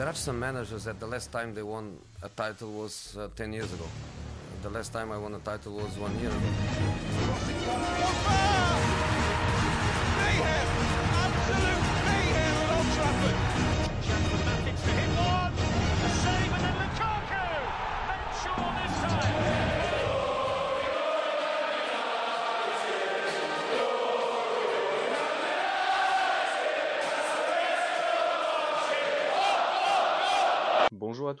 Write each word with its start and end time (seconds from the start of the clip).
There 0.00 0.08
are 0.08 0.14
some 0.14 0.38
managers 0.38 0.84
that 0.84 0.98
the 0.98 1.06
last 1.06 1.30
time 1.30 1.54
they 1.54 1.62
won 1.62 1.98
a 2.22 2.30
title 2.30 2.72
was 2.72 3.18
uh, 3.18 3.28
10 3.36 3.52
years 3.52 3.70
ago. 3.70 3.84
The 4.62 4.70
last 4.70 4.94
time 4.94 5.12
I 5.12 5.18
won 5.18 5.34
a 5.34 5.40
title 5.40 5.74
was 5.74 5.94
one 5.98 6.18
year 6.18 6.30
ago. 6.30 8.39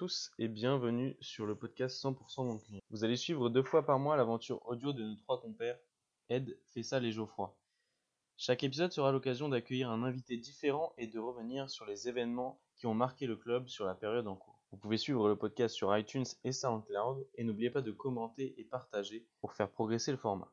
Tous 0.00 0.32
et 0.38 0.48
bienvenue 0.48 1.14
sur 1.20 1.44
le 1.44 1.54
podcast 1.54 2.02
100% 2.02 2.46
mon 2.46 2.56
client. 2.56 2.80
Vous 2.88 3.04
allez 3.04 3.18
suivre 3.18 3.50
deux 3.50 3.62
fois 3.62 3.84
par 3.84 3.98
mois 3.98 4.16
l'aventure 4.16 4.66
audio 4.66 4.94
de 4.94 5.04
nos 5.04 5.16
trois 5.16 5.42
compères, 5.42 5.78
Ed, 6.30 6.58
Fessal 6.70 7.04
et 7.04 7.12
Geoffroy. 7.12 7.54
Chaque 8.38 8.64
épisode 8.64 8.92
sera 8.92 9.12
l'occasion 9.12 9.50
d'accueillir 9.50 9.90
un 9.90 10.02
invité 10.02 10.38
différent 10.38 10.94
et 10.96 11.06
de 11.06 11.18
revenir 11.18 11.68
sur 11.68 11.84
les 11.84 12.08
événements 12.08 12.62
qui 12.76 12.86
ont 12.86 12.94
marqué 12.94 13.26
le 13.26 13.36
club 13.36 13.68
sur 13.68 13.84
la 13.84 13.94
période 13.94 14.26
en 14.26 14.36
cours. 14.36 14.58
Vous 14.72 14.78
pouvez 14.78 14.96
suivre 14.96 15.28
le 15.28 15.36
podcast 15.36 15.74
sur 15.74 15.94
iTunes 15.94 16.24
et 16.44 16.52
SoundCloud 16.52 17.28
et 17.34 17.44
n'oubliez 17.44 17.68
pas 17.68 17.82
de 17.82 17.92
commenter 17.92 18.54
et 18.56 18.64
partager 18.64 19.26
pour 19.42 19.52
faire 19.52 19.70
progresser 19.70 20.12
le 20.12 20.16
format. 20.16 20.50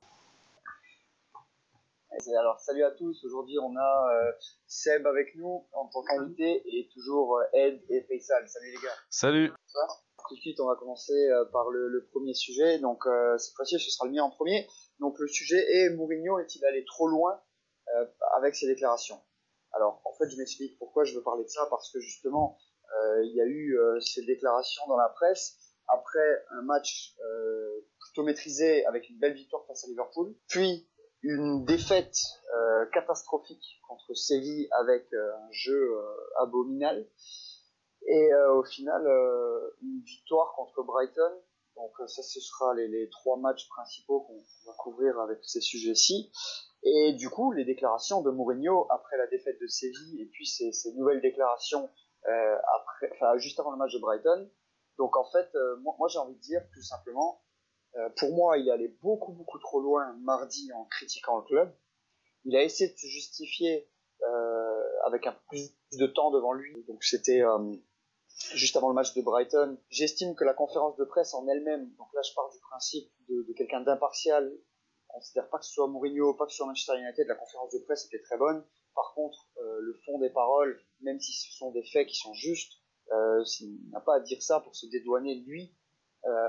Alors 2.36 2.60
salut 2.60 2.84
à 2.84 2.92
tous, 2.92 3.24
aujourd'hui 3.26 3.60
on 3.60 3.76
a 3.78 4.12
euh, 4.12 4.32
Seb 4.66 5.06
avec 5.06 5.36
nous 5.36 5.68
en 5.72 5.88
tant 5.88 6.02
qu'invité 6.02 6.64
et 6.66 6.90
toujours 6.92 7.38
euh, 7.38 7.44
Ed 7.54 7.80
et 7.90 8.02
Faisal. 8.02 8.48
Salut 8.50 8.72
les 8.72 8.82
gars. 8.82 8.96
Salut. 9.10 9.52
Tout 10.28 10.36
de 10.36 10.40
suite 10.40 10.60
on 10.60 10.66
va 10.66 10.76
commencer 10.76 11.14
euh, 11.14 11.46
par 11.54 11.70
le, 11.70 11.88
le 11.88 12.06
premier 12.08 12.34
sujet, 12.34 12.80
donc 12.80 13.06
euh, 13.06 13.38
cette 13.38 13.54
fois-ci 13.56 13.80
ce 13.80 13.92
sera 13.92 14.08
le 14.08 14.14
mien 14.14 14.24
en 14.24 14.32
premier. 14.32 14.68
Donc 15.00 15.20
le 15.20 15.28
sujet 15.28 15.64
est 15.70 15.90
Mourinho 15.92 16.40
est-il 16.40 16.66
allé 16.66 16.84
trop 16.86 17.08
loin 17.08 17.40
euh, 17.96 18.06
avec 18.36 18.56
ses 18.56 18.66
déclarations? 18.66 19.22
Alors 19.74 20.02
en 20.04 20.14
fait 20.14 20.28
je 20.30 20.38
m'explique 20.38 20.78
pourquoi 20.80 21.04
je 21.04 21.14
veux 21.16 21.24
parler 21.24 21.44
de 21.44 21.50
ça, 21.50 21.68
parce 21.70 21.92
que 21.92 22.00
justement 22.00 22.58
euh, 23.00 23.24
il 23.26 23.36
y 23.36 23.42
a 23.42 23.46
eu 23.46 23.78
euh, 23.78 24.00
ces 24.00 24.26
déclarations 24.26 24.84
dans 24.88 24.98
la 24.98 25.10
presse 25.10 25.56
après 25.88 26.44
un 26.50 26.64
match 26.64 27.16
euh, 27.24 27.86
plutôt 28.00 28.24
maîtrisé 28.24 28.86
avec 28.88 29.08
une 29.08 29.20
belle 29.20 29.34
victoire 29.34 29.66
face 29.68 29.86
à 29.86 29.88
Liverpool, 29.88 30.36
puis 30.48 30.90
une 31.24 31.66
défaite 31.66 32.18
euh, 32.56 32.86
catastrophique 32.94 33.82
contre 33.88 34.14
Séville 34.14 34.68
avec 34.72 35.12
euh, 35.14 35.36
un 35.36 35.52
jeu 35.52 35.94
euh, 35.94 36.44
abominable. 36.44 37.08
Et 38.08 38.34
euh, 38.34 38.54
au 38.54 38.64
final, 38.64 39.06
euh, 39.06 39.76
une 39.82 40.02
victoire 40.04 40.54
contre 40.56 40.84
Brighton. 40.84 41.42
Donc 41.76 41.92
euh, 42.00 42.08
ça, 42.08 42.24
ce 42.24 42.40
sera 42.40 42.74
les, 42.76 43.10
trois 43.10 43.38
matchs 43.38 43.68
principaux 43.70 44.22
qu'on 44.22 44.38
va 44.66 44.74
couvrir 44.78 45.20
avec 45.20 45.40
ces 45.44 45.62
sujets-ci. 45.62 46.32
Et 46.84 47.14
du 47.14 47.30
coup, 47.30 47.52
les 47.52 47.66
déclarations 47.66 48.22
de 48.22 48.32
Mourinho 48.32 48.88
après 48.92 49.18
la 49.18 49.28
défaite 49.28 49.60
de 49.60 49.68
Séville 49.68 50.22
et 50.22 50.26
puis 50.28 50.48
ces, 50.48 50.72
ces 50.72 50.94
nouvelles 50.94 51.22
déclarations 51.22 51.90
après, 52.76 53.40
juste 53.40 53.58
avant 53.60 53.72
le 53.72 53.78
match 53.78 53.94
de 53.94 54.00
Brighton. 54.00 54.50
Donc 54.98 55.16
en 55.16 55.24
fait, 55.32 55.50
moi, 55.82 55.96
moi 55.98 56.08
j'ai 56.10 56.20
envie 56.20 56.36
de 56.36 56.42
dire 56.42 56.62
tout 56.74 56.82
simplement, 56.82 57.42
euh, 57.98 58.10
pour 58.18 58.34
moi, 58.34 58.58
il 58.58 58.70
allé 58.70 58.90
beaucoup 59.02 59.34
beaucoup 59.34 59.60
trop 59.60 59.80
loin 59.80 60.16
mardi 60.22 60.72
en 60.74 60.86
critiquant 60.86 61.38
le 61.38 61.44
club. 61.44 61.76
Il 62.46 62.56
a 62.56 62.64
essayé 62.64 62.92
de 62.92 62.98
se 62.98 63.08
justifier 63.08 63.90
euh, 64.24 64.84
avec 65.06 65.26
un 65.28 65.32
peu 65.32 65.40
plus 65.50 65.76
de 65.94 66.06
temps 66.06 66.32
devant 66.32 66.54
lui. 66.54 66.84
Donc 66.88 67.04
c'était 67.04 67.42
euh, 67.42 67.74
juste 68.54 68.76
avant 68.76 68.90
le 68.90 68.94
match 68.94 69.16
de 69.16 69.22
Brighton. 69.22 69.78
J'estime 69.90 70.36
que 70.36 70.44
la 70.44 70.54
conférence 70.54 70.96
de 70.98 71.06
presse 71.06 71.34
en 71.34 71.48
elle-même, 71.48 71.92
donc 71.96 72.08
là 72.14 72.22
je 72.22 72.34
pars 72.36 72.50
du 72.52 72.60
principe 72.60 73.12
de, 73.30 73.54
quelqu'un 73.54 73.82
d'impartial, 73.82 74.52
je 75.02 75.08
considère 75.08 75.50
pas 75.50 75.58
que 75.58 75.66
ce 75.66 75.72
soit 75.72 75.88
Mourinho, 75.88 76.36
pas 76.36 76.46
que 76.46 76.52
ce 76.52 76.58
soit 76.58 76.68
Manchester 76.68 77.00
United, 77.00 77.28
la 77.28 77.36
conférence 77.36 77.72
de 77.74 77.80
presse 77.80 78.06
était 78.06 78.22
très 78.22 78.38
bonne. 78.38 78.64
Par 78.94 79.14
contre, 79.14 79.48
le 79.80 79.94
fond 80.06 80.18
des 80.18 80.30
paroles, 80.32 80.80
même 81.02 81.20
si 81.20 81.32
ce 81.34 81.56
sont 81.56 81.72
des 81.72 81.84
faits 81.84 82.08
qui 82.08 82.16
sont 82.16 82.34
justes, 82.34 82.74
il 83.12 83.90
n'a 83.92 84.02
pas 84.02 84.16
à 84.16 84.20
dire 84.20 84.42
ça 84.42 84.60
pour 84.60 84.76
se 84.76 84.88
dédouaner 84.88 85.36
lui 85.36 85.76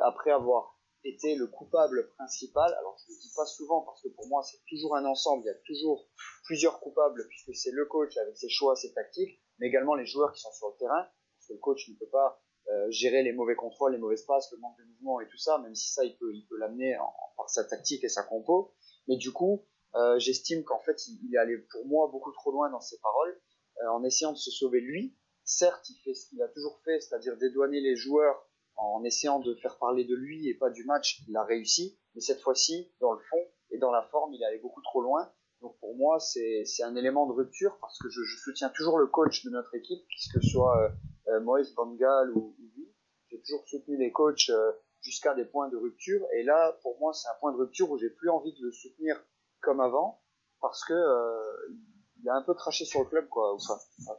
après 0.02 0.30
avoir 0.30 0.77
été 1.08 1.34
le 1.34 1.46
coupable 1.46 2.10
principal. 2.16 2.72
Alors 2.74 2.96
je 2.98 3.12
le 3.12 3.18
dis 3.18 3.32
pas 3.34 3.46
souvent 3.46 3.82
parce 3.82 4.02
que 4.02 4.08
pour 4.08 4.26
moi 4.28 4.42
c'est 4.42 4.60
toujours 4.68 4.96
un 4.96 5.04
ensemble, 5.04 5.42
il 5.44 5.46
y 5.46 5.50
a 5.50 5.58
toujours 5.66 6.08
plusieurs 6.44 6.80
coupables 6.80 7.26
puisque 7.28 7.54
c'est 7.54 7.70
le 7.72 7.86
coach 7.86 8.16
avec 8.18 8.36
ses 8.36 8.48
choix, 8.48 8.76
ses 8.76 8.92
tactiques, 8.92 9.40
mais 9.58 9.68
également 9.68 9.94
les 9.94 10.06
joueurs 10.06 10.32
qui 10.32 10.40
sont 10.40 10.52
sur 10.52 10.68
le 10.68 10.76
terrain 10.78 11.02
parce 11.02 11.48
que 11.48 11.52
le 11.54 11.58
coach 11.58 11.88
ne 11.88 11.94
peut 11.94 12.10
pas 12.10 12.40
euh, 12.70 12.90
gérer 12.90 13.22
les 13.22 13.32
mauvais 13.32 13.56
contrôles, 13.56 13.92
les 13.92 13.98
mauvais 13.98 14.16
passes, 14.26 14.50
le 14.52 14.58
manque 14.58 14.78
de 14.78 14.84
mouvement 14.84 15.20
et 15.20 15.28
tout 15.28 15.38
ça, 15.38 15.58
même 15.58 15.74
si 15.74 15.90
ça 15.92 16.04
il 16.04 16.16
peut 16.18 16.32
il 16.34 16.46
peut 16.48 16.58
l'amener 16.58 16.96
en- 16.98 17.12
par 17.36 17.48
sa 17.48 17.64
tactique 17.64 18.04
et 18.04 18.08
sa 18.08 18.22
compo. 18.22 18.74
Mais 19.06 19.16
du 19.16 19.32
coup, 19.32 19.64
euh, 19.94 20.18
j'estime 20.18 20.64
qu'en 20.64 20.80
fait 20.80 21.06
il, 21.08 21.18
il 21.24 21.34
est 21.34 21.38
allé 21.38 21.56
pour 21.72 21.86
moi 21.86 22.08
beaucoup 22.12 22.32
trop 22.32 22.52
loin 22.52 22.68
dans 22.70 22.80
ses 22.80 22.98
paroles 23.00 23.40
euh, 23.82 23.88
en 23.90 24.04
essayant 24.04 24.32
de 24.32 24.38
se 24.38 24.50
sauver 24.50 24.80
lui. 24.80 25.16
Certes, 25.44 25.88
il 25.88 25.96
fait 26.04 26.12
ce 26.12 26.28
qu'il 26.28 26.42
a 26.42 26.48
toujours 26.48 26.78
fait, 26.84 27.00
c'est-à-dire 27.00 27.38
dédouaner 27.38 27.80
les 27.80 27.96
joueurs 27.96 28.47
en 28.78 29.04
essayant 29.04 29.40
de 29.40 29.54
faire 29.56 29.76
parler 29.78 30.04
de 30.04 30.14
lui 30.14 30.48
et 30.48 30.54
pas 30.54 30.70
du 30.70 30.84
match, 30.84 31.22
il 31.28 31.36
a 31.36 31.44
réussi. 31.44 31.98
Mais 32.14 32.20
cette 32.20 32.40
fois-ci, 32.40 32.92
dans 33.00 33.12
le 33.12 33.20
fond 33.30 33.44
et 33.70 33.78
dans 33.78 33.90
la 33.90 34.02
forme, 34.02 34.32
il 34.34 34.42
est 34.42 34.46
allé 34.46 34.58
beaucoup 34.58 34.82
trop 34.82 35.02
loin. 35.02 35.30
Donc 35.60 35.76
pour 35.80 35.96
moi, 35.96 36.18
c'est 36.20 36.64
un 36.82 36.94
élément 36.94 37.26
de 37.26 37.32
rupture 37.32 37.76
parce 37.80 37.98
que 37.98 38.08
je, 38.08 38.20
soutiens 38.44 38.70
toujours 38.70 38.98
le 38.98 39.08
coach 39.08 39.44
de 39.44 39.50
notre 39.50 39.74
équipe, 39.74 40.00
que 40.00 40.40
ce 40.40 40.48
soit 40.48 40.78
euh, 40.78 40.88
euh, 41.28 41.40
Moïse 41.40 41.74
Van 41.74 41.92
Gaal 41.94 42.30
ou, 42.30 42.54
ou 42.58 42.70
lui. 42.76 42.88
J'ai 43.28 43.40
toujours 43.40 43.66
soutenu 43.66 43.96
les 43.96 44.12
coachs 44.12 44.50
euh, 44.50 44.72
jusqu'à 45.00 45.34
des 45.34 45.44
points 45.44 45.68
de 45.68 45.76
rupture. 45.76 46.24
Et 46.34 46.44
là, 46.44 46.78
pour 46.82 46.98
moi, 47.00 47.12
c'est 47.12 47.28
un 47.28 47.36
point 47.40 47.52
de 47.52 47.58
rupture 47.58 47.90
où 47.90 47.98
j'ai 47.98 48.10
plus 48.10 48.30
envie 48.30 48.54
de 48.54 48.64
le 48.64 48.72
soutenir 48.72 49.20
comme 49.60 49.80
avant 49.80 50.22
parce 50.60 50.84
que 50.84 50.94
euh, 50.94 51.74
il 52.20 52.28
a 52.28 52.34
un 52.34 52.42
peu 52.42 52.54
craché 52.54 52.84
sur 52.84 53.00
le 53.00 53.06
club, 53.06 53.28
quoi. 53.28 53.54
Enfin, 53.54 53.76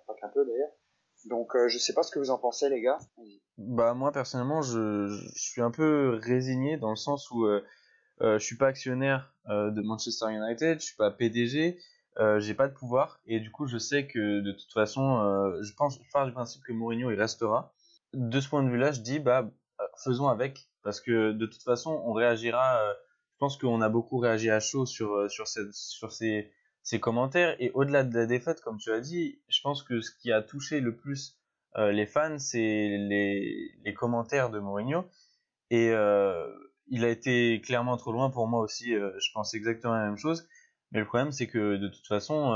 pas 0.07 0.13
qu'un 0.15 0.29
peu 0.29 0.45
d'ailleurs. 0.45 0.71
Donc 1.25 1.55
euh, 1.55 1.67
je 1.67 1.77
sais 1.77 1.93
pas 1.93 2.03
ce 2.03 2.11
que 2.11 2.19
vous 2.19 2.29
en 2.29 2.37
pensez, 2.37 2.69
les 2.69 2.81
gars. 2.81 2.99
Bah 3.57 3.93
moi 3.93 4.11
personnellement 4.11 4.61
je, 4.61 5.07
je 5.35 5.41
suis 5.41 5.61
un 5.61 5.71
peu 5.71 6.17
résigné 6.21 6.77
dans 6.77 6.89
le 6.89 6.95
sens 6.95 7.29
où 7.31 7.45
euh, 7.45 7.63
euh, 8.21 8.39
je 8.39 8.45
suis 8.45 8.57
pas 8.57 8.67
actionnaire 8.67 9.33
euh, 9.49 9.69
de 9.71 9.81
Manchester 9.81 10.27
United, 10.31 10.79
je 10.79 10.85
suis 10.85 10.95
pas 10.95 11.11
PDG, 11.11 11.77
euh, 12.19 12.39
j'ai 12.39 12.53
pas 12.53 12.67
de 12.67 12.73
pouvoir 12.73 13.19
et 13.25 13.39
du 13.39 13.51
coup 13.51 13.67
je 13.67 13.77
sais 13.77 14.07
que 14.07 14.39
de 14.39 14.51
toute 14.51 14.71
façon 14.71 15.19
euh, 15.19 15.61
je 15.61 15.73
pense 15.73 15.97
je 16.01 16.11
pars 16.11 16.25
du 16.25 16.31
principe 16.31 16.63
que 16.63 16.71
Mourinho 16.73 17.11
il 17.11 17.19
restera. 17.19 17.73
De 18.13 18.39
ce 18.39 18.49
point 18.49 18.63
de 18.63 18.69
vue-là, 18.69 18.91
je 18.91 19.01
dis 19.01 19.19
bah 19.19 19.49
faisons 20.03 20.27
avec 20.29 20.69
parce 20.83 21.01
que 21.01 21.31
de 21.33 21.45
toute 21.45 21.63
façon 21.63 22.01
on 22.05 22.13
réagira. 22.13 22.81
je 23.33 23.37
pense 23.39 23.57
qu'on 23.57 23.81
a 23.81 23.89
beaucoup 23.89 24.17
réagi 24.17 24.49
à 24.49 24.59
chaud 24.59 24.85
sur 24.85 25.29
sur 25.29 25.47
cette 25.47 25.73
sur 25.73 26.11
ces 26.11 26.51
ces 26.89 26.99
commentaires 26.99 27.55
et 27.59 27.69
au-delà 27.75 28.03
de 28.03 28.15
la 28.15 28.25
défaite 28.25 28.61
comme 28.61 28.79
tu 28.79 28.91
as 28.91 28.99
dit, 28.99 29.39
je 29.47 29.61
pense 29.61 29.83
que 29.83 30.01
ce 30.01 30.09
qui 30.09 30.31
a 30.31 30.41
touché 30.41 30.79
le 30.79 30.95
plus 30.95 31.37
euh, 31.77 31.91
les 31.91 32.07
fans, 32.07 32.39
c'est 32.39 32.57
les, 32.57 33.93
commentaires 33.95 34.49
de 34.49 34.57
Mourinho. 34.57 35.05
Et 35.69 35.91
euh, 35.91 36.47
il 36.87 37.05
a 37.05 37.09
été 37.09 37.61
clairement 37.61 37.95
trop 37.95 38.11
loin 38.11 38.31
pour 38.31 38.47
moi 38.47 38.61
aussi. 38.61 38.95
euh, 38.95 39.11
je 39.19 39.29
pense 39.35 39.53
exactement 39.53 39.93
la 39.93 40.05
même 40.05 40.17
chose. 40.17 40.47
Mais 40.91 40.99
le 40.99 41.05
problème, 41.05 41.31
c'est 41.31 41.45
que 41.45 41.77
de 41.77 41.87
toute 41.89 42.07
façon, 42.07 42.51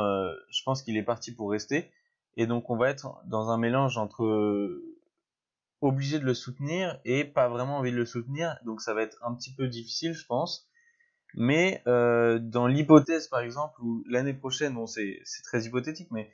je 0.49 0.63
pense 0.63 0.81
qu'il 0.81 0.97
est 0.97 1.03
parti 1.03 1.31
pour 1.35 1.51
rester. 1.51 1.91
Et 2.35 2.47
donc, 2.47 2.71
on 2.71 2.75
va 2.75 2.89
être 2.89 3.21
dans 3.27 3.51
un 3.51 3.59
mélange 3.59 3.99
entre 3.99 4.81
obligé 5.81 6.17
de 6.17 6.25
le 6.25 6.33
soutenir 6.33 6.99
et 7.05 7.23
pas 7.23 7.49
vraiment 7.49 7.77
envie 7.77 7.91
de 7.91 7.97
le 7.97 8.07
soutenir. 8.07 8.57
Donc, 8.65 8.81
ça 8.81 8.95
va 8.95 9.03
être 9.03 9.19
un 9.23 9.35
petit 9.35 9.53
peu 9.53 9.67
difficile, 9.67 10.13
je 10.13 10.25
pense. 10.25 10.67
Mais 11.35 11.81
euh, 11.87 12.39
dans 12.39 12.67
l'hypothèse, 12.67 13.27
par 13.27 13.39
exemple, 13.39 13.81
où 13.81 14.03
l'année 14.07 14.33
prochaine, 14.33 14.75
bon, 14.75 14.85
c'est 14.85 15.21
très 15.43 15.63
hypothétique, 15.63 16.09
mais 16.11 16.31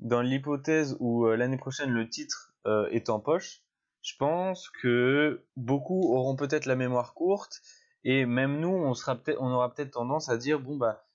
dans 0.00 0.20
l'hypothèse 0.20 0.96
où 1.00 1.26
euh, 1.26 1.36
l'année 1.36 1.56
prochaine 1.56 1.90
le 1.90 2.08
titre 2.08 2.54
euh, 2.66 2.88
est 2.90 3.08
en 3.08 3.20
poche, 3.20 3.62
je 4.02 4.14
pense 4.18 4.68
que 4.82 5.44
beaucoup 5.56 6.14
auront 6.14 6.36
peut-être 6.36 6.66
la 6.66 6.76
mémoire 6.76 7.14
courte 7.14 7.62
et 8.04 8.26
même 8.26 8.60
nous, 8.60 8.68
on 8.68 8.92
sera 8.94 9.16
peut-être, 9.16 9.40
on 9.40 9.50
aura 9.50 9.74
peut-être 9.74 9.92
tendance 9.92 10.28
à 10.28 10.36
dire 10.36 10.60
bon 10.60 10.76
bah, 10.76 11.06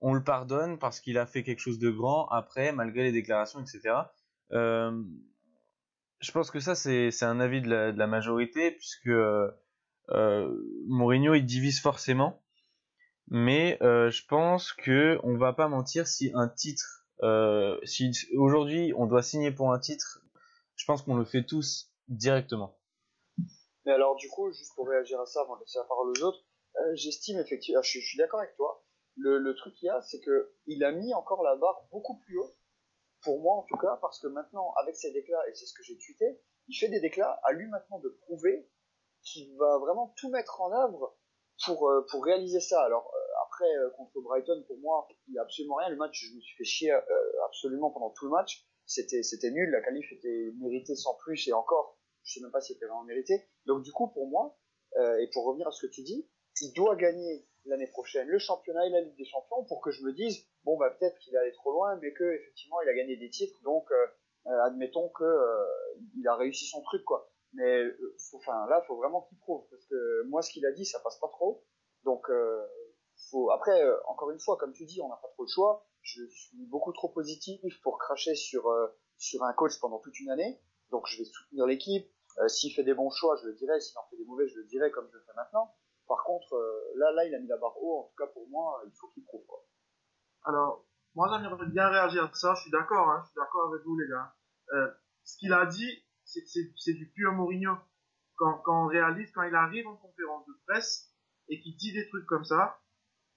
on 0.00 0.14
le 0.14 0.24
pardonne 0.24 0.78
parce 0.78 1.00
qu'il 1.00 1.18
a 1.18 1.26
fait 1.26 1.42
quelque 1.42 1.60
chose 1.60 1.78
de 1.78 1.90
grand 1.90 2.26
après, 2.28 2.72
malgré 2.72 3.02
les 3.02 3.12
déclarations, 3.12 3.60
etc. 3.60 3.94
Euh, 4.52 5.02
je 6.20 6.32
pense 6.32 6.50
que 6.50 6.60
ça 6.60 6.74
c'est 6.74 7.22
un 7.22 7.40
avis 7.40 7.60
de 7.60 7.68
la, 7.68 7.92
de 7.92 7.98
la 7.98 8.06
majorité 8.06 8.70
puisque 8.70 9.08
euh, 9.08 9.50
Mourinho 10.86 11.34
il 11.34 11.44
divise 11.44 11.80
forcément, 11.80 12.42
mais 13.30 13.78
euh, 13.82 14.10
je 14.10 14.26
pense 14.26 14.72
que 14.72 15.18
on 15.22 15.36
va 15.36 15.52
pas 15.52 15.68
mentir 15.68 16.06
si 16.06 16.30
un 16.34 16.48
titre 16.48 17.00
euh, 17.22 17.78
si 17.84 18.10
aujourd'hui 18.36 18.92
on 18.96 19.06
doit 19.06 19.22
signer 19.22 19.50
pour 19.50 19.72
un 19.72 19.78
titre, 19.78 20.20
je 20.76 20.84
pense 20.86 21.02
qu'on 21.02 21.16
le 21.16 21.24
fait 21.24 21.44
tous 21.44 21.92
directement. 22.08 22.78
Mais 23.84 23.92
alors, 23.92 24.16
du 24.16 24.28
coup, 24.28 24.50
juste 24.52 24.74
pour 24.74 24.88
réagir 24.88 25.20
à 25.20 25.26
ça 25.26 25.42
avant 25.42 25.56
de 25.56 25.60
laisser 25.60 25.78
la 25.78 25.84
parole 25.84 26.10
aux 26.10 26.22
autres, 26.22 26.44
euh, 26.76 26.94
j'estime 26.94 27.38
effectivement, 27.38 27.82
je, 27.82 27.98
suis 27.98 28.18
d'accord 28.18 28.40
avec 28.40 28.54
toi. 28.56 28.84
Le, 29.16 29.38
le 29.38 29.54
truc 29.54 29.74
qu'il 29.74 29.86
y 29.86 29.90
a, 29.90 30.00
c'est 30.02 30.20
que 30.20 30.54
il 30.66 30.82
a 30.84 30.92
mis 30.92 31.12
encore 31.12 31.42
la 31.42 31.56
barre 31.56 31.86
beaucoup 31.90 32.18
plus 32.18 32.38
haut 32.38 32.54
pour 33.22 33.40
moi 33.40 33.56
en 33.56 33.62
tout 33.64 33.76
cas, 33.76 33.98
parce 34.00 34.18
que 34.18 34.28
maintenant, 34.28 34.72
avec 34.80 34.96
ses 34.96 35.12
déclats, 35.12 35.46
et 35.48 35.54
c'est 35.54 35.66
ce 35.66 35.74
que 35.74 35.82
j'ai 35.82 35.98
tweeté, 35.98 36.40
il 36.68 36.74
fait 36.74 36.88
des 36.88 37.00
déclats, 37.00 37.38
à 37.42 37.52
lui 37.52 37.66
maintenant 37.68 37.98
de 37.98 38.08
prouver 38.08 38.70
qu'il 39.22 39.54
va 39.58 39.78
vraiment 39.78 40.14
tout 40.16 40.30
mettre 40.30 40.62
en 40.62 40.72
œuvre 40.72 41.18
pour, 41.66 41.90
euh, 41.90 42.06
pour 42.10 42.24
réaliser 42.24 42.60
ça. 42.60 42.82
Alors 42.82 43.12
euh, 43.66 43.90
contre 43.90 44.20
Brighton, 44.20 44.64
pour 44.66 44.78
moi, 44.78 45.06
il 45.28 45.32
n'y 45.32 45.38
a 45.38 45.42
absolument 45.42 45.76
rien. 45.76 45.88
Le 45.88 45.96
match, 45.96 46.24
je 46.24 46.34
me 46.34 46.40
suis 46.40 46.56
fait 46.56 46.64
chier 46.64 46.92
absolument 47.46 47.90
pendant 47.90 48.10
tout 48.10 48.24
le 48.24 48.30
match. 48.30 48.66
C'était, 48.86 49.50
nul, 49.50 49.70
la 49.70 49.80
qualif 49.82 50.10
était 50.12 50.52
méritée 50.58 50.96
sans 50.96 51.14
plus, 51.14 51.46
et 51.48 51.52
encore, 51.52 51.98
je 52.24 52.34
sais 52.34 52.40
même 52.40 52.50
pas 52.50 52.60
si 52.60 52.72
c'était 52.72 52.86
vraiment 52.86 53.04
mérité. 53.04 53.48
Donc 53.66 53.82
du 53.82 53.92
coup, 53.92 54.08
pour 54.08 54.28
moi, 54.28 54.58
et 55.20 55.28
pour 55.32 55.44
revenir 55.44 55.68
à 55.68 55.70
ce 55.70 55.86
que 55.86 55.92
tu 55.92 56.02
dis, 56.02 56.28
il 56.60 56.72
doit 56.74 56.96
gagner 56.96 57.46
l'année 57.66 57.86
prochaine 57.86 58.26
le 58.26 58.38
championnat 58.38 58.86
et 58.86 58.90
la 58.90 59.02
Ligue 59.02 59.16
des 59.16 59.24
Champions 59.24 59.64
pour 59.64 59.80
que 59.80 59.90
je 59.90 60.02
me 60.02 60.12
dise 60.12 60.46
bon 60.64 60.78
bah 60.78 60.90
peut-être 60.90 61.18
qu'il 61.18 61.34
est 61.34 61.38
allé 61.38 61.52
trop 61.52 61.72
loin 61.72 61.96
mais 62.00 62.12
que 62.14 62.24
effectivement 62.24 62.80
il 62.80 62.88
a 62.88 62.94
gagné 62.94 63.18
des 63.18 63.28
titres 63.28 63.60
donc 63.62 63.86
admettons 64.46 65.10
que 65.10 65.24
il 66.16 66.26
a 66.26 66.36
réussi 66.36 66.66
son 66.66 66.80
truc 66.80 67.04
quoi 67.04 67.30
mais 67.54 67.82
euh, 67.82 68.16
enfin 68.34 68.66
là, 68.68 68.82
faut 68.86 68.96
vraiment 68.96 69.22
qu'il 69.22 69.38
prouve 69.38 69.66
parce 69.70 69.84
que 69.86 70.22
moi, 70.28 70.42
ce 70.42 70.52
qu'il 70.52 70.64
a 70.66 70.72
dit, 70.72 70.84
ça 70.84 71.00
passe 71.00 71.18
pas 71.18 71.28
trop. 71.28 71.64
Donc, 72.04 72.28
euh, 72.30 72.66
après, 73.52 73.82
euh, 73.82 73.96
encore 74.06 74.30
une 74.30 74.40
fois, 74.40 74.56
comme 74.56 74.72
tu 74.72 74.84
dis, 74.84 75.00
on 75.00 75.08
n'a 75.08 75.16
pas 75.16 75.28
trop 75.28 75.44
le 75.44 75.48
choix. 75.48 75.86
Je 76.02 76.24
suis 76.26 76.66
beaucoup 76.66 76.92
trop 76.92 77.08
positif 77.08 77.60
pour 77.82 77.98
cracher 77.98 78.34
sur 78.34 78.64
sur 79.18 79.44
un 79.44 79.52
coach 79.52 79.78
pendant 79.80 79.98
toute 79.98 80.18
une 80.18 80.30
année. 80.30 80.60
Donc, 80.90 81.06
je 81.06 81.18
vais 81.18 81.24
soutenir 81.24 81.66
l'équipe. 81.66 82.10
s'il 82.48 82.72
fait 82.72 82.84
des 82.84 82.94
bons 82.94 83.10
choix, 83.10 83.36
je 83.36 83.46
le 83.46 83.54
dirai. 83.54 83.80
S'il 83.80 83.98
en 83.98 84.08
fait 84.08 84.16
des 84.16 84.24
mauvais, 84.24 84.48
je 84.48 84.56
le 84.56 84.64
dirai 84.64 84.90
comme 84.90 85.06
je 85.12 85.16
le 85.16 85.22
fais 85.24 85.34
maintenant. 85.36 85.74
Par 86.08 86.24
contre, 86.24 86.56
là, 86.96 87.12
là, 87.12 87.26
il 87.26 87.34
a 87.34 87.38
mis 87.38 87.46
la 87.46 87.58
barre 87.58 87.76
haut. 87.82 88.00
En 88.00 88.02
tout 88.04 88.16
cas, 88.16 88.26
pour 88.28 88.48
moi, 88.48 88.82
il 88.86 88.92
faut 88.98 89.08
qu'il 89.08 89.24
prouve. 89.24 89.44
Quoi. 89.46 89.62
Alors, 90.44 90.86
moi, 91.14 91.28
j'aimerais 91.30 91.66
bien 91.66 91.88
réagir 91.88 92.24
à 92.24 92.34
ça. 92.34 92.54
Je 92.54 92.62
suis 92.62 92.70
d'accord. 92.70 93.08
Hein, 93.10 93.20
je 93.24 93.28
suis 93.28 93.36
d'accord 93.36 93.68
avec 93.72 93.84
vous, 93.84 93.98
les 93.98 94.08
gars. 94.08 94.34
ce 95.22 95.36
qu'il 95.36 95.52
a 95.52 95.66
dit, 95.66 96.02
c'est 96.24 96.94
du 96.94 97.10
pur 97.10 97.32
Mourinho. 97.32 97.76
Quand, 98.36 98.58
quand 98.64 98.84
on 98.84 98.86
réalise, 98.86 99.30
quand 99.32 99.42
il 99.42 99.54
arrive 99.54 99.86
en 99.86 99.96
conférence 99.96 100.46
de 100.46 100.54
presse 100.66 101.12
et 101.48 101.60
qu'il 101.60 101.76
dit 101.76 101.92
des 101.92 102.08
trucs 102.08 102.26
comme 102.26 102.44
ça, 102.44 102.80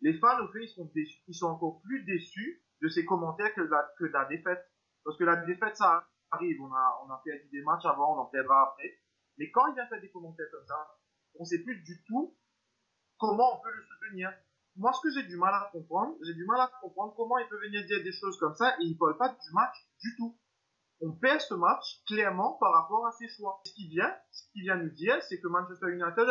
les 0.03 0.13
fans, 0.19 0.39
au 0.43 0.47
fait, 0.49 0.63
ils 0.63 0.69
sont, 0.69 0.91
ils 0.95 1.33
sont 1.33 1.47
encore 1.47 1.81
plus 1.81 2.03
déçus 2.03 2.61
de 2.81 2.89
ses 2.89 3.05
commentaires 3.05 3.53
que 3.55 3.61
de, 3.61 3.69
la, 3.69 3.89
la 3.99 4.25
défaite. 4.25 4.63
Parce 5.03 5.17
que 5.17 5.23
la 5.23 5.37
défaite, 5.37 5.75
ça 5.75 6.07
arrive. 6.31 6.61
On 6.61 6.71
a, 6.71 7.01
on 7.05 7.09
a 7.09 7.21
fait 7.23 7.47
des 7.51 7.61
matchs 7.63 7.85
avant, 7.85 8.15
on 8.15 8.19
en 8.19 8.25
perdra 8.25 8.69
après. 8.69 8.99
Mais 9.37 9.49
quand 9.49 9.65
il 9.67 9.75
vient 9.75 9.87
faire 9.87 10.01
des 10.01 10.11
commentaires 10.11 10.51
comme 10.51 10.67
ça, 10.67 10.99
on 11.39 11.45
sait 11.45 11.63
plus 11.63 11.81
du 11.81 12.03
tout 12.05 12.37
comment 13.17 13.57
on 13.57 13.63
peut 13.63 13.71
le 13.71 13.83
soutenir. 13.83 14.31
Moi, 14.75 14.91
ce 14.93 15.01
que 15.01 15.09
j'ai 15.11 15.27
du 15.27 15.37
mal 15.37 15.53
à 15.53 15.69
comprendre, 15.71 16.15
j'ai 16.23 16.33
du 16.33 16.45
mal 16.45 16.59
à 16.59 16.71
comprendre 16.81 17.13
comment 17.15 17.37
il 17.37 17.47
peut 17.47 17.59
venir 17.61 17.85
dire 17.85 18.03
des 18.03 18.11
choses 18.11 18.37
comme 18.39 18.55
ça 18.55 18.75
et 18.79 18.83
il 18.83 18.97
parle 18.97 19.17
pas 19.17 19.29
du 19.29 19.53
match 19.53 19.75
du 20.01 20.15
tout 20.17 20.37
on 21.03 21.11
perd 21.11 21.41
ce 21.41 21.53
match 21.53 22.01
clairement 22.07 22.53
par 22.59 22.71
rapport 22.73 23.05
à 23.05 23.11
ses 23.11 23.27
choix. 23.27 23.61
Ce 23.65 23.73
qui 23.73 23.89
vient, 23.89 24.15
vient 24.55 24.77
nous 24.77 24.89
dire, 24.91 25.21
c'est 25.23 25.39
que 25.39 25.47
Manchester 25.47 25.87
United, 25.91 26.29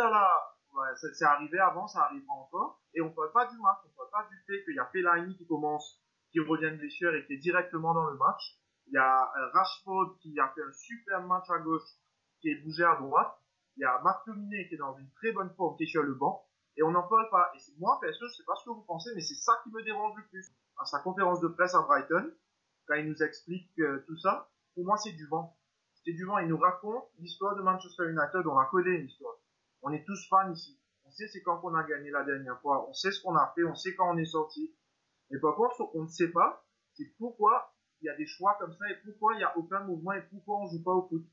c'est 0.96 1.24
arrivé 1.24 1.58
avant, 1.58 1.86
ça 1.86 2.04
arrivera 2.04 2.34
encore, 2.34 2.80
et 2.94 3.00
on 3.00 3.10
ne 3.10 3.14
parle 3.14 3.32
pas 3.32 3.46
du 3.46 3.58
match, 3.58 3.78
on 3.84 3.88
ne 3.88 3.94
parle 3.94 4.24
pas 4.24 4.28
du 4.28 4.36
fait 4.46 4.64
qu'il 4.64 4.74
y 4.74 4.78
a 4.78 4.86
Fellaini 4.86 5.36
qui 5.36 5.46
commence, 5.46 6.00
qui 6.30 6.40
revient 6.40 6.72
de 6.72 6.78
blessure 6.78 7.14
et 7.14 7.26
qui 7.26 7.34
est 7.34 7.38
directement 7.38 7.94
dans 7.94 8.08
le 8.08 8.16
match. 8.16 8.58
Il 8.86 8.94
y 8.94 8.98
a 8.98 9.32
euh, 9.36 9.48
Rashford 9.52 10.18
qui 10.20 10.38
a 10.40 10.48
fait 10.48 10.62
un 10.62 10.72
super 10.72 11.22
match 11.22 11.48
à 11.50 11.58
gauche, 11.58 11.88
qui 12.40 12.50
est 12.50 12.56
bougé 12.62 12.84
à 12.84 12.96
droite. 12.96 13.38
Il 13.76 13.82
y 13.82 13.84
a 13.84 14.00
Marc 14.02 14.26
Dominé 14.26 14.68
qui 14.68 14.74
est 14.74 14.78
dans 14.78 14.96
une 14.96 15.10
très 15.12 15.32
bonne 15.32 15.50
forme, 15.54 15.76
qui 15.76 15.84
est 15.84 15.86
sur 15.86 16.02
le 16.02 16.14
banc. 16.14 16.44
Et 16.76 16.82
on 16.82 16.90
n'en 16.90 17.06
parle 17.06 17.28
pas. 17.30 17.52
Et 17.54 17.58
moi, 17.78 17.98
perso, 18.00 18.26
je 18.28 18.34
sais 18.34 18.44
pas 18.44 18.54
ce 18.56 18.64
que 18.64 18.70
vous 18.70 18.82
pensez, 18.82 19.10
mais 19.14 19.20
c'est 19.20 19.34
ça 19.34 19.52
qui 19.62 19.70
me 19.70 19.82
dérange 19.82 20.16
le 20.16 20.26
plus. 20.28 20.52
À 20.78 20.84
sa 20.84 21.00
conférence 21.00 21.40
de 21.40 21.48
presse 21.48 21.74
à 21.74 21.82
Brighton, 21.82 22.32
quand 22.86 22.94
il 22.94 23.08
nous 23.08 23.22
explique 23.22 23.78
euh, 23.78 24.02
tout 24.06 24.16
ça, 24.16 24.50
pour 24.74 24.84
moi, 24.84 24.96
c'est 24.96 25.12
du 25.12 25.26
vent. 25.26 25.56
C'est 26.04 26.12
du 26.12 26.24
vent. 26.24 26.38
Il 26.38 26.48
nous 26.48 26.58
raconte 26.58 27.04
l'histoire 27.18 27.54
de 27.56 27.62
Manchester 27.62 28.04
United. 28.08 28.46
On 28.46 28.58
la 28.58 28.66
connaît, 28.66 28.98
l'histoire. 28.98 29.36
On 29.82 29.92
est 29.92 30.04
tous 30.04 30.28
fans 30.28 30.50
ici. 30.52 30.78
On 31.04 31.10
sait 31.10 31.28
c'est 31.28 31.42
quand 31.42 31.60
on 31.62 31.74
a 31.74 31.82
gagné 31.84 32.10
la 32.10 32.24
dernière 32.24 32.60
fois. 32.60 32.88
On 32.88 32.92
sait 32.92 33.10
ce 33.10 33.20
qu'on 33.22 33.36
a 33.36 33.52
fait. 33.54 33.64
On 33.64 33.74
sait 33.74 33.94
quand 33.94 34.14
on 34.14 34.16
est 34.16 34.24
sorti. 34.24 34.74
Mais 35.30 35.38
par 35.38 35.54
contre, 35.56 35.76
ce 35.76 35.82
qu'on 35.82 36.04
ne 36.04 36.08
sait 36.08 36.30
pas, 36.30 36.64
c'est 36.94 37.12
pourquoi 37.18 37.74
il 38.00 38.06
y 38.06 38.08
a 38.08 38.16
des 38.16 38.26
choix 38.26 38.56
comme 38.58 38.72
ça 38.72 38.90
et 38.90 38.96
pourquoi 39.04 39.34
il 39.34 39.38
n'y 39.38 39.44
a 39.44 39.56
aucun 39.56 39.80
mouvement 39.84 40.12
et 40.12 40.22
pourquoi 40.22 40.58
on 40.58 40.66
joue 40.66 40.82
pas 40.82 40.92
au 40.92 41.08
foot. 41.08 41.24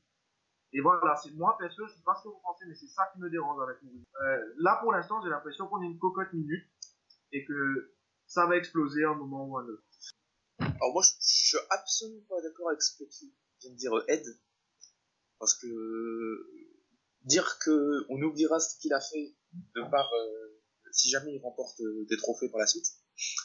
Et 0.72 0.80
voilà, 0.80 1.16
c'est 1.16 1.32
moi, 1.32 1.56
perso, 1.58 1.84
je 1.88 1.94
sais 1.94 2.02
pas 2.04 2.14
ce 2.14 2.22
que 2.22 2.28
vous 2.28 2.40
pensez, 2.42 2.64
mais 2.66 2.74
c'est 2.74 2.86
ça 2.86 3.10
qui 3.12 3.18
me 3.18 3.28
dérange 3.28 3.60
avec 3.60 3.82
nous. 3.82 4.04
Euh, 4.22 4.54
là, 4.58 4.78
pour 4.80 4.92
l'instant, 4.92 5.20
j'ai 5.22 5.28
l'impression 5.28 5.66
qu'on 5.66 5.82
est 5.82 5.86
une 5.86 5.98
cocotte 5.98 6.32
minute 6.32 6.64
et 7.32 7.44
que 7.44 7.92
ça 8.26 8.46
va 8.46 8.56
exploser 8.56 9.04
un 9.04 9.14
moment 9.14 9.46
ou 9.46 9.58
un 9.58 9.64
autre. 9.64 9.82
Alors 10.60 10.92
moi, 10.92 11.02
je, 11.02 11.10
suis 11.18 11.58
absolument 11.70 12.22
pas 12.28 12.40
d'accord 12.40 12.68
avec 12.68 12.82
ce 12.82 13.02
que 13.02 13.08
tu 13.10 13.24
viens 13.60 13.72
de 13.72 13.76
dire, 13.76 13.92
Ed, 14.06 14.24
parce 15.40 15.54
que 15.54 15.66
dire 17.24 17.58
que 17.58 18.06
on 18.08 18.20
oubliera 18.22 18.58
ce 18.60 18.78
qu'il 18.78 18.92
a 18.92 19.00
fait 19.00 19.34
de 19.74 19.82
par 19.90 20.12
euh, 20.12 20.60
si 20.92 21.08
jamais 21.10 21.34
il 21.34 21.40
remporte 21.40 21.80
euh, 21.80 22.06
des 22.08 22.16
trophées 22.16 22.48
par 22.48 22.60
la 22.60 22.66
suite, 22.66 22.86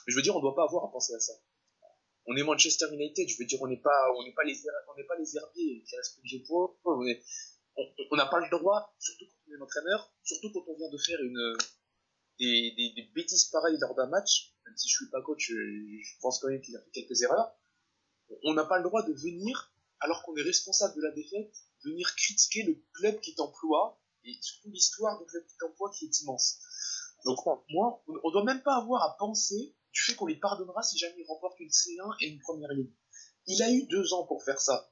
je 0.08 0.16
veux 0.16 0.22
dire, 0.22 0.36
on 0.36 0.40
doit 0.40 0.56
pas 0.56 0.64
avoir 0.64 0.86
à 0.86 0.92
penser 0.92 1.14
à 1.14 1.20
ça. 1.20 1.34
On 2.28 2.36
est 2.36 2.44
Manchester 2.44 2.88
United, 2.92 3.28
je 3.30 3.38
veux 3.38 3.46
dire, 3.46 3.62
on 3.62 3.68
n'est 3.68 3.82
pas, 3.82 4.08
pas 4.36 4.44
les, 4.44 4.58
on 4.88 5.08
pas 5.08 5.16
les 5.20 5.38
herbiers 5.38 5.84
qui 5.88 5.96
respectent 5.96 6.48
pour 6.48 6.80
on 8.12 8.16
n'a 8.16 8.26
pas 8.26 8.40
le 8.40 8.50
droit, 8.50 8.96
surtout 9.00 9.26
quand 9.26 9.38
on 9.48 9.54
est 9.54 9.62
entraîneur, 9.62 10.14
surtout 10.24 10.52
quand 10.52 10.64
on 10.68 10.78
vient 10.78 10.90
de 10.90 10.98
faire 10.98 11.22
une, 11.22 11.58
des, 12.40 12.74
des, 12.76 12.94
des 12.96 13.10
bêtises 13.14 13.46
pareilles 13.46 13.78
lors 13.80 13.96
d'un 13.96 14.08
match, 14.08 14.56
même 14.66 14.76
si 14.78 14.88
je 14.90 14.96
suis 14.96 15.10
pas 15.10 15.22
coach, 15.22 15.52
je 15.52 16.20
pense 16.22 16.40
quand 16.40 16.48
même 16.48 16.62
qu'il 16.62 16.76
a 16.76 16.82
fait 16.82 16.92
quelques 16.92 17.22
erreurs. 17.22 17.54
On 18.44 18.54
n'a 18.54 18.66
pas 18.66 18.78
le 18.78 18.84
droit 18.84 19.04
de 19.04 19.14
venir, 19.14 19.74
alors 20.00 20.24
qu'on 20.24 20.36
est 20.36 20.42
responsable 20.42 20.96
de 20.96 21.02
la 21.02 21.12
défaite, 21.12 21.54
venir 21.86 22.14
critiquer 22.16 22.64
le 22.64 22.82
club 22.94 23.20
qui 23.20 23.36
t'emploie, 23.36 24.02
et 24.24 24.38
surtout 24.42 24.70
l'histoire 24.72 25.20
du 25.20 25.26
club 25.26 25.46
qui 25.46 25.58
t'emploie 25.58 25.92
qui 25.92 26.06
est 26.06 26.22
immense. 26.22 26.60
Donc 27.26 27.40
moi, 27.70 28.04
on 28.24 28.32
doit 28.32 28.44
même 28.44 28.62
pas 28.62 28.76
avoir 28.76 29.04
à 29.04 29.18
penser 29.18 29.76
du 29.92 30.02
fait 30.02 30.16
qu'on 30.16 30.26
les 30.26 30.36
pardonnera 30.36 30.84
si 30.84 30.98
jamais 30.98 31.16
ils 31.20 31.28
remportent 31.28 31.60
une 31.60 31.70
C1 31.70 32.16
et 32.22 32.28
une 32.28 32.40
première 32.40 32.72
ligue. 32.72 32.94
Il 33.48 33.62
a 33.64 33.72
eu 33.72 33.86
deux 33.88 34.14
ans 34.14 34.26
pour 34.26 34.44
faire 34.44 34.60
ça. 34.60 34.92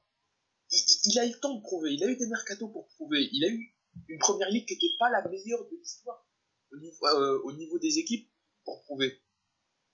Il, 0.70 0.80
il, 1.04 1.18
a 1.18 1.26
eu 1.26 1.32
le 1.32 1.40
temps 1.40 1.54
de 1.54 1.60
prouver, 1.60 1.92
il 1.92 2.02
a 2.02 2.08
eu 2.08 2.16
des 2.16 2.26
mercatos 2.26 2.68
pour 2.72 2.88
prouver, 2.88 3.28
il 3.32 3.44
a 3.44 3.48
eu 3.48 3.76
une 4.08 4.18
première 4.18 4.48
ligue 4.48 4.66
qui 4.66 4.74
n'était 4.74 4.96
pas 4.98 5.10
la 5.10 5.28
meilleure 5.28 5.64
de 5.64 5.76
l'histoire 5.76 6.26
au 6.72 6.76
niveau, 6.76 7.06
euh, 7.06 7.40
au 7.44 7.52
niveau 7.52 7.78
des 7.78 7.98
équipes 7.98 8.30
pour 8.64 8.82
prouver 8.82 9.20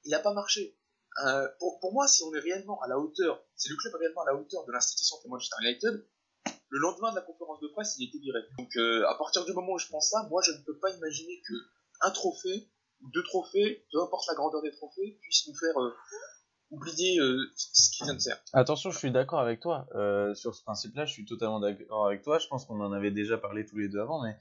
il 0.04 0.10
n'a 0.10 0.20
pas 0.20 0.32
marché. 0.32 0.76
Euh, 1.24 1.48
pour, 1.58 1.80
pour, 1.80 1.92
moi, 1.92 2.06
si 2.08 2.22
on 2.22 2.34
est 2.34 2.40
réellement 2.40 2.80
à 2.82 2.88
la 2.88 2.98
hauteur, 2.98 3.44
si 3.56 3.68
le 3.68 3.76
club 3.76 3.94
est 3.94 3.98
réellement 3.98 4.22
à 4.22 4.26
la 4.26 4.34
hauteur 4.36 4.64
de 4.64 4.72
l'institution 4.72 5.16
de 5.24 5.28
Manchester 5.28 5.56
United, 5.62 6.06
le 6.70 6.78
lendemain 6.78 7.10
de 7.10 7.16
la 7.16 7.22
conférence 7.22 7.60
de 7.60 7.68
presse, 7.68 7.96
il 7.98 8.08
était 8.08 8.18
viré. 8.18 8.40
Donc, 8.58 8.74
euh, 8.76 9.06
à 9.08 9.14
partir 9.16 9.44
du 9.44 9.52
moment 9.52 9.72
où 9.72 9.78
je 9.78 9.88
pense 9.88 10.10
ça, 10.10 10.26
moi, 10.30 10.40
je 10.44 10.52
ne 10.52 10.58
peux 10.64 10.78
pas 10.78 10.90
imaginer 10.90 11.40
que 11.46 11.54
un 12.02 12.10
trophée 12.10 12.68
ou 13.02 13.10
deux 13.10 13.22
trophées, 13.24 13.84
peu 13.92 14.02
importe 14.02 14.26
la 14.28 14.34
grandeur 14.34 14.62
des 14.62 14.70
trophées, 14.70 15.18
puisse 15.20 15.48
nous 15.48 15.54
faire 15.54 15.78
euh, 15.80 15.94
oublier 16.70 17.18
ce 17.54 17.90
qui 17.90 18.04
vient 18.04 18.14
de 18.14 18.22
faire. 18.22 18.38
Attention, 18.52 18.90
je 18.90 18.98
suis 18.98 19.10
d'accord 19.10 19.40
avec 19.40 19.60
toi 19.60 19.86
sur 20.34 20.54
ce 20.54 20.62
principe-là. 20.62 21.04
Je 21.04 21.12
suis 21.12 21.24
totalement 21.24 21.58
d'accord 21.58 22.06
avec 22.06 22.22
toi. 22.22 22.38
Je 22.38 22.46
pense 22.46 22.64
qu'on 22.64 22.80
en 22.80 22.92
avait 22.92 23.10
déjà 23.10 23.36
parlé 23.36 23.66
tous 23.66 23.76
les 23.76 23.88
deux 23.88 24.00
avant, 24.00 24.22
mais 24.22 24.36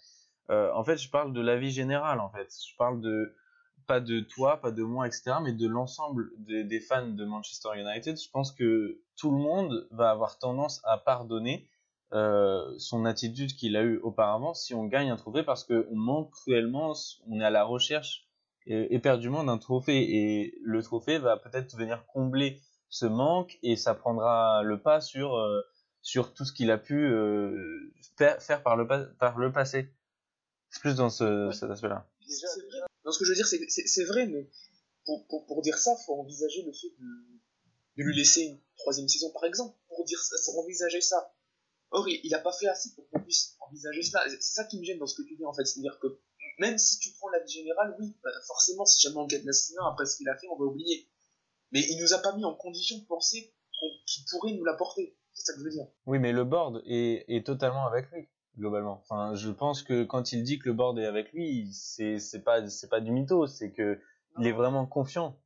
en 0.49 0.83
fait, 0.83 0.97
je 0.97 1.09
parle 1.09 1.33
de 1.33 1.41
l'avis 1.41 1.71
général. 1.71 2.19
En 2.19 2.29
fait, 2.29 2.53
je 2.53 2.75
parle 2.77 3.01
de 3.01 3.33
pas 3.89 3.99
de 3.99 4.19
toi, 4.19 4.61
pas 4.61 4.69
de 4.69 4.83
moi, 4.83 5.07
etc., 5.07 5.37
mais 5.41 5.51
de 5.51 5.67
l'ensemble 5.67 6.29
des, 6.37 6.79
fans 6.79 7.07
de 7.07 7.25
Manchester 7.25 7.69
United, 7.75 8.21
je 8.21 8.29
pense 8.29 8.51
que 8.51 9.01
tout 9.17 9.31
le 9.31 9.37
monde 9.37 9.87
va 9.89 10.11
avoir 10.11 10.37
tendance 10.37 10.79
à 10.83 10.99
pardonner 10.99 11.67
euh, 12.13 12.73
son 12.77 13.05
attitude 13.05 13.55
qu'il 13.55 13.75
a 13.75 13.83
eue 13.83 13.99
auparavant 13.99 14.53
si 14.53 14.73
on 14.73 14.85
gagne 14.85 15.11
un 15.11 15.15
trophée 15.15 15.43
parce 15.43 15.63
qu'on 15.63 15.95
manque 15.95 16.31
cruellement, 16.31 16.93
on 17.27 17.39
est 17.39 17.45
à 17.45 17.49
la 17.51 17.63
recherche 17.63 18.29
éperdument 18.69 19.43
d'un 19.43 19.57
trophée. 19.57 20.15
Et 20.15 20.53
le 20.61 20.81
trophée 20.83 21.17
va 21.17 21.37
peut-être 21.37 21.75
venir 21.75 22.05
combler 22.07 22.61
ce 22.89 23.05
manque 23.05 23.57
et 23.63 23.75
ça 23.75 23.93
prendra 23.93 24.63
le 24.63 24.81
pas 24.81 25.01
sur, 25.01 25.35
euh, 25.35 25.61
sur 26.01 26.33
tout 26.33 26.45
ce 26.45 26.53
qu'il 26.53 26.71
a 26.71 26.77
pu 26.77 27.05
euh, 27.05 27.93
faire 28.17 28.63
par 28.63 28.75
le, 28.75 28.87
par 29.17 29.37
le 29.37 29.51
passé. 29.51 29.93
C'est 30.69 30.81
plus 30.81 30.95
dans 30.95 31.09
ce, 31.09 31.51
cet 31.51 31.69
aspect-là. 31.69 32.07
Ce 32.27 33.17
que 33.17 33.25
je 33.25 33.31
veux 33.31 33.35
dire, 33.35 33.47
c'est 33.47 34.05
vrai, 34.05 34.27
mais 34.27 34.49
pour, 35.05 35.25
pour, 35.27 35.45
pour, 35.47 35.61
dire 35.63 35.79
ça, 35.79 35.95
faut 36.05 36.13
envisager 36.13 36.61
le 36.61 36.71
fait 36.71 36.89
de, 36.99 37.05
de 37.97 38.03
lui 38.03 38.15
laisser 38.15 38.41
une 38.41 38.59
troisième 38.77 39.07
saison, 39.07 39.31
par 39.31 39.45
exemple, 39.45 39.75
pour 39.87 40.05
dire 40.05 40.19
envisager 40.57 41.01
ça. 41.01 41.33
Or, 41.91 42.07
il 42.07 42.29
n'a 42.29 42.39
pas 42.39 42.51
fait 42.51 42.67
assez 42.67 42.93
pour 42.93 43.09
qu'on 43.09 43.19
puisse 43.19 43.55
envisager 43.59 44.03
cela. 44.03 44.23
C'est 44.29 44.53
ça 44.53 44.63
qui 44.65 44.79
me 44.79 44.83
gêne 44.83 44.99
dans 44.99 45.07
ce 45.07 45.15
que 45.15 45.27
tu 45.27 45.35
dis, 45.35 45.45
en 45.45 45.53
fait. 45.53 45.65
C'est-à-dire 45.65 45.99
que 45.99 46.19
même 46.59 46.77
si 46.77 46.99
tu 46.99 47.11
prends 47.13 47.29
la 47.29 47.39
vie 47.39 47.51
générale, 47.51 47.95
oui, 47.99 48.15
bah, 48.23 48.29
forcément, 48.45 48.85
si 48.85 49.01
jamais 49.01 49.17
on 49.17 49.25
gagne 49.25 49.45
la 49.45 49.53
saison, 49.53 49.81
après 49.85 50.05
ce 50.05 50.17
qu'il 50.17 50.29
a 50.29 50.37
fait, 50.37 50.47
on 50.51 50.57
va 50.57 50.65
oublier. 50.65 51.09
Mais 51.71 51.81
il 51.89 51.99
nous 52.01 52.13
a 52.13 52.19
pas 52.19 52.35
mis 52.35 52.45
en 52.45 52.53
condition 52.53 52.97
de 52.97 53.05
penser 53.05 53.53
qu'il 54.05 54.25
pourrait 54.29 54.53
nous 54.53 54.65
l'apporter. 54.65 55.17
C'est 55.33 55.45
ça 55.45 55.53
que 55.53 55.59
je 55.59 55.63
veux 55.63 55.71
dire. 55.71 55.87
Oui, 56.05 56.19
mais 56.19 56.31
le 56.31 56.43
board 56.43 56.81
est, 56.85 57.25
est 57.27 57.45
totalement 57.45 57.85
avec 57.85 58.11
lui 58.11 58.27
globalement. 58.57 59.01
Enfin, 59.01 59.35
je 59.35 59.49
pense 59.49 59.83
que 59.83 60.03
quand 60.03 60.31
il 60.31 60.43
dit 60.43 60.59
que 60.59 60.67
le 60.67 60.73
board 60.73 60.99
est 60.99 61.05
avec 61.05 61.31
lui, 61.31 61.71
c'est 61.71 62.19
pas 62.43 62.67
c'est 62.67 62.89
pas 62.89 62.99
du 62.99 63.11
mytho, 63.11 63.47
c'est 63.47 63.71
que 63.71 63.99
il 64.37 64.47
est 64.47 64.51
vraiment 64.51 64.85
confiant. 64.85 65.39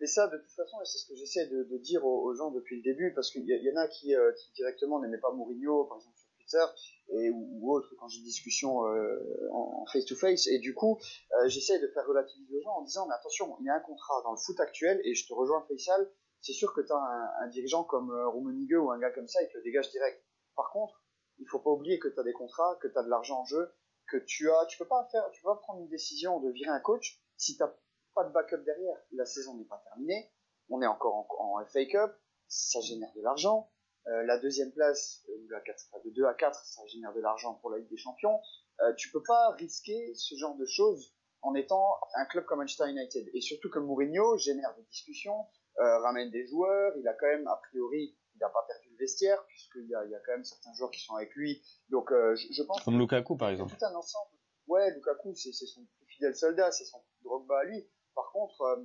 Mais 0.00 0.06
ça, 0.06 0.28
de 0.28 0.36
toute 0.36 0.52
façon, 0.52 0.80
et 0.80 0.84
c'est 0.84 0.98
ce 0.98 1.06
que 1.08 1.16
j'essaie 1.16 1.46
de, 1.46 1.78
dire 1.78 2.04
aux, 2.04 2.34
gens 2.34 2.50
depuis 2.50 2.76
le 2.76 2.82
début, 2.82 3.14
parce 3.14 3.30
qu'il 3.30 3.46
y, 3.46 3.72
en 3.72 3.76
a 3.76 3.88
qui, 3.88 4.14
euh, 4.14 4.32
qui 4.32 4.52
directement 4.52 5.00
n'aimaient 5.00 5.20
pas 5.20 5.32
Mourinho, 5.32 5.84
par 5.84 5.96
exemple 5.96 6.16
sur 6.16 6.28
Twitter, 6.36 6.64
et, 7.08 7.30
ou, 7.30 7.60
ou 7.60 7.72
autre, 7.72 7.88
quand 7.98 8.08
j'ai 8.08 8.20
discussion 8.20 8.86
euh, 8.86 9.18
en 9.52 9.86
face-to-face, 9.86 10.48
et 10.48 10.58
du 10.58 10.74
coup, 10.74 10.98
euh, 11.32 11.48
j'essaie 11.48 11.78
de 11.78 11.88
faire 11.88 12.06
relativiser 12.06 12.56
aux 12.58 12.62
gens 12.62 12.76
en 12.76 12.82
disant, 12.82 13.06
mais 13.06 13.14
attention, 13.14 13.56
il 13.60 13.66
y 13.66 13.70
a 13.70 13.74
un 13.74 13.80
contrat 13.80 14.20
dans 14.24 14.32
le 14.32 14.38
foot 14.38 14.60
actuel, 14.60 15.00
et 15.04 15.14
je 15.14 15.26
te 15.26 15.32
rejoins 15.32 15.64
Faisal, 15.66 16.10
c'est 16.42 16.52
sûr 16.52 16.72
que 16.74 16.80
tu 16.80 16.92
as 16.92 17.34
un, 17.40 17.48
dirigeant 17.48 17.84
comme 17.84 18.10
euh, 18.10 18.28
Rummenigge 18.28 18.74
ou 18.74 18.90
un 18.90 18.98
gars 18.98 19.10
comme 19.10 19.28
ça, 19.28 19.42
il 19.42 19.48
te 19.48 19.56
le 19.56 19.64
dégage 19.64 19.90
direct. 19.90 20.22
Par 20.54 20.70
contre, 20.70 21.02
il 21.38 21.48
faut 21.48 21.58
pas 21.58 21.70
oublier 21.70 21.98
que 21.98 22.08
tu 22.08 22.20
as 22.20 22.22
des 22.22 22.32
contrats, 22.32 22.78
que 22.80 22.88
tu 22.88 22.96
as 22.98 23.02
de 23.02 23.08
l'argent 23.08 23.40
en 23.40 23.44
jeu, 23.44 23.72
que 24.08 24.16
tu 24.16 24.50
as, 24.50 24.66
tu 24.66 24.78
peux 24.78 24.86
pas 24.86 25.08
faire, 25.10 25.28
tu 25.32 25.42
peux 25.42 25.54
prendre 25.62 25.80
une 25.80 25.88
décision 25.88 26.40
de 26.40 26.50
virer 26.50 26.70
un 26.70 26.80
coach 26.80 27.20
si 27.36 27.56
t'as 27.56 27.74
pas 28.16 28.24
de 28.24 28.32
backup 28.32 28.64
derrière. 28.64 28.96
La 29.12 29.24
saison 29.24 29.54
n'est 29.54 29.64
pas 29.64 29.80
terminée, 29.84 30.32
on 30.70 30.82
est 30.82 30.86
encore 30.86 31.14
en, 31.14 31.60
en 31.60 31.64
FA 31.66 31.84
Cup, 31.84 32.10
ça 32.48 32.80
génère 32.80 33.12
de 33.14 33.22
l'argent. 33.22 33.70
Euh, 34.08 34.22
la 34.24 34.38
deuxième 34.38 34.72
place, 34.72 35.22
euh, 35.28 35.46
la 35.50 35.60
4, 35.60 35.78
de 36.04 36.10
2 36.10 36.24
à 36.24 36.34
4, 36.34 36.54
ça 36.64 36.84
génère 36.86 37.12
de 37.12 37.20
l'argent 37.20 37.54
pour 37.54 37.70
la 37.70 37.78
Ligue 37.78 37.90
des 37.90 37.96
Champions. 37.96 38.40
Euh, 38.80 38.92
tu 38.94 39.10
peux 39.10 39.22
pas 39.22 39.50
risquer 39.50 40.14
ce 40.14 40.34
genre 40.36 40.56
de 40.56 40.64
choses 40.64 41.14
en 41.42 41.54
étant 41.54 41.86
un 42.14 42.24
club 42.26 42.44
comme 42.46 42.58
Manchester 42.58 42.88
United. 42.88 43.28
Et 43.34 43.40
surtout 43.40 43.68
que 43.70 43.78
Mourinho 43.78 44.36
génère 44.38 44.74
des 44.76 44.82
discussions, 44.84 45.46
euh, 45.78 45.98
ramène 45.98 46.30
des 46.30 46.46
joueurs, 46.46 46.92
il 46.96 47.06
a 47.06 47.14
quand 47.14 47.26
même, 47.26 47.46
a 47.48 47.56
priori, 47.68 48.16
il 48.34 48.38
n'a 48.38 48.48
pas 48.48 48.64
perdu 48.66 48.88
le 48.90 48.96
vestiaire, 48.96 49.44
puisqu'il 49.46 49.86
y 49.88 49.94
a, 49.94 50.04
il 50.04 50.10
y 50.10 50.14
a 50.14 50.20
quand 50.20 50.32
même 50.32 50.44
certains 50.44 50.72
joueurs 50.74 50.90
qui 50.90 51.00
sont 51.00 51.14
avec 51.16 51.34
lui. 51.34 51.62
Donc 51.90 52.12
euh, 52.12 52.34
je, 52.36 52.46
je 52.52 52.62
pense 52.62 52.82
Comme 52.84 52.98
Lukaku, 52.98 53.36
par 53.36 53.50
exemple. 53.50 53.74
tout 53.76 53.84
un 53.84 53.94
ensemble. 53.94 54.30
Ouais, 54.68 54.90
Lukaku, 54.94 55.34
c'est 55.34 55.52
c'est 55.52 55.66
son 55.66 55.84
plus 55.98 56.06
fidèle 56.06 56.34
soldat, 56.34 56.70
c'est 56.72 56.84
son 56.84 57.02
Drogba 57.22 57.58
à 57.60 57.64
lui. 57.64 57.88
Par 58.16 58.32
contre, 58.32 58.60
euh, 58.62 58.84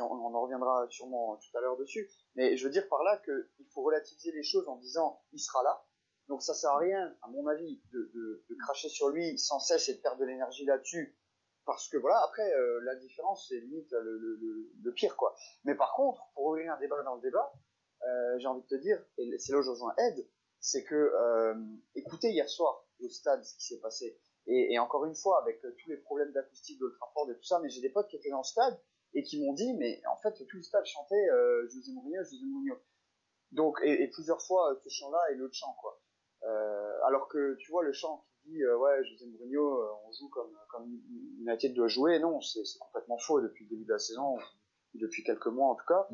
on, 0.00 0.34
en 0.34 0.42
reviendra 0.42 0.88
sûrement 0.90 1.36
tout 1.36 1.56
à 1.56 1.60
l'heure 1.60 1.76
dessus, 1.76 2.10
mais 2.34 2.56
je 2.56 2.64
veux 2.64 2.72
dire 2.72 2.88
par 2.88 3.04
là 3.04 3.18
qu'il 3.18 3.66
faut 3.72 3.82
relativiser 3.82 4.32
les 4.32 4.42
choses 4.42 4.68
en 4.68 4.76
disant 4.76 5.22
il 5.32 5.38
sera 5.38 5.62
là. 5.62 5.84
Donc 6.26 6.42
ça 6.42 6.52
sert 6.52 6.70
à 6.70 6.78
rien, 6.78 7.16
à 7.22 7.28
mon 7.28 7.46
avis, 7.46 7.80
de, 7.92 8.44
cracher 8.60 8.88
sur 8.88 9.08
lui 9.10 9.38
sans 9.38 9.60
cesse 9.60 9.88
et 9.88 9.94
de 9.94 10.00
perdre 10.00 10.20
de 10.20 10.26
l'énergie 10.26 10.64
là-dessus. 10.64 11.16
Parce 11.64 11.88
que 11.88 11.96
voilà, 11.96 12.20
après, 12.24 12.52
euh, 12.52 12.80
la 12.82 12.96
différence, 12.96 13.46
c'est 13.48 13.60
limite 13.60 13.92
le 13.92 14.92
pire, 14.94 15.16
quoi. 15.16 15.36
Mais 15.64 15.74
par 15.74 15.94
contre, 15.94 16.20
pour 16.34 16.46
ouvrir 16.46 16.72
un 16.72 16.78
débat 16.78 17.02
dans 17.02 17.14
le 17.14 17.22
débat, 17.22 17.52
euh, 18.06 18.38
j'ai 18.38 18.46
envie 18.46 18.62
de 18.62 18.66
te 18.66 18.74
dire, 18.76 19.02
et 19.18 19.38
c'est 19.38 19.52
là 19.52 19.58
où 19.58 19.62
je 19.62 19.70
rejoins 19.70 19.94
Ed, 19.98 20.28
c'est 20.60 20.84
que, 20.84 20.94
euh, 20.94 21.54
écoutez 21.94 22.30
hier 22.30 22.48
soir 22.48 22.86
au 23.00 23.08
stade 23.08 23.44
ce 23.44 23.54
qui 23.56 23.64
s'est 23.64 23.80
passé, 23.80 24.20
et, 24.50 24.78
encore 24.78 25.04
une 25.04 25.14
fois, 25.14 25.42
avec 25.42 25.62
euh, 25.64 25.74
tous 25.78 25.90
les 25.90 25.98
problèmes 25.98 26.32
d'acoustique 26.32 26.80
de 26.80 26.88
Trafford 26.98 27.30
et 27.30 27.34
tout 27.34 27.44
ça, 27.44 27.60
mais 27.60 27.68
j'ai 27.68 27.82
des 27.82 27.90
potes 27.90 28.08
qui 28.08 28.16
étaient 28.16 28.30
dans 28.30 28.38
le 28.38 28.44
stade 28.44 28.80
et 29.12 29.22
qui 29.22 29.44
m'ont 29.44 29.52
dit, 29.52 29.74
mais 29.74 30.00
en 30.10 30.16
fait, 30.16 30.32
tout 30.46 30.56
le 30.56 30.62
stade 30.62 30.86
chantait 30.86 31.28
euh, 31.30 31.68
José 31.68 31.92
Mourinho, 31.92 32.24
José 32.24 32.44
Mourinho. 32.46 32.76
Donc, 33.52 33.78
et, 33.82 34.08
plusieurs 34.08 34.40
fois, 34.40 34.72
euh, 34.72 34.80
ce 34.82 34.88
chant-là 34.88 35.18
et 35.32 35.34
l'autre 35.34 35.54
chant, 35.54 35.76
quoi. 35.80 36.00
Alors 37.04 37.28
que, 37.28 37.56
tu 37.56 37.70
vois, 37.70 37.82
le 37.82 37.92
chant 37.92 38.24
qui 38.42 38.50
dit, 38.50 38.66
ouais, 38.66 39.04
José 39.04 39.26
Mourinho, 39.26 39.82
on 40.06 40.12
joue 40.12 40.28
comme, 40.30 40.56
comme 40.70 40.98
United 41.40 41.74
doit 41.74 41.88
jouer, 41.88 42.18
non, 42.18 42.40
c'est 42.40 42.62
complètement 42.80 43.18
faux 43.18 43.40
depuis 43.40 43.64
le 43.64 43.70
début 43.70 43.84
de 43.84 43.92
la 43.92 43.98
saison, 43.98 44.38
depuis 44.94 45.24
quelques 45.24 45.46
mois 45.46 45.68
en 45.68 45.74
tout 45.74 45.86
cas. 45.86 46.08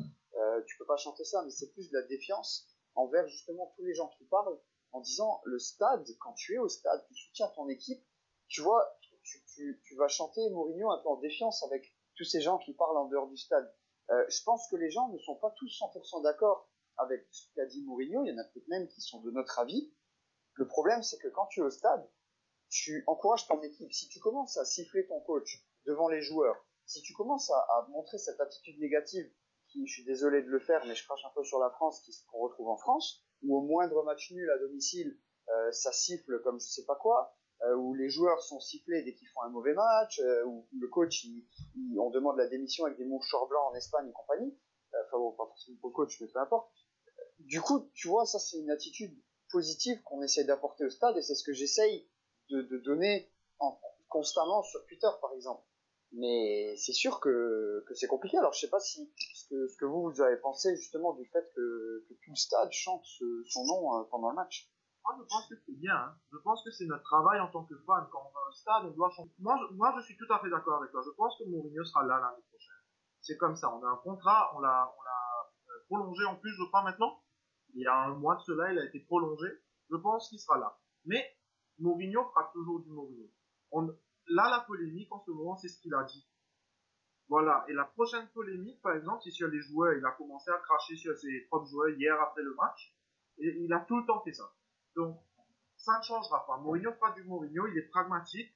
Tu 0.67 0.77
peux 0.77 0.85
pas 0.85 0.97
chanter 0.97 1.23
ça, 1.23 1.41
mais 1.43 1.51
c'est 1.51 1.71
plus 1.73 1.89
de 1.89 1.97
la 1.97 2.05
défiance 2.07 2.67
envers 2.95 3.27
justement 3.27 3.73
tous 3.75 3.83
les 3.83 3.93
gens 3.93 4.09
qui 4.17 4.25
parlent 4.25 4.57
en 4.91 5.01
disant 5.01 5.41
le 5.45 5.59
stade, 5.59 6.07
quand 6.19 6.33
tu 6.33 6.55
es 6.55 6.57
au 6.57 6.69
stade, 6.69 7.03
tu 7.07 7.13
soutiens 7.15 7.47
ton 7.55 7.67
équipe, 7.67 8.01
tu 8.47 8.61
vois, 8.61 8.97
tu, 9.23 9.95
vas 9.97 10.07
chanter 10.07 10.41
Mourinho 10.49 10.91
un 10.91 11.01
peu 11.01 11.09
en 11.09 11.17
défiance 11.17 11.63
avec 11.63 11.93
tous 12.15 12.25
ces 12.25 12.41
gens 12.41 12.57
qui 12.57 12.73
parlent 12.73 12.97
en 12.97 13.07
dehors 13.07 13.27
du 13.27 13.37
stade. 13.37 13.73
Euh, 14.11 14.25
je 14.29 14.43
pense 14.43 14.67
que 14.69 14.75
les 14.75 14.91
gens 14.91 15.09
ne 15.09 15.17
sont 15.19 15.35
pas 15.35 15.51
tous 15.57 15.67
100% 15.67 16.23
d'accord 16.23 16.69
avec 16.97 17.27
ce 17.31 17.47
qu'a 17.55 17.65
dit 17.65 17.83
Mourinho, 17.83 18.23
il 18.23 18.29
y 18.29 18.33
en 18.33 18.37
a 18.37 18.43
peut-être 18.45 18.67
même 18.67 18.87
qui 18.87 19.01
sont 19.01 19.21
de 19.21 19.31
notre 19.31 19.59
avis. 19.59 19.93
Le 20.53 20.67
problème, 20.67 21.03
c'est 21.03 21.17
que 21.17 21.27
quand 21.27 21.47
tu 21.47 21.59
es 21.59 21.63
au 21.63 21.69
stade, 21.69 22.09
tu 22.69 23.03
encourages 23.07 23.47
ton 23.47 23.61
équipe. 23.61 23.91
Si 23.91 24.07
tu 24.09 24.19
commences 24.19 24.57
à 24.57 24.65
siffler 24.65 25.05
ton 25.07 25.19
coach 25.21 25.65
devant 25.85 26.07
les 26.07 26.21
joueurs, 26.21 26.65
si 26.85 27.01
tu 27.01 27.13
commences 27.13 27.49
à, 27.51 27.87
montrer 27.89 28.17
cette 28.17 28.39
attitude 28.39 28.79
négative, 28.79 29.29
qui, 29.69 29.85
je 29.87 29.93
suis 29.93 30.05
désolé 30.05 30.43
de 30.43 30.49
le 30.49 30.59
faire, 30.59 30.85
mais 30.85 30.95
je 30.95 31.03
crache 31.03 31.25
un 31.25 31.33
peu 31.33 31.43
sur 31.43 31.59
la 31.59 31.71
France, 31.71 32.07
qu'on 32.31 32.39
retrouve 32.39 32.69
en 32.69 32.77
France, 32.77 33.25
où 33.41 33.57
au 33.57 33.61
moindre 33.61 34.03
match 34.03 34.31
nul 34.31 34.49
à 34.49 34.57
domicile, 34.59 35.19
euh, 35.49 35.71
ça 35.71 35.91
siffle 35.91 36.41
comme 36.43 36.59
je 36.59 36.67
sais 36.67 36.85
pas 36.85 36.95
quoi, 36.95 37.35
euh, 37.63 37.75
où 37.75 37.93
les 37.93 38.09
joueurs 38.09 38.41
sont 38.43 38.59
sifflés 38.59 39.01
dès 39.03 39.13
qu'ils 39.15 39.29
font 39.29 39.41
un 39.41 39.49
mauvais 39.49 39.73
match, 39.73 40.19
euh, 40.19 40.43
où 40.45 40.67
le 40.77 40.87
coach, 40.89 41.25
on 41.97 42.09
demande 42.09 42.37
la 42.37 42.47
démission 42.47 42.85
avec 42.85 42.97
des 42.97 43.05
mouchoirs 43.05 43.47
blancs 43.47 43.71
en 43.71 43.75
Espagne 43.75 44.09
et 44.09 44.11
compagnie, 44.11 44.57
euh, 44.93 44.97
enfin 45.05 45.17
bon, 45.17 45.31
pas 45.31 45.45
forcément 45.47 45.77
pour 45.79 45.89
le 45.89 45.93
coach, 45.95 46.19
mais 46.19 46.27
peu 46.27 46.39
importe. 46.39 46.69
Du 47.39 47.61
coup, 47.61 47.89
tu 47.93 48.09
vois, 48.09 48.25
ça 48.25 48.39
c'est 48.39 48.57
une 48.57 48.71
attitude 48.71 49.17
positive 49.49 50.01
qu'on 50.03 50.21
essaie 50.21 50.43
d'apporter 50.43 50.85
au 50.85 50.89
stade, 50.89 51.15
et 51.17 51.21
c'est 51.21 51.35
ce 51.35 51.43
que 51.43 51.53
j'essaye 51.53 52.09
de, 52.49 52.61
donner 52.83 53.31
en, 53.59 53.79
constamment 54.09 54.61
sur 54.63 54.85
Twitter, 54.87 55.09
par 55.21 55.33
exemple. 55.33 55.63
Mais 56.11 56.75
c'est 56.77 56.93
sûr 56.93 57.19
que, 57.19 57.85
c'est 57.93 58.07
compliqué. 58.07 58.37
Alors 58.37 58.53
je 58.53 58.59
sais 58.59 58.69
pas 58.69 58.79
si 58.79 59.11
ce 59.33 59.77
que, 59.79 59.85
vous, 59.85 60.11
vous 60.11 60.21
avez 60.21 60.37
pensé 60.37 60.75
justement 60.75 61.13
du 61.13 61.25
fait 61.25 61.51
que, 61.55 62.05
tout 62.07 62.31
le 62.31 62.35
stade 62.35 62.71
chante 62.71 63.05
son 63.47 63.65
nom 63.65 64.05
pendant 64.11 64.29
le 64.29 64.35
match. 64.35 64.69
Moi, 65.05 65.15
je 65.19 65.23
pense 65.23 65.47
que 65.47 65.55
c'est 65.65 65.77
bien. 65.79 65.95
Hein. 65.95 66.17
Je 66.31 66.37
pense 66.37 66.63
que 66.63 66.71
c'est 66.71 66.85
notre 66.85 67.03
travail 67.03 67.39
en 67.39 67.51
tant 67.51 67.63
que 67.65 67.77
fan. 67.85 68.07
Quand 68.11 68.23
on 68.25 68.33
va 68.33 68.39
au 68.49 68.51
stade, 68.51 68.85
on 68.85 68.91
doit 68.91 69.11
chanter. 69.11 69.31
Moi, 69.37 69.55
je, 69.61 69.75
moi, 69.75 69.93
je 69.97 70.03
suis 70.03 70.17
tout 70.17 70.25
à 70.33 70.39
fait 70.39 70.49
d'accord 70.49 70.79
avec 70.79 70.91
toi. 70.91 71.03
Je 71.05 71.11
pense 71.11 71.37
que 71.37 71.43
Mourinho 71.43 71.83
sera 71.83 72.03
là 72.05 72.19
l'année 72.19 72.43
prochaine. 72.49 72.73
C'est 73.21 73.37
comme 73.37 73.55
ça. 73.55 73.71
On 73.71 73.83
a 73.85 73.89
un 73.89 73.97
contrat, 73.97 74.51
on 74.55 74.59
l'a, 74.61 74.91
on 74.97 75.01
l'a 75.03 75.51
prolongé 75.87 76.25
en 76.25 76.35
plus, 76.37 76.51
je 76.57 76.63
crois, 76.69 76.81
maintenant. 76.81 77.21
Il 77.75 77.81
y 77.81 77.87
a 77.87 77.95
un 77.95 78.15
mois 78.15 78.35
de 78.35 78.41
cela, 78.41 78.71
il 78.71 78.79
a 78.79 78.85
été 78.85 78.99
prolongé. 79.01 79.47
Je 79.91 79.95
pense 79.95 80.29
qu'il 80.29 80.39
sera 80.39 80.57
là. 80.57 80.75
Mais 81.05 81.37
Mourinho 81.77 82.23
fera 82.29 82.49
toujours 82.51 82.79
du 82.79 82.89
Mourinho. 82.89 83.29
Là, 84.27 84.49
la 84.49 84.61
polémique 84.61 85.11
en 85.11 85.19
ce 85.23 85.29
moment, 85.29 85.55
c'est 85.55 85.67
ce 85.67 85.79
qu'il 85.81 85.93
a 85.93 86.03
dit. 86.03 86.27
Voilà. 87.27 87.63
Et 87.67 87.73
la 87.73 87.85
prochaine 87.85 88.27
polémique, 88.29 88.81
par 88.81 88.95
exemple, 88.95 89.21
c'est 89.23 89.31
sur 89.31 89.49
les 89.49 89.61
joueurs. 89.61 89.93
Il 89.93 90.05
a 90.05 90.11
commencé 90.11 90.49
à 90.49 90.57
cracher 90.57 90.95
sur 90.95 91.15
ses 91.15 91.41
propres 91.41 91.67
joueurs 91.67 91.89
hier 91.89 92.19
après 92.21 92.41
le 92.41 92.55
match. 92.55 92.95
Il 93.37 93.71
a 93.71 93.81
tout 93.81 93.99
le 93.99 94.05
temps 94.07 94.21
fait 94.23 94.33
ça. 94.33 94.51
Donc, 94.95 95.19
ça 95.77 95.97
ne 95.99 96.03
changera 96.03 96.45
pas. 96.45 96.57
Mourinho 96.57 96.93
fera 96.93 97.11
du 97.11 97.23
Mourinho. 97.23 97.67
Il 97.67 97.77
est 97.77 97.89
pragmatique. 97.89 98.51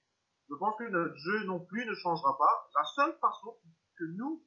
Je 0.50 0.56
pense 0.56 0.76
que 0.78 0.86
notre 0.86 1.16
jeu 1.16 1.44
non 1.46 1.60
plus 1.60 1.86
ne 1.86 1.94
changera 1.94 2.38
pas. 2.38 2.70
La 2.76 2.84
seule 2.84 3.18
façon 3.20 3.56
que 3.98 4.06
nous, 4.06 4.44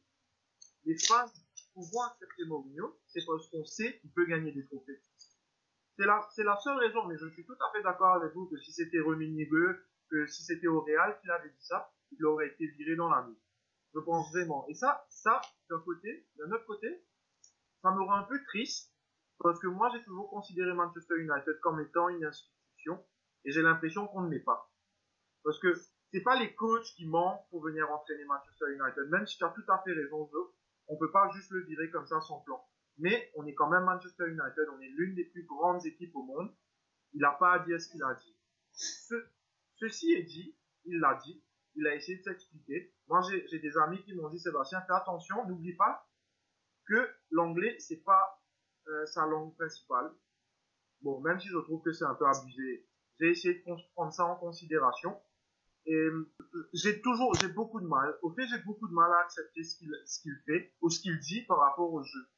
les 0.84 0.96
fans, 0.98 1.30
pouvons 1.74 2.02
accepter 2.02 2.44
Mourinho, 2.44 2.98
c'est 3.06 3.24
parce 3.26 3.48
qu'on 3.48 3.64
sait 3.64 3.98
qu'il 4.00 4.10
peut 4.12 4.26
gagner 4.26 4.52
des 4.52 4.64
trophées. 4.66 5.00
C'est 5.96 6.06
la, 6.44 6.56
seule 6.56 6.78
raison, 6.78 7.04
mais 7.06 7.16
je 7.18 7.28
suis 7.28 7.44
tout 7.44 7.56
à 7.60 7.70
fait 7.72 7.82
d'accord 7.82 8.14
avec 8.14 8.32
vous 8.34 8.46
que 8.46 8.56
si 8.58 8.72
c'était 8.72 8.98
Rummenigge, 8.98 9.76
que 10.10 10.26
si 10.26 10.42
c'était 10.42 10.66
au 10.66 10.80
Real 10.80 11.18
qu'il 11.20 11.30
avait 11.30 11.50
dit 11.50 11.64
ça, 11.64 11.92
il 12.10 12.24
aurait 12.24 12.48
été 12.48 12.66
viré 12.66 12.96
dans 12.96 13.08
la 13.08 13.22
nuit. 13.26 13.38
Je 13.94 14.00
pense 14.00 14.30
vraiment. 14.32 14.66
Et 14.68 14.74
ça, 14.74 15.06
ça, 15.10 15.40
d'un 15.68 15.80
côté, 15.80 16.26
d'un 16.38 16.50
autre 16.50 16.66
côté, 16.66 17.04
ça 17.82 17.90
me 17.90 18.02
rend 18.02 18.14
un 18.14 18.24
peu 18.24 18.42
triste, 18.44 18.91
parce 19.42 19.58
que 19.60 19.66
moi, 19.66 19.90
j'ai 19.92 20.02
toujours 20.04 20.30
considéré 20.30 20.72
Manchester 20.72 21.14
United 21.18 21.60
comme 21.60 21.80
étant 21.80 22.08
une 22.08 22.24
institution, 22.24 23.04
et 23.44 23.50
j'ai 23.50 23.62
l'impression 23.62 24.06
qu'on 24.06 24.22
ne 24.22 24.30
l'est 24.30 24.40
pas. 24.40 24.70
Parce 25.42 25.58
que 25.58 25.72
c'est 26.12 26.22
pas 26.22 26.38
les 26.38 26.54
coachs 26.54 26.94
qui 26.96 27.06
manquent 27.06 27.48
pour 27.50 27.62
venir 27.62 27.90
entraîner 27.90 28.24
Manchester 28.24 28.66
United, 28.72 29.08
même 29.10 29.26
si 29.26 29.38
tu 29.38 29.44
as 29.44 29.50
tout 29.50 29.64
à 29.68 29.82
fait 29.82 29.92
raison, 29.92 30.30
on 30.88 30.96
peut 30.96 31.10
pas 31.10 31.28
juste 31.30 31.50
le 31.50 31.64
virer 31.64 31.90
comme 31.90 32.06
ça 32.06 32.20
sans 32.20 32.40
plan. 32.40 32.62
Mais 32.98 33.32
on 33.34 33.46
est 33.46 33.54
quand 33.54 33.68
même 33.68 33.84
Manchester 33.84 34.24
United, 34.28 34.68
on 34.76 34.80
est 34.80 34.90
l'une 34.90 35.14
des 35.14 35.24
plus 35.24 35.44
grandes 35.44 35.84
équipes 35.86 36.14
au 36.14 36.22
monde. 36.22 36.54
Il 37.14 37.20
n'a 37.20 37.32
pas 37.32 37.54
à 37.54 37.58
dire 37.60 37.80
ce 37.80 37.88
qu'il 37.88 38.02
a 38.02 38.14
dit. 38.14 38.36
Ce, 38.72 39.14
ceci 39.76 40.12
est 40.12 40.22
dit, 40.22 40.56
il 40.84 40.98
l'a 41.00 41.14
dit, 41.24 41.42
il 41.74 41.86
a 41.86 41.94
essayé 41.94 42.18
de 42.18 42.22
s'expliquer. 42.22 42.94
Moi, 43.08 43.20
j'ai 43.50 43.58
des 43.58 43.76
amis 43.78 44.02
qui 44.04 44.14
m'ont 44.14 44.28
dit, 44.28 44.38
Sébastien, 44.38 44.80
fais 44.82 44.92
attention, 44.92 45.46
n'oublie 45.46 45.74
pas 45.74 46.06
que 46.86 47.08
l'anglais, 47.30 47.76
c'est 47.78 48.02
pas 48.02 48.41
euh, 48.88 49.06
sa 49.06 49.26
langue 49.26 49.54
principale. 49.56 50.12
Bon, 51.00 51.20
même 51.20 51.40
si 51.40 51.48
je 51.48 51.58
trouve 51.58 51.82
que 51.82 51.92
c'est 51.92 52.04
un 52.04 52.14
peu 52.14 52.26
abusé, 52.26 52.86
j'ai 53.18 53.30
essayé 53.30 53.54
de 53.54 53.92
prendre 53.94 54.12
ça 54.12 54.24
en 54.24 54.36
considération. 54.36 55.20
Et 55.84 55.94
euh, 55.94 56.32
j'ai 56.72 57.00
toujours, 57.00 57.34
j'ai 57.40 57.48
beaucoup 57.48 57.80
de 57.80 57.86
mal. 57.86 58.16
Au 58.22 58.30
fait, 58.30 58.46
j'ai 58.46 58.62
beaucoup 58.64 58.86
de 58.86 58.94
mal 58.94 59.12
à 59.12 59.18
accepter 59.18 59.64
ce 59.64 59.76
qu'il 59.76 60.36
fait 60.46 60.72
ou 60.80 60.90
ce 60.90 61.00
qu'il 61.00 61.18
dit 61.18 61.42
par 61.46 61.58
rapport 61.58 61.92
au 61.92 62.02
jeu 62.02 62.28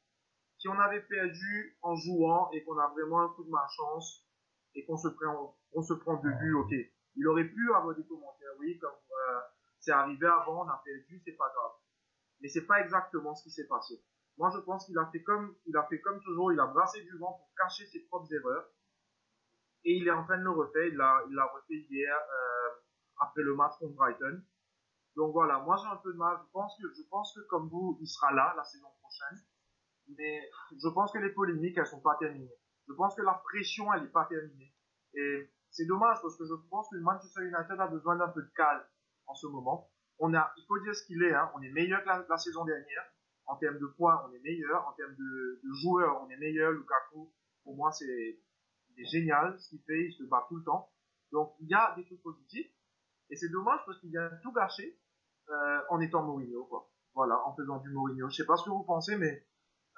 si 0.65 0.69
on 0.69 0.79
avait 0.79 1.01
perdu 1.01 1.77
en 1.83 1.95
jouant 1.95 2.49
et 2.51 2.63
qu'on 2.63 2.77
a 2.79 2.87
vraiment 2.87 3.21
un 3.21 3.29
coup 3.29 3.43
de 3.43 3.51
malchance 3.51 4.25
et 4.73 4.83
qu'on 4.85 4.97
se 4.97 5.09
prend, 5.09 5.55
on 5.73 5.81
se 5.83 5.93
prend 5.93 6.15
deux 6.15 6.31
buts, 6.31 6.55
ok. 6.55 6.73
Il 7.17 7.27
aurait 7.27 7.47
pu 7.47 7.73
avoir 7.75 7.95
des 7.95 8.03
commentaires, 8.03 8.49
oui, 8.57 8.77
comme 8.79 8.89
euh, 8.91 9.39
c'est 9.79 9.91
arrivé 9.91 10.25
avant, 10.25 10.65
on 10.65 10.67
a 10.67 10.81
perdu, 10.83 11.21
c'est 11.23 11.37
pas 11.37 11.51
grave. 11.53 11.73
Mais 12.41 12.49
c'est 12.49 12.65
pas 12.65 12.81
exactement 12.81 13.35
ce 13.35 13.43
qui 13.43 13.51
s'est 13.51 13.67
passé. 13.67 14.03
Moi, 14.37 14.51
je 14.53 14.59
pense 14.59 14.85
qu'il 14.85 14.97
a 14.97 15.05
fait 15.11 15.23
comme, 15.23 15.55
il 15.65 15.75
a 15.77 15.83
fait 15.83 15.99
comme 16.01 16.19
toujours, 16.21 16.51
il 16.51 16.59
a 16.59 16.67
brassé 16.67 17.01
du 17.03 17.17
vent 17.17 17.33
pour 17.33 17.49
cacher 17.57 17.85
ses 17.87 18.01
propres 18.05 18.31
erreurs. 18.33 18.69
Et 19.85 19.93
il 19.97 20.07
est 20.07 20.11
en 20.11 20.23
train 20.25 20.37
de 20.37 20.43
le 20.43 20.51
refaire. 20.51 20.85
Il 20.87 20.95
l'a, 20.95 21.23
il 21.29 21.35
l'a 21.35 21.45
refait 21.45 21.75
hier 21.89 22.15
euh, 22.17 22.69
après 23.19 23.43
le 23.43 23.55
match 23.55 23.73
contre 23.79 23.95
Brighton. 23.95 24.41
Donc 25.15 25.31
voilà, 25.31 25.59
moi 25.59 25.77
j'ai 25.77 25.87
un 25.87 25.97
peu 25.97 26.11
de 26.11 26.17
mal. 26.17 26.37
Je 26.43 26.51
pense 26.51 26.75
que, 26.77 26.87
je 26.93 27.03
pense 27.09 27.33
que 27.33 27.41
comme 27.47 27.69
vous, 27.69 27.97
il 28.01 28.07
sera 28.07 28.33
là 28.33 28.53
la 28.57 28.63
saison 28.63 28.87
prochaine. 28.99 29.39
Mais 30.17 30.49
je 30.71 30.87
pense 30.89 31.11
que 31.11 31.19
les 31.19 31.31
polémiques, 31.31 31.77
elles 31.77 31.85
sont 31.87 32.01
pas 32.01 32.17
terminées. 32.19 32.51
Je 32.87 32.93
pense 32.93 33.15
que 33.15 33.21
la 33.21 33.41
pression, 33.45 33.91
elle 33.93 34.03
est 34.03 34.11
pas 34.11 34.25
terminée. 34.25 34.73
Et 35.13 35.51
c'est 35.71 35.85
dommage 35.85 36.17
parce 36.21 36.37
que 36.37 36.45
je 36.45 36.53
pense 36.69 36.89
que 36.89 36.97
Manchester 36.97 37.41
United 37.41 37.79
a 37.79 37.87
besoin 37.87 38.17
d'un 38.17 38.27
peu 38.27 38.41
de 38.41 38.51
calme 38.55 38.83
en 39.27 39.33
ce 39.33 39.47
moment. 39.47 39.89
On 40.19 40.33
a, 40.33 40.53
il 40.57 40.65
faut 40.67 40.79
dire 40.79 40.95
ce 40.95 41.05
qu'il 41.05 41.21
est, 41.23 41.33
hein, 41.33 41.51
on 41.55 41.61
est 41.61 41.71
meilleur 41.71 42.03
que 42.03 42.29
la, 42.29 42.37
saison 42.37 42.63
dernière. 42.65 43.03
En 43.47 43.57
termes 43.57 43.79
de 43.79 43.85
points, 43.85 44.21
on 44.27 44.33
est 44.33 44.39
meilleur. 44.39 44.87
En 44.87 44.93
termes 44.93 45.15
de, 45.15 45.61
de 45.63 45.73
joueurs, 45.81 46.21
on 46.23 46.29
est 46.29 46.37
meilleur. 46.37 46.71
Lukaku, 46.71 47.31
pour 47.63 47.75
moi, 47.75 47.91
c'est 47.91 48.39
génial 48.97 49.59
ce 49.59 49.69
qu'il 49.69 49.81
fait. 49.81 50.05
Il 50.05 50.13
se 50.13 50.23
bat 50.23 50.45
tout 50.49 50.57
le 50.57 50.63
temps. 50.63 50.91
Donc, 51.31 51.53
il 51.59 51.67
y 51.67 51.73
a 51.73 51.93
des 51.95 52.05
trucs 52.05 52.21
positifs. 52.21 52.71
Et 53.29 53.35
c'est 53.35 53.49
dommage 53.49 53.79
parce 53.85 53.99
qu'il 53.99 54.11
vient 54.11 54.29
tout 54.43 54.51
gâcher 54.51 54.99
euh, 55.49 55.79
en 55.89 55.99
étant 55.99 56.23
Mourinho, 56.23 56.65
quoi. 56.65 56.89
Voilà, 57.13 57.39
en 57.45 57.55
faisant 57.55 57.77
du 57.77 57.89
Mourinho. 57.89 58.29
Je 58.29 58.35
sais 58.35 58.45
pas 58.45 58.55
ce 58.57 58.65
que 58.65 58.69
vous 58.69 58.83
pensez, 58.83 59.15
mais 59.15 59.47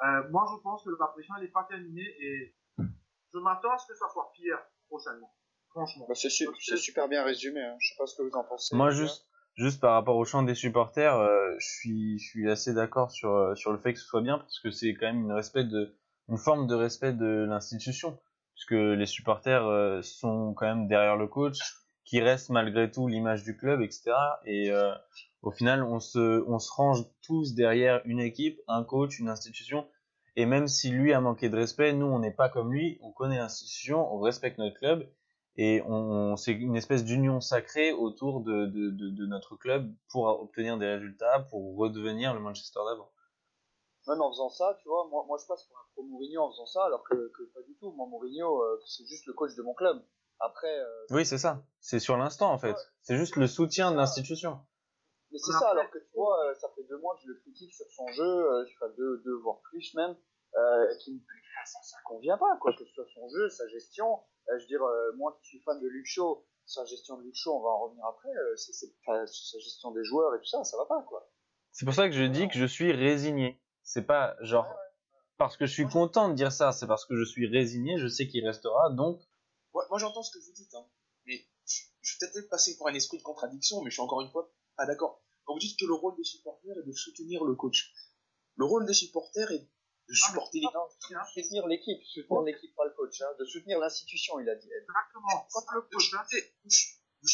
euh, 0.03 0.29
moi, 0.29 0.45
je 0.51 0.61
pense 0.61 0.83
que 0.83 0.89
la 0.99 1.07
pression, 1.07 1.35
elle 1.37 1.43
n'est 1.43 1.51
pas 1.51 1.65
terminée 1.69 2.15
et 2.19 2.55
je 2.77 3.39
m'attends 3.39 3.71
à 3.71 3.77
ce 3.77 3.87
que 3.87 3.95
ça 3.95 4.07
soit 4.09 4.31
pire 4.33 4.59
prochainement. 4.87 5.33
Franchement. 5.69 6.05
Bah, 6.07 6.15
c'est 6.15 6.29
su 6.29 6.47
super 6.59 7.09
bien 7.09 7.23
résumé. 7.23 7.61
Hein. 7.61 7.75
Je 7.79 7.89
sais 7.89 7.97
pas 7.97 8.07
ce 8.07 8.15
que 8.15 8.23
vous 8.23 8.35
en 8.35 8.43
pensez. 8.43 8.75
Moi, 8.75 8.89
juste, 8.91 9.26
juste 9.57 9.81
par 9.81 9.93
rapport 9.93 10.15
au 10.15 10.25
chant 10.25 10.43
des 10.43 10.55
supporters, 10.55 11.15
euh, 11.15 11.53
je 11.59 11.67
suis, 11.67 12.19
je 12.19 12.25
suis 12.25 12.49
assez 12.49 12.73
d'accord 12.73 13.11
sur, 13.11 13.31
euh, 13.31 13.55
sur 13.55 13.71
le 13.71 13.77
fait 13.77 13.93
que 13.93 13.99
ce 13.99 14.05
soit 14.05 14.21
bien 14.21 14.37
parce 14.37 14.59
que 14.59 14.71
c'est 14.71 14.93
quand 14.93 15.07
même 15.07 15.23
une 15.23 15.33
respect 15.33 15.65
de, 15.65 15.95
une 16.29 16.37
forme 16.37 16.67
de 16.67 16.75
respect 16.75 17.13
de 17.13 17.45
l'institution 17.49 18.17
puisque 18.57 18.71
les 18.71 19.05
supporters 19.05 19.67
euh, 19.67 20.01
sont 20.01 20.53
quand 20.55 20.65
même 20.65 20.87
derrière 20.87 21.15
le 21.15 21.27
coach, 21.27 21.59
qui 22.05 22.19
reste 22.21 22.49
malgré 22.49 22.89
tout 22.89 23.07
l'image 23.07 23.43
du 23.43 23.55
club, 23.55 23.81
etc. 23.81 24.11
Et 24.45 24.71
euh, 24.71 24.93
au 25.43 25.51
final, 25.51 25.83
on 25.83 25.99
se, 25.99 26.43
on 26.47 26.57
se 26.57 26.71
range 26.71 27.03
tous 27.21 27.53
derrière 27.53 28.01
une 28.05 28.19
équipe, 28.19 28.59
un 28.67 28.83
coach, 28.83 29.19
une 29.19 29.29
institution. 29.29 29.87
Et 30.35 30.47
même 30.47 30.67
si 30.67 30.89
lui 30.89 31.13
a 31.13 31.21
manqué 31.21 31.49
de 31.49 31.55
respect, 31.55 31.93
nous, 31.93 32.07
on 32.07 32.19
n'est 32.19 32.31
pas 32.31 32.49
comme 32.49 32.73
lui. 32.73 32.97
On 33.01 33.11
connaît 33.11 33.37
l'institution, 33.37 34.11
on 34.11 34.19
respecte 34.19 34.57
notre 34.57 34.77
club. 34.77 35.07
Et 35.57 35.81
on, 35.87 36.35
c'est 36.35 36.53
une 36.53 36.75
espèce 36.75 37.03
d'union 37.03 37.41
sacrée 37.41 37.91
autour 37.91 38.41
de, 38.41 38.67
de, 38.67 38.91
de, 38.91 39.09
de, 39.09 39.25
notre 39.25 39.55
club 39.55 39.91
pour 40.09 40.25
obtenir 40.25 40.77
des 40.77 40.85
résultats, 40.85 41.47
pour 41.49 41.75
redevenir 41.75 42.33
le 42.35 42.39
Manchester 42.39 42.79
d'avant. 42.87 43.11
Même 44.07 44.21
en 44.21 44.31
faisant 44.31 44.49
ça, 44.49 44.77
tu 44.81 44.87
vois, 44.87 45.07
moi, 45.09 45.25
moi 45.27 45.37
je 45.41 45.47
passe 45.47 45.63
pour 45.63 45.77
un 45.77 45.85
pro 45.93 46.03
Mourinho 46.03 46.43
en 46.43 46.51
faisant 46.51 46.67
ça, 46.67 46.85
alors 46.85 47.03
que, 47.03 47.31
que 47.35 47.43
pas 47.53 47.61
du 47.63 47.75
tout. 47.75 47.91
Moi, 47.91 48.07
Mourinho, 48.07 48.61
euh, 48.61 48.79
c'est 48.85 49.05
juste 49.05 49.25
le 49.25 49.33
coach 49.33 49.55
de 49.55 49.63
mon 49.63 49.73
club. 49.73 50.01
Après. 50.39 50.79
Euh, 50.79 51.05
oui, 51.09 51.25
c'est 51.25 51.39
ça. 51.39 51.63
C'est 51.81 51.99
sur 51.99 52.17
l'instant, 52.17 52.51
en 52.51 52.59
fait. 52.59 52.73
Ouais. 52.73 52.81
C'est 53.01 53.17
juste 53.17 53.35
le 53.35 53.47
soutien 53.47 53.91
de 53.91 53.97
l'institution. 53.97 54.59
Mais 55.31 55.39
c'est 55.39 55.51
ça, 55.51 55.69
alors 55.69 55.89
que 55.89 55.97
tu 55.97 56.13
vois, 56.15 56.45
euh, 56.45 56.53
ça 56.55 56.69
fait 56.75 56.83
deux 56.83 56.97
mois 56.99 57.15
que 57.15 57.23
je 57.23 57.27
le 57.27 57.35
critique 57.39 57.73
sur 57.73 57.85
son 57.91 58.07
jeu, 58.07 58.23
euh, 58.23 58.65
enfin 58.75 58.91
deux, 58.95 59.21
deux 59.25 59.35
voire 59.39 59.59
plus 59.61 59.93
même, 59.95 60.15
euh, 60.55 60.95
qui 60.99 61.21
ça, 61.65 61.79
ça 61.83 61.97
convient 62.05 62.37
pas, 62.37 62.57
quoi, 62.61 62.71
que 62.71 62.85
ce 62.85 62.93
soit 62.93 63.05
son 63.13 63.27
jeu, 63.27 63.49
sa 63.49 63.67
gestion. 63.67 64.19
Je 64.49 64.61
veux 64.61 64.67
dire, 64.67 64.83
euh, 64.83 65.11
moi 65.17 65.37
qui 65.41 65.49
suis 65.49 65.59
fan 65.59 65.79
de 65.79 65.87
Luke 65.87 66.05
Shaw, 66.05 66.45
sa 66.65 66.85
gestion 66.85 67.17
de 67.17 67.23
Luke 67.23 67.35
Shaw, 67.35 67.53
on 67.53 67.61
va 67.61 67.69
en 67.69 67.83
revenir 67.85 68.05
après, 68.05 68.29
euh, 68.29 68.55
c'est 68.55 68.73
sa 68.73 69.59
gestion 69.59 69.91
des 69.91 70.03
joueurs 70.03 70.35
et 70.35 70.39
tout 70.39 70.45
ça, 70.45 70.63
ça 70.63 70.77
va 70.77 70.85
pas, 70.85 71.03
quoi. 71.03 71.29
C'est 71.71 71.85
pour 71.85 71.93
ça 71.93 72.07
que 72.09 72.15
je 72.15 72.23
dis 72.23 72.47
que 72.47 72.57
je 72.57 72.65
suis 72.65 72.91
résigné. 72.91 73.61
C'est 73.83 74.05
pas 74.05 74.35
genre 74.41 74.65
ouais, 74.65 74.71
ouais. 74.71 75.21
parce 75.37 75.55
que 75.57 75.65
je 75.65 75.71
suis 75.71 75.87
content 75.87 76.29
de 76.29 76.33
dire 76.33 76.51
ça, 76.51 76.71
c'est 76.71 76.87
parce 76.87 77.05
que 77.05 77.15
je 77.15 77.23
suis 77.23 77.47
résigné, 77.47 77.97
je 77.97 78.07
sais 78.07 78.27
qu'il 78.27 78.45
restera, 78.45 78.89
donc. 78.89 79.21
Moi 79.73 79.99
j'entends 79.99 80.23
ce 80.23 80.31
que 80.31 80.43
vous 80.43 80.51
dites, 80.53 80.73
hein. 80.73 80.85
mais 81.25 81.45
je, 81.65 81.83
je 82.01 82.17
vais 82.19 82.31
peut-être 82.31 82.49
passer 82.49 82.75
pour 82.77 82.87
un 82.87 82.93
esprit 82.93 83.17
de 83.19 83.23
contradiction, 83.23 83.81
mais 83.83 83.91
je 83.91 83.95
suis 83.95 84.01
encore 84.01 84.21
une 84.21 84.31
fois 84.31 84.51
pas 84.75 84.85
d'accord. 84.85 85.21
Quand 85.45 85.53
vous 85.53 85.59
dites 85.59 85.79
que 85.79 85.85
le 85.85 85.93
rôle 85.93 86.15
des 86.17 86.23
supporters 86.23 86.77
est 86.77 86.85
de 86.85 86.91
soutenir 86.91 87.45
le 87.45 87.55
coach, 87.55 87.93
le 88.55 88.65
rôle 88.65 88.85
des 88.85 88.93
supporters 88.93 89.51
est 89.51 89.69
de 90.07 90.13
supporter 90.13 90.61
ah, 90.63 90.85
l'équipe. 90.89 91.17
Soutenir 91.33 91.67
l'équipe, 91.67 92.03
soutenir 92.03 92.41
l'équipe, 92.43 92.75
pas 92.75 92.85
le 92.85 92.91
coach, 92.91 93.21
hein, 93.21 93.27
de 93.39 93.45
soutenir 93.45 93.79
l'institution, 93.79 94.39
il 94.39 94.49
a 94.49 94.55
dit. 94.55 94.69
Exactement. 94.71 95.47
Quand 95.51 95.65
le 95.73 95.81
coach, 95.81 96.11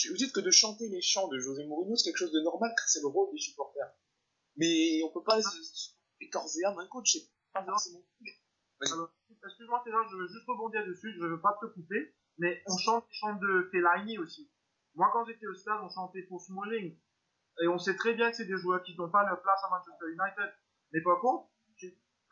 vous 0.10 0.18
dites 0.18 0.34
que 0.34 0.40
de 0.40 0.52
chanter 0.52 0.90
les 0.90 1.02
chants 1.02 1.28
de 1.28 1.40
José 1.40 1.66
Mourinho, 1.66 1.96
c'est 1.96 2.10
quelque 2.10 2.18
chose 2.18 2.32
de 2.32 2.42
normal, 2.42 2.74
car 2.76 2.88
c'est 2.88 3.02
le 3.02 3.08
rôle 3.08 3.32
des 3.32 3.40
supporters. 3.40 3.92
Mais 4.56 5.02
on 5.04 5.12
peut 5.12 5.24
pas 5.24 5.40
corps 6.32 6.50
et 6.60 6.66
âme 6.66 6.80
un 6.80 6.88
coach, 6.88 7.14
c'est 7.14 7.30
pas 7.54 7.64
forcément. 7.64 8.04
Excuse-moi, 8.82 9.82
César, 9.84 10.08
je 10.10 10.16
veux 10.18 10.28
juste 10.28 10.46
rebondir 10.48 10.86
dessus, 10.86 11.14
je 11.14 11.26
veux 11.26 11.42
pas 11.42 11.58
te 11.62 11.68
couper, 11.68 12.16
mais 12.38 12.62
on 12.68 12.78
chante 12.78 13.06
les 13.10 13.16
chants 13.16 13.36
de 13.36 13.70
Fellaini 13.72 14.18
aussi. 14.18 14.50
Moi, 14.96 15.10
quand 15.14 15.26
j'étais 15.26 15.48
au 15.48 15.54
stade, 15.54 15.80
on 15.84 15.90
chantait 15.90 16.24
pour 16.24 16.42
Smalling. 16.42 16.98
Et 17.62 17.68
on 17.68 17.78
sait 17.78 17.96
très 17.96 18.14
bien 18.14 18.32
que 18.32 18.38
c'est 18.38 18.46
des 18.46 18.58
joueurs 18.58 18.82
qui 18.84 18.96
n'ont 18.96 19.10
pas 19.10 19.24
leur 19.26 19.42
place 19.42 19.60
à 19.64 19.70
Manchester 19.70 20.06
United. 20.12 20.54
Mais 20.92 21.02
par 21.02 21.20
contre, 21.20 21.50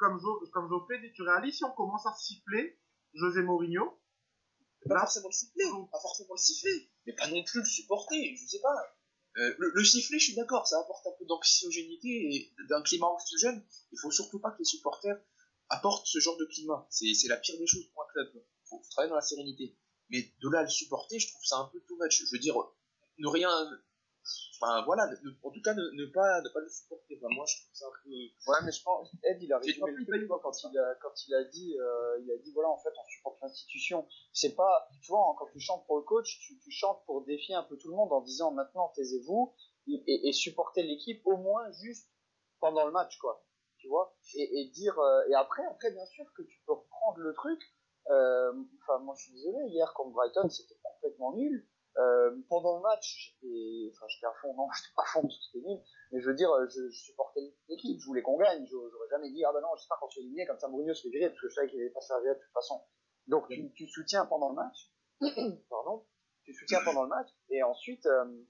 comme, 0.02 0.20
jo, 0.20 0.44
comme 0.52 0.68
Geoffrey 0.68 1.00
dit, 1.00 1.14
tu 1.14 1.22
réalises 1.22 1.58
si 1.58 1.64
on 1.64 1.72
commence 1.72 2.06
à 2.08 2.14
siffler 2.16 2.80
José 3.14 3.44
Mourinho. 3.44 4.00
Pas 4.88 4.96
là, 4.96 5.02
forcément 5.02 5.28
le 5.28 5.34
siffler, 5.34 5.66
pas 5.92 6.00
forcément 6.02 6.34
le 6.34 6.40
siffler, 6.40 6.90
mais 7.06 7.14
pas 7.14 7.28
non 7.28 7.44
plus 7.44 7.60
le 7.60 7.66
supporter, 7.66 8.36
je 8.36 8.48
sais 8.48 8.62
pas. 8.62 8.76
Euh, 9.38 9.56
le, 9.60 9.72
le, 9.76 9.86
sifflet, 9.86 10.18
je 10.18 10.26
suis 10.26 10.36
d'accord, 10.36 10.68
ça 10.68 10.80
apporte 10.80 11.06
un 11.06 11.12
peu 11.20 11.26
d'anxiogénité 11.26 12.10
et 12.10 12.54
d'un 12.68 12.82
climat 12.82 13.06
anxiogène. 13.06 13.64
Il 13.92 14.00
faut 14.00 14.10
surtout 14.10 14.40
pas 14.40 14.50
que 14.52 14.58
les 14.58 14.66
supporters 14.66 15.22
apportent 15.70 16.08
ce 16.08 16.20
genre 16.20 16.36
de 16.38 16.46
climat. 16.46 16.88
C'est 16.90 17.28
la 17.28 17.38
pire 17.38 17.58
des 17.60 17.68
choses 17.68 17.86
pour 17.94 18.04
un 18.04 18.08
club. 18.12 18.32
Il 18.34 18.42
faut, 18.66 18.78
faut, 18.78 18.90
travailler 18.90 19.10
dans 19.10 19.16
la 19.16 19.22
sérénité. 19.22 19.78
Mais 20.10 20.34
de 20.42 20.50
là 20.50 20.60
à 20.60 20.64
le 20.64 20.70
supporter, 20.70 21.20
je 21.20 21.28
trouve 21.28 21.46
ça 21.46 21.58
un 21.60 21.66
peu 21.66 21.80
too 21.88 21.96
much. 22.02 22.26
Je 22.26 22.32
veux 22.32 22.40
dire, 22.40 22.56
ne 23.20 23.28
rien. 23.28 23.52
Enfin 24.60 24.84
voilà, 24.86 25.08
ne, 25.08 25.30
en 25.44 25.50
tout 25.50 25.62
cas, 25.62 25.74
ne, 25.74 25.82
ne, 25.82 26.06
pas, 26.06 26.42
ne 26.42 26.50
pas 26.50 26.60
le 26.60 26.70
supporter. 26.70 27.18
Enfin, 27.18 27.34
moi, 27.34 27.46
je 27.48 27.58
trouve 27.58 27.74
ça 27.74 27.88
un 27.88 27.92
peu. 28.04 28.10
Ouais, 28.12 28.58
mais 28.64 28.72
je 28.72 28.84
pense, 28.84 29.12
Ed, 29.24 29.42
il 29.42 29.52
a 29.52 29.58
résumé 29.58 29.92
le 29.92 30.06
truc 30.06 30.30
quand 30.44 30.52
il 30.64 30.78
a, 30.78 30.96
quand 31.02 31.28
il 31.28 31.34
a 31.34 31.44
dit, 31.46 31.76
euh, 31.80 32.20
il 32.22 32.32
a 32.32 32.38
dit, 32.38 32.52
voilà, 32.54 32.70
en 32.70 32.78
fait, 32.78 32.94
on 32.96 33.10
supporte 33.10 33.42
l'institution. 33.42 34.08
C'est 34.34 34.56
pas, 34.56 34.88
tu 35.02 35.12
vois, 35.12 35.36
quand 35.40 35.48
tu 35.52 35.60
chantes 35.60 35.86
pour 35.88 35.98
le 35.98 36.04
coach, 36.04 36.40
tu, 36.40 36.60
tu 36.60 36.72
chantes 36.72 37.04
pour 37.06 37.24
défier 37.26 37.56
un 37.56 37.64
peu 37.64 37.78
tout 37.78 37.90
le 37.90 37.96
monde 37.96 38.14
en 38.14 38.22
disant, 38.22 38.52
maintenant, 38.52 38.90
taisez-vous 38.96 39.54
et, 39.88 40.04
et, 40.06 40.30
et 40.30 40.34
supporter 40.34 40.84
l'équipe 40.84 41.22
au 41.26 41.38
moins 41.38 41.72
juste 41.72 42.08
pendant 42.60 42.86
le 42.86 42.92
match, 42.92 43.18
quoi. 43.18 43.44
Tu 43.78 43.88
vois, 43.88 44.16
et, 44.36 44.62
et 44.62 44.70
dire, 44.70 45.00
euh, 45.00 45.24
et 45.28 45.34
après, 45.34 45.66
après, 45.66 45.90
bien 45.92 46.06
sûr 46.06 46.32
que 46.38 46.44
tu 46.44 46.62
peux 46.68 46.74
reprendre 46.74 47.18
le 47.18 47.34
truc. 47.34 47.60
Euh, 48.12 48.54
enfin, 48.84 49.00
moi, 49.00 49.16
je 49.18 49.24
suis 49.24 49.34
désolé, 49.34 49.70
hier, 49.70 49.92
contre 49.96 50.12
Brighton, 50.12 50.48
c'était 50.50 50.78
complètement 50.84 51.34
nul. 51.34 51.68
Euh, 51.98 52.32
pendant 52.48 52.78
le 52.78 52.82
match, 52.82 53.36
j'étais, 53.42 53.92
enfin, 53.94 54.06
j'étais 54.08 54.26
à 54.26 54.34
fond, 54.42 54.54
non, 54.56 54.68
j'étais 54.76 54.94
pas 54.96 55.04
à 55.04 55.06
fond, 55.08 55.30
c'était 55.30 55.66
nul, 55.68 55.78
mais 56.12 56.22
je 56.22 56.28
veux 56.28 56.36
dire, 56.36 56.50
je, 56.70 56.90
je 56.90 57.04
supportais 57.04 57.42
l'équipe, 57.68 58.00
je 58.00 58.06
voulais 58.06 58.22
qu'on 58.22 58.38
gagne, 58.38 58.66
j'aurais 58.66 59.10
jamais 59.10 59.30
dit, 59.30 59.44
ah 59.44 59.52
bah 59.52 59.60
non, 59.62 59.76
j'espère 59.76 59.98
qu'on 60.00 60.10
se 60.10 60.16
fait 60.16 60.22
éliminer, 60.22 60.46
comme 60.46 60.58
ça 60.58 60.70
Mourinho 60.70 60.94
se 60.94 61.04
fait 61.04 61.10
virer, 61.10 61.30
parce 61.30 61.42
que 61.42 61.50
je 61.50 61.54
savais 61.54 61.68
qu'il 61.68 61.82
allait 61.82 61.90
pas 61.90 62.00
se 62.00 62.08
faire 62.08 62.22
virer 62.22 62.36
de 62.36 62.40
toute 62.40 62.54
façon. 62.54 62.82
Donc, 63.28 63.50
tu, 63.50 63.74
tu 63.74 63.88
soutiens 63.88 64.26
pendant 64.26 64.50
le 64.50 64.56
match, 64.56 64.92
pardon, 65.70 66.06
tu 66.44 66.54
soutiens 66.54 66.80
pendant 66.86 67.04
le 67.04 67.10
match, 67.10 67.28
et 67.50 67.62
ensuite, 67.62 68.06
euh, 68.06 68.42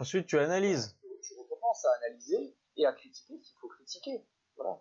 ensuite 0.00 0.26
tu 0.26 0.36
analyses. 0.36 0.96
Tu, 1.00 1.08
tu 1.22 1.34
recommences 1.38 1.84
à 1.84 1.92
analyser 2.04 2.56
et 2.76 2.86
à 2.86 2.92
critiquer 2.92 3.38
s'il 3.40 3.56
faut 3.60 3.68
critiquer. 3.68 4.26
Voilà. 4.56 4.80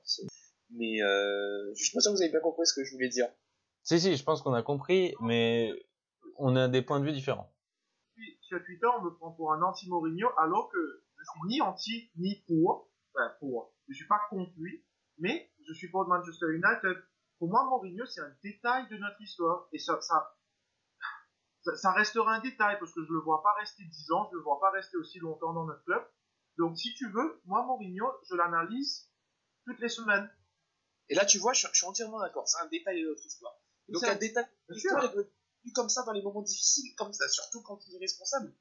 Mais, 0.72 1.02
euh, 1.04 1.72
je 1.76 1.84
suis 1.84 1.94
pas 1.94 2.02
sûr 2.02 2.12
que 2.12 2.18
vous 2.18 2.22
avez 2.24 2.32
bien 2.32 2.40
compris 2.40 2.66
ce 2.66 2.74
que 2.74 2.84
je 2.84 2.92
voulais 2.92 3.10
dire. 3.10 3.28
Si, 3.84 4.00
si, 4.00 4.16
je 4.16 4.24
pense 4.24 4.42
qu'on 4.42 4.54
a 4.54 4.64
compris, 4.64 5.14
mais 5.22 5.72
on 6.38 6.56
a 6.56 6.68
des 6.68 6.82
points 6.82 7.00
de 7.00 7.06
vue 7.06 7.12
différents 7.12 7.53
sur 8.54 8.66
Twitter, 8.66 8.88
on 9.00 9.02
me 9.02 9.10
prend 9.16 9.32
pour 9.32 9.54
un 9.54 9.62
anti-Mourinho, 9.62 10.30
alors 10.38 10.70
que 10.70 11.04
je 11.18 11.24
suis 11.24 11.48
ni 11.48 11.62
anti, 11.62 12.12
ni 12.18 12.44
pour. 12.48 12.92
Enfin, 13.14 13.34
pour. 13.40 13.74
Je 13.88 13.94
suis 13.94 14.08
pas 14.08 14.20
contre 14.30 14.52
lui, 14.58 14.86
mais 15.18 15.52
je 15.68 15.74
suis 15.74 15.90
pour 15.90 16.08
Manchester 16.08 16.48
United. 16.52 17.04
Pour 17.40 17.50
moi, 17.50 17.66
Mourinho, 17.66 18.06
c'est 18.06 18.22
un 18.22 18.36
détail 18.44 18.88
de 18.90 18.98
notre 18.98 19.20
histoire. 19.22 19.68
Et 19.72 19.80
ça, 19.80 20.00
ça, 20.02 20.38
ça, 21.64 21.76
ça, 21.76 21.92
restera 21.94 22.36
un 22.36 22.42
détail, 22.42 22.78
parce 22.80 22.94
que 22.94 23.04
je 23.04 23.12
le 23.12 23.20
vois 23.20 23.42
pas 23.42 23.54
rester 23.54 23.84
10 23.84 24.12
ans, 24.12 24.30
je 24.32 24.38
le 24.38 24.44
vois 24.44 24.60
pas 24.60 24.72
rester 24.72 24.98
aussi 24.98 25.20
longtemps 25.20 25.54
dans 25.54 25.66
notre 25.66 25.84
club. 25.84 26.04
Donc, 26.58 26.78
si 26.78 26.94
tu 26.94 27.10
veux, 27.10 27.42
moi, 27.46 27.66
Mourinho, 27.66 28.06
je 28.30 28.36
l'analyse 28.36 29.10
toutes 29.66 29.80
les 29.80 29.90
semaines. 29.90 30.30
Et 31.10 31.16
là, 31.16 31.26
tu 31.26 31.40
vois, 31.40 31.54
je, 31.54 31.68
je 31.68 31.78
suis 31.78 31.88
entièrement 31.88 32.20
d'accord. 32.20 32.48
C'est 32.48 32.62
un 32.62 32.68
détail 32.68 33.02
de 33.02 33.10
notre 33.10 33.26
histoire. 33.26 33.56
Donc, 33.90 34.04
un, 34.04 34.12
un 34.12 34.16
détail 34.16 34.46
de 34.70 35.34
comme 35.72 35.90
ça 35.90 36.04
dans 36.04 36.12
les 36.12 36.22
moments 36.22 36.42
difficiles, 36.42 36.94
comme 36.96 37.14
ça, 37.14 37.28
surtout 37.30 37.62
quand 37.62 37.80
il 37.88 37.96
est 37.96 38.00
responsable. 38.00 38.54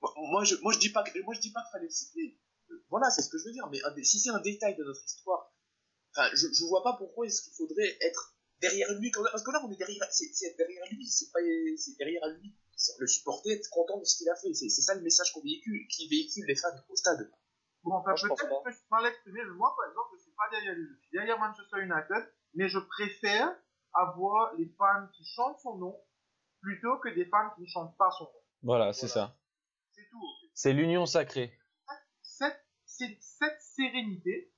Moi, 0.00 0.44
je, 0.44 0.56
moi, 0.62 0.72
je 0.72 0.78
dis 0.78 0.90
pas 0.90 1.02
que, 1.02 1.18
moi, 1.22 1.34
je 1.34 1.40
dis 1.40 1.52
pas 1.52 1.62
qu'il 1.62 1.72
fallait 1.72 1.84
le 1.84 1.90
citer. 1.90 2.38
Voilà, 2.88 3.10
c'est 3.10 3.22
ce 3.22 3.28
que 3.28 3.38
je 3.38 3.44
veux 3.44 3.52
dire. 3.52 3.68
Mais 3.70 3.82
un, 3.84 3.94
si 4.02 4.18
c'est 4.18 4.30
un 4.30 4.40
détail 4.40 4.76
de 4.76 4.84
notre 4.84 5.04
histoire, 5.04 5.52
enfin, 6.14 6.28
je, 6.34 6.46
je 6.52 6.64
vois 6.64 6.82
pas 6.82 6.94
pourquoi 6.94 7.26
est-ce 7.26 7.42
qu'il 7.42 7.52
faudrait 7.52 7.98
être 8.00 8.36
derrière 8.60 8.92
lui, 8.94 9.10
parce 9.10 9.42
que 9.42 9.50
là, 9.50 9.62
on 9.64 9.72
est 9.72 9.76
derrière, 9.76 10.06
c'est 10.10 10.56
derrière 10.56 10.84
lui, 10.90 11.06
c'est 11.06 11.30
pas, 11.32 11.40
c'est 11.76 11.96
derrière 11.96 12.26
lui. 12.38 12.56
Le 12.98 13.06
supporter, 13.06 13.52
être 13.52 13.68
content 13.68 13.98
de 13.98 14.04
ce 14.04 14.16
qu'il 14.16 14.28
a 14.30 14.36
fait. 14.36 14.54
C'est 14.54 14.70
ça 14.70 14.94
le 14.94 15.02
message 15.02 15.32
qu'on 15.32 15.42
véhicule, 15.42 15.86
qui 15.88 16.08
véhicule 16.08 16.46
les 16.46 16.56
fans 16.56 16.68
au 16.88 16.96
stade. 16.96 17.30
Bon, 17.82 17.92
enfin, 17.92 18.14
peut-être 18.14 18.62
que 18.64 18.70
je 18.70 18.76
mal 18.90 19.06
exprimé, 19.06 19.40
mais 19.44 19.54
moi, 19.56 19.74
par 19.76 19.88
exemple, 19.90 20.16
je 20.16 20.22
suis 20.22 20.32
pas 20.32 20.48
derrière 20.50 20.74
lui. 20.74 20.88
Je 20.96 21.00
suis 21.00 21.10
derrière 21.12 21.38
Manchester 21.38 21.76
United, 21.80 22.32
mais 22.54 22.68
je 22.68 22.78
préfère 22.78 23.54
avoir 23.94 24.54
les 24.54 24.68
fans 24.78 25.06
qui 25.14 25.24
chantent 25.24 25.58
son 25.60 25.76
nom 25.76 26.00
plutôt 26.60 26.98
que 26.98 27.08
des 27.08 27.26
fans 27.26 27.50
qui 27.56 27.62
ne 27.62 27.66
chantent 27.66 27.96
pas 27.96 28.10
son 28.10 28.24
nom. 28.24 28.42
Voilà, 28.62 28.92
c'est 28.92 29.08
ça. 29.08 29.36
C'est 29.92 30.08
tout. 30.10 30.22
C'est 30.54 30.72
l'union 30.72 31.06
sacrée. 31.06 31.52
c'est 32.20 33.16
cette 33.20 33.60
sérénité 33.60 34.52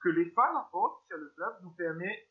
que 0.00 0.08
les 0.08 0.30
fans 0.30 0.56
apportent 0.56 1.04
sur 1.06 1.16
le 1.16 1.30
club 1.30 1.56
nous 1.62 1.72
permet 1.72 2.28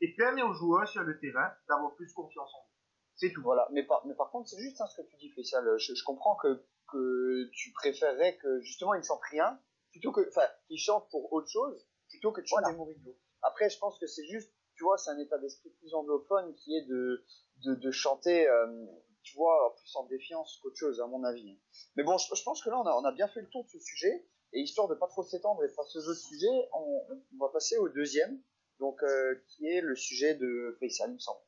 et 0.00 0.14
permet 0.14 0.42
aux 0.42 0.52
joueurs 0.52 0.86
sur 0.86 1.02
le 1.02 1.18
terrain 1.18 1.52
d'avoir 1.68 1.94
plus 1.96 2.12
confiance 2.12 2.54
en 2.54 2.58
eux. 2.58 2.78
C'est 3.16 3.32
tout. 3.32 3.42
Voilà, 3.42 3.66
mais 3.72 3.82
par, 3.82 4.06
mais 4.06 4.14
par 4.14 4.30
contre, 4.30 4.48
c'est 4.48 4.60
juste 4.60 4.80
hein, 4.80 4.86
ce 4.86 5.02
que 5.02 5.06
tu 5.08 5.16
dis, 5.16 5.30
Faisal. 5.30 5.76
Je, 5.78 5.94
je 5.94 6.04
comprends 6.04 6.36
que, 6.36 6.64
que 6.86 7.50
tu 7.52 7.72
préférerais 7.72 8.36
que 8.36 8.60
justement 8.60 8.94
ils 8.94 8.98
ne 8.98 9.04
chantent 9.04 9.24
rien, 9.30 9.60
plutôt 9.90 10.12
que, 10.12 10.28
enfin, 10.28 10.46
qu'ils 10.66 10.78
chantent 10.78 11.10
pour 11.10 11.32
autre 11.32 11.48
chose, 11.48 11.88
plutôt 12.08 12.32
que 12.32 12.40
de 12.40 12.46
chanter 12.46 12.72
Mourinho. 12.74 13.16
Après, 13.42 13.70
je 13.70 13.78
pense 13.78 13.98
que 13.98 14.06
c'est 14.06 14.26
juste, 14.26 14.52
tu 14.78 14.84
vois, 14.84 14.96
c'est 14.96 15.10
un 15.10 15.18
état 15.18 15.38
d'esprit 15.38 15.70
plus 15.80 15.92
anglophone 15.92 16.54
qui 16.54 16.76
est 16.76 16.86
de, 16.86 17.24
de, 17.64 17.74
de 17.74 17.90
chanter, 17.90 18.46
euh, 18.46 18.86
tu 19.24 19.36
vois, 19.36 19.74
plus 19.76 19.96
en 19.96 20.06
défiance 20.06 20.60
qu'autre 20.62 20.76
chose, 20.76 21.00
à 21.00 21.06
mon 21.08 21.24
avis. 21.24 21.58
Mais 21.96 22.04
bon, 22.04 22.16
je, 22.16 22.42
pense 22.44 22.62
que 22.62 22.70
là, 22.70 22.80
on 22.80 23.04
a, 23.04 23.12
bien 23.12 23.26
fait 23.26 23.40
le 23.40 23.48
tour 23.48 23.64
de 23.64 23.70
ce 23.70 23.80
sujet. 23.80 24.28
Et 24.52 24.60
histoire 24.60 24.88
de 24.88 24.94
pas 24.94 25.08
trop 25.08 25.24
s'étendre 25.24 25.62
et 25.64 25.68
de 25.68 25.74
passer 25.74 25.98
aux 25.98 26.08
autres 26.08 26.20
sujets, 26.20 26.68
on, 26.72 27.02
on 27.34 27.44
va 27.44 27.52
passer 27.52 27.76
au 27.76 27.88
deuxième, 27.90 28.40
donc 28.78 29.02
euh, 29.02 29.34
qui 29.48 29.66
est 29.66 29.82
le 29.82 29.94
sujet 29.94 30.36
de 30.36 30.76
Faisal, 30.80 31.10
il 31.10 31.14
me 31.14 31.18
semble. 31.18 31.40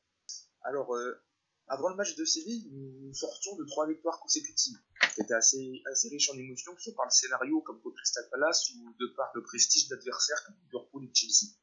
Alors, 0.63 0.95
euh, 0.95 1.23
avant 1.69 1.89
le 1.89 1.95
match 1.95 2.17
de 2.17 2.25
Séville, 2.25 2.69
nous 2.73 3.15
sortions 3.15 3.57
de 3.57 3.65
trois 3.65 3.87
victoires 3.87 4.21
consécutives, 4.21 4.77
qui 5.15 5.23
étaient 5.23 5.35
assez, 5.35 5.83
assez 5.91 6.09
riches 6.09 6.31
en 6.31 6.37
émotions, 6.37 6.75
que 6.75 6.83
ce 6.83 6.91
soit 6.91 6.97
par 6.97 7.07
le 7.07 7.13
scénario 7.13 7.63
comme 7.63 7.81
contre 7.81 7.97
Crystal 7.97 8.29
Palace 8.29 8.71
ou 8.75 8.93
de 8.99 9.07
par 9.17 9.31
le 9.35 9.43
prestige 9.45 9.89
d'adversaires 9.89 10.45
comme 10.45 10.57
Liverpool 10.65 11.05
et 11.05 11.15
Chelsea. 11.15 11.55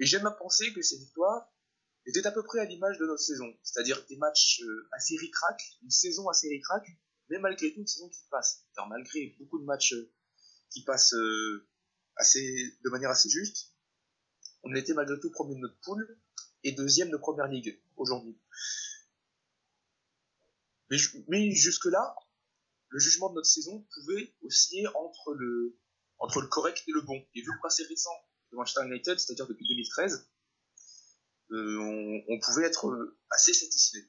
Et 0.00 0.06
j'aime 0.06 0.26
à 0.26 0.30
penser 0.30 0.72
que 0.72 0.80
ces 0.80 0.96
victoires 0.96 1.52
étaient 2.06 2.26
à 2.26 2.32
peu 2.32 2.42
près 2.42 2.58
à 2.58 2.64
l'image 2.64 2.98
de 2.98 3.06
notre 3.06 3.22
saison, 3.22 3.54
c'est-à-dire 3.62 4.04
des 4.06 4.16
matchs 4.16 4.62
euh, 4.62 4.88
assez 4.92 5.16
ric-rac, 5.18 5.62
une 5.82 5.90
saison 5.90 6.26
assez 6.28 6.48
ric-rac, 6.48 6.86
mais 7.28 7.38
malgré 7.38 7.72
tout 7.72 7.80
une 7.80 7.86
saison 7.86 8.08
qui 8.08 8.22
passe, 8.30 8.64
malgré 8.88 9.36
beaucoup 9.38 9.58
de 9.58 9.64
matchs 9.64 9.92
euh, 9.92 10.10
qui 10.70 10.82
passent 10.84 11.12
euh, 11.12 11.68
assez, 12.16 12.78
de 12.82 12.88
manière 12.88 13.10
assez 13.10 13.28
juste, 13.28 13.74
on 14.62 14.74
était 14.74 14.94
malgré 14.94 15.20
tout 15.20 15.30
premier 15.30 15.54
de 15.54 15.60
notre 15.60 15.78
poule 15.80 16.18
et 16.64 16.72
deuxième 16.72 17.10
de 17.10 17.18
première 17.18 17.46
ligue 17.46 17.78
aujourd'hui. 17.96 18.40
Mais, 20.88 20.96
mais 21.28 21.50
jusque-là, 21.52 22.16
le 22.88 22.98
jugement 22.98 23.28
de 23.28 23.34
notre 23.34 23.48
saison 23.48 23.86
pouvait 23.94 24.34
osciller 24.42 24.86
entre 24.88 25.34
le, 25.34 25.78
entre 26.18 26.40
le 26.40 26.48
correct 26.48 26.82
et 26.88 26.92
le 26.92 27.02
bon. 27.02 27.22
Et 27.34 27.42
vu 27.42 27.52
le 27.52 27.60
passé 27.62 27.84
récent 27.84 28.10
de 28.50 28.56
Manchester 28.56 28.86
United, 28.86 29.18
c'est-à-dire 29.18 29.46
depuis 29.46 29.66
2013, 29.66 30.28
euh, 31.52 32.22
on, 32.28 32.40
pouvait 32.40 32.66
être 32.66 33.14
assez 33.30 33.52
satisfait. 33.52 34.08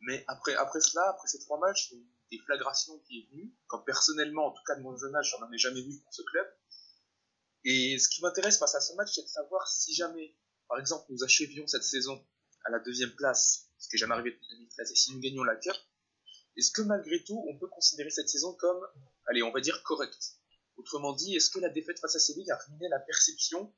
Mais 0.00 0.24
après, 0.28 0.52
cela, 0.80 1.08
après 1.08 1.28
ces 1.28 1.38
trois 1.38 1.58
matchs, 1.58 1.90
il 1.90 1.94
y 1.94 2.00
a 2.00 2.00
une 2.02 2.08
déflagration 2.30 2.98
qui 3.00 3.20
est 3.20 3.30
venue. 3.30 3.54
Quand 3.66 3.80
personnellement, 3.80 4.46
en 4.46 4.50
tout 4.50 4.62
cas 4.66 4.76
de 4.76 4.82
mon 4.82 4.96
jeune 4.96 5.14
âge, 5.16 5.30
j'en 5.30 5.44
avais 5.44 5.58
jamais 5.58 5.80
vu 5.80 5.98
pour 6.00 6.12
ce 6.12 6.22
club. 6.22 6.46
Et 7.64 7.98
ce 7.98 8.08
qui 8.08 8.20
m'intéresse 8.20 8.58
face 8.58 8.74
à 8.74 8.80
ce 8.80 8.92
match, 8.94 9.14
c'est 9.14 9.22
de 9.22 9.28
savoir 9.28 9.66
si 9.68 9.94
jamais, 9.94 10.36
par 10.68 10.78
exemple, 10.78 11.06
nous 11.08 11.24
achevions 11.24 11.66
cette 11.66 11.84
saison 11.84 12.22
à 12.64 12.70
la 12.70 12.78
deuxième 12.80 13.14
place, 13.14 13.70
ce 13.78 13.88
qui 13.88 13.96
n'est 13.96 14.00
jamais 14.00 14.14
arrivé 14.14 14.32
depuis 14.32 14.48
2013, 14.50 14.90
et 14.90 14.96
si 14.96 15.12
nous 15.14 15.20
gagnions 15.20 15.44
la 15.44 15.56
Cup, 15.56 15.76
est-ce 16.56 16.70
que 16.70 16.82
malgré 16.82 17.22
tout, 17.24 17.42
on 17.48 17.58
peut 17.58 17.68
considérer 17.68 18.10
cette 18.10 18.28
saison 18.28 18.54
comme, 18.54 18.80
allez, 19.26 19.42
on 19.42 19.50
va 19.50 19.60
dire 19.60 19.82
correcte? 19.82 20.38
Autrement 20.76 21.12
dit, 21.12 21.36
est-ce 21.36 21.50
que 21.50 21.60
la 21.60 21.68
défaite 21.68 21.98
face 22.00 22.16
à 22.16 22.18
Séville 22.18 22.50
a 22.50 22.56
ruiné 22.56 22.88
la 22.88 22.98
perception 22.98 23.72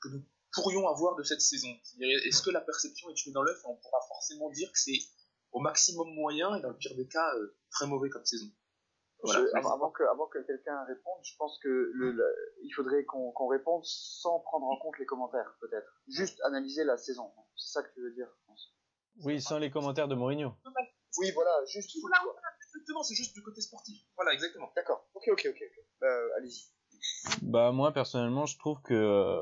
que 0.00 0.08
nous 0.08 0.24
pourrions 0.52 0.88
avoir 0.88 1.16
de 1.16 1.22
cette 1.22 1.40
saison? 1.40 1.68
Est-ce 2.00 2.42
que 2.42 2.50
la 2.50 2.60
perception 2.60 3.08
est 3.10 3.14
tuée 3.14 3.32
dans 3.32 3.42
l'œuf? 3.42 3.58
Et 3.62 3.66
on 3.66 3.76
pourra 3.76 4.00
forcément 4.08 4.50
dire 4.50 4.70
que 4.72 4.78
c'est 4.78 4.98
au 5.52 5.60
maximum 5.60 6.12
moyen 6.14 6.54
et 6.56 6.60
dans 6.60 6.70
le 6.70 6.76
pire 6.76 6.94
des 6.96 7.08
cas, 7.08 7.34
euh, 7.34 7.56
très 7.70 7.86
mauvais 7.86 8.08
comme 8.08 8.24
saison 8.24 8.50
voilà. 9.22 9.40
Je, 9.40 9.56
avant 9.56 9.90
que, 9.90 10.02
avant 10.04 10.26
que 10.26 10.38
quelqu'un 10.38 10.84
réponde, 10.84 11.20
je 11.22 11.36
pense 11.36 11.58
que 11.58 11.68
le, 11.68 12.12
le 12.12 12.24
il 12.62 12.70
faudrait 12.70 13.04
qu'on 13.04 13.32
qu 13.32 13.42
réponde 13.50 13.84
sans 13.84 14.40
prendre 14.40 14.66
en 14.66 14.78
compte 14.78 14.98
les 14.98 15.06
commentaires, 15.06 15.56
peut-être. 15.60 16.02
Juste 16.08 16.40
analyser 16.42 16.84
la 16.84 16.96
saison. 16.96 17.30
C'est 17.56 17.72
ça 17.72 17.82
que 17.82 17.92
tu 17.92 18.00
veux 18.00 18.12
dire, 18.12 18.28
je 18.30 18.46
pense. 18.46 18.74
Oui, 19.24 19.40
sans 19.40 19.58
les 19.58 19.70
commentaires 19.70 20.08
de 20.08 20.14
Mourinho. 20.14 20.54
Oui, 21.18 21.30
voilà, 21.32 21.64
juste. 21.66 21.90
Exactement, 22.74 23.02
c'est 23.02 23.14
juste 23.14 23.34
du 23.34 23.42
côté 23.42 23.60
sportif. 23.60 24.02
Voilà, 24.16 24.32
exactement. 24.32 24.70
D'accord. 24.74 25.08
Ok, 25.14 25.24
ok, 25.28 25.46
ok. 25.48 25.56
okay. 25.56 25.84
Euh, 26.02 26.28
Allez-y. 26.38 26.64
Bah 27.42 27.72
moi 27.72 27.92
personnellement, 27.92 28.46
je 28.46 28.58
trouve 28.58 28.80
que 28.82 28.94
euh, 28.94 29.40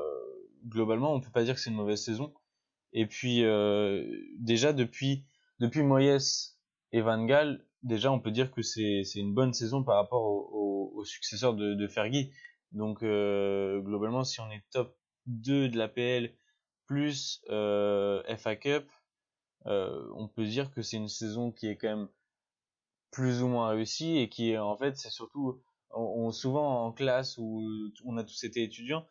globalement, 0.65 1.13
on 1.13 1.21
peut 1.21 1.31
pas 1.31 1.43
dire 1.43 1.55
que 1.55 1.61
c'est 1.61 1.69
une 1.69 1.75
mauvaise 1.75 2.03
saison. 2.03 2.33
Et 2.93 3.05
puis 3.05 3.43
euh, 3.43 4.05
déjà 4.39 4.73
depuis 4.73 5.25
depuis 5.59 5.83
Moyes 5.83 6.55
et 6.91 7.01
Van 7.01 7.23
Gaal, 7.25 7.65
déjà 7.83 8.11
on 8.11 8.19
peut 8.19 8.31
dire 8.31 8.51
que 8.51 8.61
c'est 8.61 9.03
c'est 9.03 9.19
une 9.19 9.33
bonne 9.33 9.53
saison 9.53 9.83
par 9.83 9.95
rapport 9.95 10.23
au, 10.23 10.49
au, 10.51 10.99
au 10.99 11.05
successeur 11.05 11.53
de, 11.53 11.73
de 11.73 11.87
Fergie. 11.87 12.31
Donc 12.71 13.03
euh, 13.03 13.79
globalement, 13.81 14.23
si 14.23 14.39
on 14.39 14.49
est 14.51 14.63
top 14.71 14.95
2 15.27 15.69
de 15.69 15.77
la 15.77 15.87
PL 15.87 16.33
plus 16.87 17.41
euh, 17.49 18.23
FA 18.37 18.55
Cup, 18.55 18.89
euh, 19.65 20.07
on 20.15 20.27
peut 20.27 20.45
dire 20.45 20.71
que 20.71 20.81
c'est 20.81 20.97
une 20.97 21.09
saison 21.09 21.51
qui 21.51 21.67
est 21.67 21.77
quand 21.77 21.95
même 21.95 22.09
plus 23.11 23.41
ou 23.41 23.47
moins 23.47 23.69
réussie 23.69 24.17
et 24.17 24.29
qui 24.29 24.57
en 24.57 24.77
fait 24.77 24.97
c'est 24.97 25.09
surtout 25.09 25.59
on, 25.91 26.01
on, 26.01 26.31
souvent 26.31 26.85
en 26.85 26.91
classe 26.91 27.37
où 27.37 27.63
on 28.05 28.17
a 28.17 28.23
tous 28.23 28.43
été 28.43 28.63
étudiants 28.63 29.05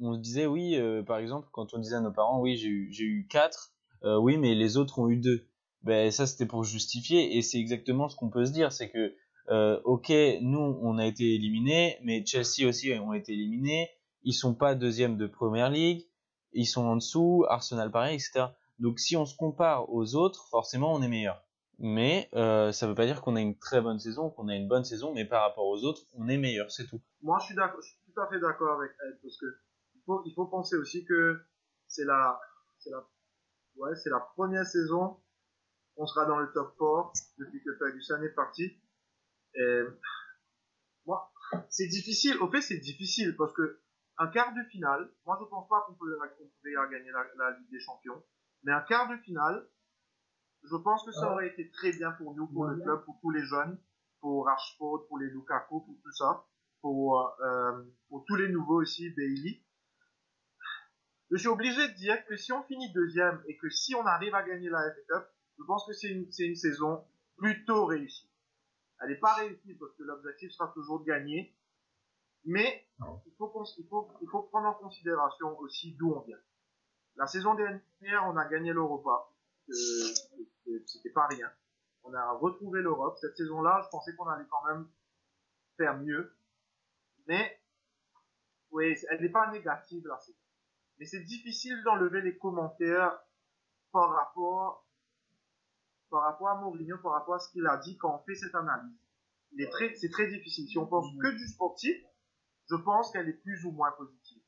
on 0.00 0.14
se 0.14 0.18
disait 0.18 0.46
oui 0.46 0.76
euh, 0.76 1.02
par 1.02 1.18
exemple 1.18 1.48
quand 1.52 1.74
on 1.74 1.78
disait 1.78 1.96
à 1.96 2.00
nos 2.00 2.12
parents 2.12 2.40
oui 2.40 2.56
j'ai 2.56 2.68
eu 2.68 2.92
j'ai 2.92 3.04
eu 3.04 3.26
quatre 3.28 3.72
euh, 4.04 4.18
oui 4.18 4.36
mais 4.36 4.54
les 4.54 4.76
autres 4.76 4.98
ont 4.98 5.08
eu 5.08 5.16
deux. 5.16 5.46
Ben 5.82 6.10
ça 6.10 6.26
c'était 6.26 6.46
pour 6.46 6.64
justifier 6.64 7.36
et 7.36 7.42
c'est 7.42 7.58
exactement 7.58 8.08
ce 8.08 8.16
qu'on 8.16 8.30
peut 8.30 8.44
se 8.44 8.52
dire 8.52 8.72
c'est 8.72 8.90
que 8.90 9.14
euh, 9.50 9.80
ok 9.84 10.10
nous 10.40 10.78
on 10.82 10.98
a 10.98 11.06
été 11.06 11.34
éliminés 11.34 11.98
mais 12.02 12.24
Chelsea 12.24 12.66
aussi 12.66 12.92
ont 12.92 13.12
été 13.12 13.32
éliminés 13.32 13.90
ils 14.22 14.32
sont 14.32 14.54
pas 14.54 14.74
deuxième 14.74 15.16
de 15.16 15.26
première 15.26 15.70
ligue 15.70 16.06
ils 16.52 16.66
sont 16.66 16.84
en 16.84 16.96
dessous 16.96 17.44
Arsenal 17.48 17.90
pareil 17.90 18.14
etc 18.14 18.46
donc 18.78 18.98
si 18.98 19.16
on 19.16 19.26
se 19.26 19.36
compare 19.36 19.92
aux 19.92 20.14
autres 20.14 20.48
forcément 20.48 20.92
on 20.94 21.02
est 21.02 21.08
meilleur 21.08 21.44
mais 21.78 22.28
euh, 22.34 22.72
ça 22.72 22.86
veut 22.86 22.94
pas 22.94 23.06
dire 23.06 23.20
qu'on 23.20 23.36
a 23.36 23.40
une 23.40 23.58
très 23.58 23.80
bonne 23.80 23.98
saison 23.98 24.30
qu'on 24.30 24.48
a 24.48 24.54
une 24.54 24.68
bonne 24.68 24.84
saison 24.84 25.12
mais 25.12 25.24
par 25.24 25.42
rapport 25.42 25.66
aux 25.66 25.84
autres 25.84 26.02
on 26.12 26.28
est 26.28 26.38
meilleur 26.38 26.70
c'est 26.70 26.86
tout. 26.86 27.00
Moi 27.22 27.38
je 27.40 27.46
suis 27.46 27.54
tout 27.54 28.20
à 28.20 28.28
fait 28.28 28.38
d'accord 28.38 28.80
avec 28.80 28.92
Ed 29.06 29.18
parce 29.22 29.36
que 29.38 29.46
il 30.26 30.34
faut 30.34 30.46
penser 30.46 30.76
aussi 30.76 31.04
que 31.04 31.40
c'est 31.88 32.04
la 32.04 32.38
première 34.34 34.66
saison 34.66 35.18
on 35.96 36.06
sera 36.06 36.26
dans 36.26 36.38
le 36.38 36.52
top 36.52 36.76
4 36.78 37.12
depuis 37.38 37.62
que 37.62 37.76
Ferguson 37.76 38.20
est 38.22 38.34
parti. 38.34 38.76
Moi 41.06 41.32
c'est 41.68 41.86
difficile 41.86 42.36
au 42.38 42.50
fait 42.50 42.60
c'est 42.60 42.78
difficile 42.78 43.36
parce 43.36 43.52
que 43.52 43.80
un 44.18 44.28
quart 44.28 44.54
de 44.54 44.62
finale 44.70 45.10
moi 45.26 45.38
je 45.40 45.46
pense 45.46 45.68
pas 45.68 45.84
qu'on 45.86 45.94
peut 45.94 46.18
qu'on 46.38 46.46
pouvait 46.46 46.74
gagner 46.90 47.10
la 47.10 47.50
Ligue 47.58 47.70
des 47.70 47.80
Champions 47.80 48.22
mais 48.64 48.72
un 48.72 48.80
quart 48.80 49.08
de 49.08 49.16
finale 49.18 49.66
je 50.64 50.76
pense 50.76 51.04
que 51.04 51.12
ça 51.12 51.30
aurait 51.32 51.48
été 51.48 51.70
très 51.70 51.92
bien 51.92 52.12
pour 52.12 52.34
nous, 52.34 52.46
pour 52.46 52.64
le 52.66 52.80
club, 52.80 53.04
pour 53.04 53.18
tous 53.20 53.30
les 53.30 53.44
jeunes, 53.44 53.78
pour 54.20 54.46
Rashford, 54.46 55.06
pour 55.08 55.18
les 55.18 55.28
Lukaku, 55.28 55.80
pour 55.80 55.96
tout 56.02 56.12
ça, 56.12 56.46
pour, 56.80 57.34
euh, 57.40 57.82
pour 58.08 58.24
tous 58.24 58.36
les 58.36 58.48
nouveaux 58.48 58.80
aussi, 58.80 59.10
Bailey. 59.10 59.62
Je 61.30 61.36
suis 61.36 61.48
obligé 61.48 61.88
de 61.88 61.94
dire 61.94 62.24
que 62.26 62.36
si 62.36 62.52
on 62.52 62.62
finit 62.62 62.92
deuxième 62.92 63.42
et 63.46 63.56
que 63.56 63.68
si 63.68 63.94
on 63.94 64.06
arrive 64.06 64.34
à 64.34 64.42
gagner 64.42 64.68
la 64.70 64.80
FA 64.90 65.00
Cup, 65.08 65.28
je 65.58 65.64
pense 65.64 65.86
que 65.86 65.92
c'est 65.92 66.08
une, 66.08 66.30
c'est 66.30 66.46
une 66.46 66.56
saison 66.56 67.04
plutôt 67.36 67.86
réussie. 67.86 68.30
Elle 69.00 69.10
n'est 69.10 69.16
pas 69.16 69.34
réussie 69.34 69.74
parce 69.74 69.92
que 69.96 70.02
l'objectif 70.02 70.50
sera 70.52 70.68
toujours 70.72 71.00
de 71.00 71.04
gagner, 71.04 71.54
mais 72.44 72.86
il 73.00 73.32
faut, 73.36 73.52
il 73.78 73.86
faut, 73.88 74.10
il 74.22 74.28
faut 74.28 74.42
prendre 74.42 74.68
en 74.68 74.74
considération 74.74 75.58
aussi 75.58 75.94
d'où 75.96 76.12
on 76.12 76.20
vient. 76.20 76.38
La 77.16 77.26
saison 77.26 77.54
dernière, 77.54 78.24
on 78.26 78.36
a 78.36 78.46
gagné 78.46 78.72
l'Europa. 78.72 79.30
Euh, 79.70 80.82
c'était 80.86 81.10
pas 81.10 81.26
rien. 81.26 81.50
On 82.02 82.12
a 82.12 82.32
retrouvé 82.32 82.82
l'Europe. 82.82 83.16
Cette 83.20 83.36
saison-là, 83.36 83.82
je 83.84 83.88
pensais 83.90 84.14
qu'on 84.14 84.28
allait 84.28 84.48
quand 84.50 84.64
même 84.66 84.88
faire 85.76 85.96
mieux. 85.98 86.36
Mais, 87.26 87.60
oui, 88.70 88.94
elle 89.10 89.22
n'est 89.22 89.30
pas 89.30 89.50
négative, 89.50 90.06
la 90.06 90.18
saison. 90.18 90.38
Mais 90.98 91.06
c'est 91.06 91.22
difficile 91.22 91.82
d'enlever 91.84 92.20
les 92.20 92.36
commentaires 92.38 93.18
par 93.90 94.10
rapport, 94.10 94.86
par 96.10 96.22
rapport 96.22 96.48
à 96.48 96.60
Mourinho, 96.60 96.98
par 96.98 97.12
rapport 97.12 97.34
à 97.34 97.38
ce 97.38 97.50
qu'il 97.50 97.66
a 97.66 97.78
dit 97.78 97.96
quand 97.96 98.14
on 98.14 98.24
fait 98.24 98.34
cette 98.34 98.54
analyse. 98.54 98.98
C'est 99.56 99.70
très, 99.70 99.92
très 100.10 100.28
difficile. 100.28 100.68
Si 100.68 100.78
on 100.78 100.86
pense 100.86 101.06
que 101.20 101.30
du 101.30 101.46
sportif, 101.46 101.96
je 102.68 102.76
pense 102.76 103.12
qu'elle 103.12 103.28
est 103.28 103.42
plus 103.42 103.64
ou 103.64 103.70
moins 103.70 103.92
positive. 103.92 104.42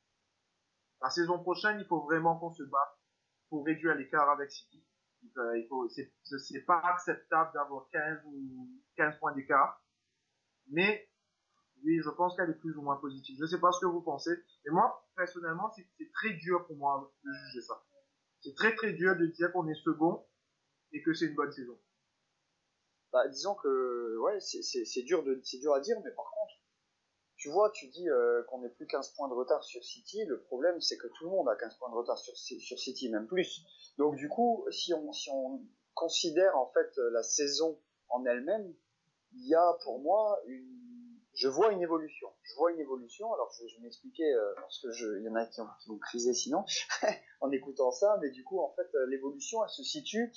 La 1.00 1.10
saison 1.10 1.38
prochaine, 1.38 1.78
il 1.78 1.86
faut 1.86 2.00
vraiment 2.00 2.38
qu'on 2.38 2.52
se 2.52 2.62
batte 2.62 2.98
pour 3.48 3.64
réduire 3.64 3.94
l'écart 3.94 4.28
avec 4.30 4.50
City. 4.50 4.85
Euh, 5.36 5.58
il 5.58 5.66
faut, 5.68 5.88
c'est, 5.88 6.12
c'est 6.22 6.62
pas 6.62 6.80
acceptable 6.80 7.50
d'avoir 7.54 7.88
15 7.90 8.22
ou 8.26 8.70
15 8.96 9.18
points 9.18 9.34
d'écart. 9.34 9.82
Mais, 10.68 11.08
oui, 11.84 12.00
je 12.02 12.10
pense 12.10 12.36
qu'elle 12.36 12.50
est 12.50 12.60
plus 12.60 12.76
ou 12.76 12.82
moins 12.82 12.96
positive. 12.96 13.36
Je 13.40 13.46
sais 13.46 13.60
pas 13.60 13.72
ce 13.72 13.80
que 13.80 13.86
vous 13.86 14.02
pensez. 14.02 14.32
Mais 14.64 14.72
moi, 14.72 15.08
personnellement, 15.16 15.70
c'est, 15.74 15.86
c'est 15.98 16.10
très 16.12 16.34
dur 16.34 16.66
pour 16.66 16.76
moi 16.76 17.12
de 17.24 17.32
juger 17.32 17.62
ça. 17.62 17.84
C'est 18.40 18.54
très 18.54 18.74
très 18.74 18.92
dur 18.92 19.16
de 19.16 19.26
dire 19.26 19.52
qu'on 19.52 19.68
est 19.68 19.74
second 19.74 20.26
et 20.92 21.02
que 21.02 21.12
c'est 21.14 21.26
une 21.26 21.34
bonne 21.34 21.52
saison. 21.52 21.78
Bah, 23.12 23.28
disons 23.28 23.54
que, 23.54 24.18
ouais, 24.18 24.40
c'est, 24.40 24.62
c'est, 24.62 24.84
c'est 24.84 25.02
dur 25.02 25.24
de, 25.24 25.40
c'est 25.44 25.58
dur 25.58 25.72
à 25.74 25.80
dire, 25.80 25.96
mais 26.04 26.10
par 26.10 26.30
contre, 26.30 26.54
tu 27.36 27.50
vois, 27.50 27.70
tu 27.70 27.88
dis 27.88 28.08
euh, 28.08 28.42
qu'on 28.44 28.60
n'est 28.60 28.70
plus 28.70 28.86
15 28.86 29.10
points 29.10 29.28
de 29.28 29.34
retard 29.34 29.62
sur 29.62 29.84
City. 29.84 30.24
Le 30.24 30.40
problème, 30.40 30.80
c'est 30.80 30.96
que 30.96 31.06
tout 31.08 31.24
le 31.24 31.30
monde 31.30 31.48
a 31.48 31.56
15 31.56 31.76
points 31.76 31.90
de 31.90 31.94
retard 31.94 32.18
sur, 32.18 32.36
sur 32.36 32.78
City, 32.78 33.08
même 33.10 33.26
plus. 33.26 33.64
Donc 33.98 34.16
du 34.16 34.28
coup, 34.28 34.66
si 34.70 34.94
on, 34.94 35.12
si 35.12 35.30
on 35.30 35.60
considère 35.94 36.56
en 36.56 36.70
fait 36.72 36.96
la 37.12 37.22
saison 37.22 37.78
en 38.08 38.24
elle-même, 38.24 38.74
il 39.34 39.46
y 39.48 39.54
a 39.54 39.76
pour 39.82 40.00
moi 40.00 40.40
une 40.46 40.76
je 41.36 41.48
vois 41.48 41.70
une 41.70 41.82
évolution. 41.82 42.28
Je 42.42 42.54
vois 42.56 42.72
une 42.72 42.80
évolution. 42.80 43.32
Alors, 43.34 43.52
je, 43.52 43.76
vais 43.76 43.82
m'expliquer 43.82 44.32
euh, 44.32 44.54
parce 44.56 44.80
que 44.80 45.18
il 45.18 45.24
y 45.24 45.28
en 45.28 45.34
a 45.34 45.44
qui, 45.44 45.60
ont, 45.60 45.68
qui 45.80 45.90
vont 45.90 45.98
criser 45.98 46.32
sinon 46.32 46.64
en 47.40 47.50
écoutant 47.50 47.90
ça, 47.90 48.18
mais 48.22 48.30
du 48.30 48.42
coup, 48.42 48.60
en 48.60 48.72
fait, 48.74 48.88
euh, 48.94 49.06
l'évolution, 49.06 49.62
elle 49.62 49.70
se 49.70 49.82
situe 49.82 50.32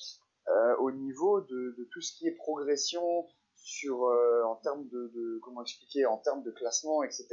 euh, 0.50 0.76
au 0.78 0.92
niveau 0.92 1.42
de, 1.42 1.76
de, 1.78 1.88
tout 1.94 2.02
ce 2.02 2.14
qui 2.14 2.28
est 2.28 2.32
progression 2.32 3.28
sur 3.70 4.06
euh, 4.06 4.44
en 4.46 4.56
termes 4.56 4.88
de, 4.90 5.40
comment 5.44 5.62
expliquer, 5.62 6.06
en 6.06 6.18
termes 6.18 6.42
de 6.42 6.52
classement, 6.52 7.04
etc. 7.04 7.28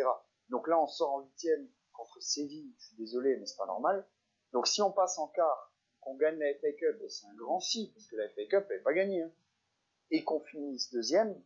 Donc 0.51 0.68
là, 0.68 0.79
on 0.79 0.87
sort 0.87 1.14
en 1.14 1.20
huitième 1.22 1.66
contre 1.92 2.20
Séville. 2.20 2.75
Je 2.79 2.87
suis 2.87 2.96
désolé, 2.96 3.37
mais 3.38 3.46
c'est 3.46 3.57
pas 3.57 3.66
normal. 3.66 4.07
Donc, 4.53 4.66
si 4.66 4.83
on 4.83 4.92
passe 4.92 5.18
en 5.18 5.29
quart, 5.29 5.72
qu'on 6.01 6.14
gagne 6.16 6.38
la 6.38 6.53
FA 6.55 6.72
Cup, 6.72 7.01
et 7.03 7.09
c'est 7.09 7.27
un 7.27 7.35
grand 7.35 7.59
si 7.59 7.90
parce 7.92 8.07
que 8.07 8.16
la 8.16 8.29
FA 8.29 8.44
Cup, 8.51 8.66
n'est 8.70 8.81
pas 8.81 8.92
gagnée, 8.92 9.22
hein, 9.22 9.33
et 10.11 10.25
qu'on 10.25 10.40
finisse 10.40 10.92
deuxième, 10.92 11.42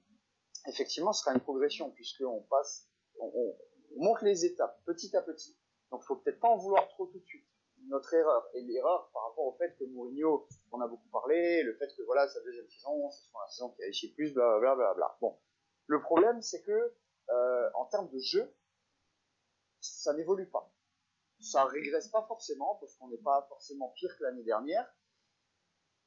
effectivement, 0.66 1.12
ce 1.12 1.22
sera 1.22 1.34
une 1.34 1.40
progression 1.40 1.90
puisqu'on 1.92 2.42
passe, 2.50 2.88
on, 3.20 3.32
on, 3.34 3.56
monte 3.96 4.22
les 4.22 4.44
étapes 4.44 4.82
petit 4.84 5.16
à 5.16 5.22
petit. 5.22 5.56
Donc, 5.90 6.02
faut 6.02 6.16
peut-être 6.16 6.40
pas 6.40 6.48
en 6.48 6.56
vouloir 6.56 6.88
trop 6.88 7.06
tout 7.06 7.18
de 7.18 7.24
suite. 7.24 7.46
Notre 7.88 8.14
erreur 8.14 8.48
et 8.54 8.60
l'erreur 8.62 9.10
par 9.12 9.28
rapport 9.28 9.46
au 9.46 9.56
fait 9.56 9.76
que 9.78 9.84
Mourinho, 9.84 10.46
on 10.70 10.80
a 10.80 10.86
beaucoup 10.86 11.08
parlé, 11.08 11.62
le 11.62 11.74
fait 11.76 11.88
que 11.96 12.02
voilà 12.02 12.28
sa 12.28 12.40
deuxième 12.40 12.68
saison, 12.68 13.10
c'est 13.10 13.30
la 13.32 13.48
saison 13.48 13.70
qui 13.70 13.82
a 13.82 13.88
échoué 13.88 14.10
plus, 14.10 14.32
bla 14.32 14.58
bla 14.60 14.76
bla 14.76 14.94
bla. 14.94 15.16
Bon, 15.20 15.38
le 15.86 16.00
problème 16.00 16.40
c'est 16.42 16.62
que 16.62 16.94
euh, 17.30 17.70
en 17.74 17.86
termes 17.86 18.08
de 18.10 18.18
jeu, 18.18 18.54
ça 19.80 20.12
n'évolue 20.14 20.48
pas. 20.50 20.72
Ça 21.40 21.64
régresse 21.64 22.08
pas 22.08 22.24
forcément 22.26 22.76
parce 22.80 22.94
qu'on 22.96 23.08
n'est 23.08 23.22
pas 23.22 23.46
forcément 23.48 23.88
pire 23.96 24.14
que 24.18 24.24
l'année 24.24 24.42
dernière, 24.42 24.86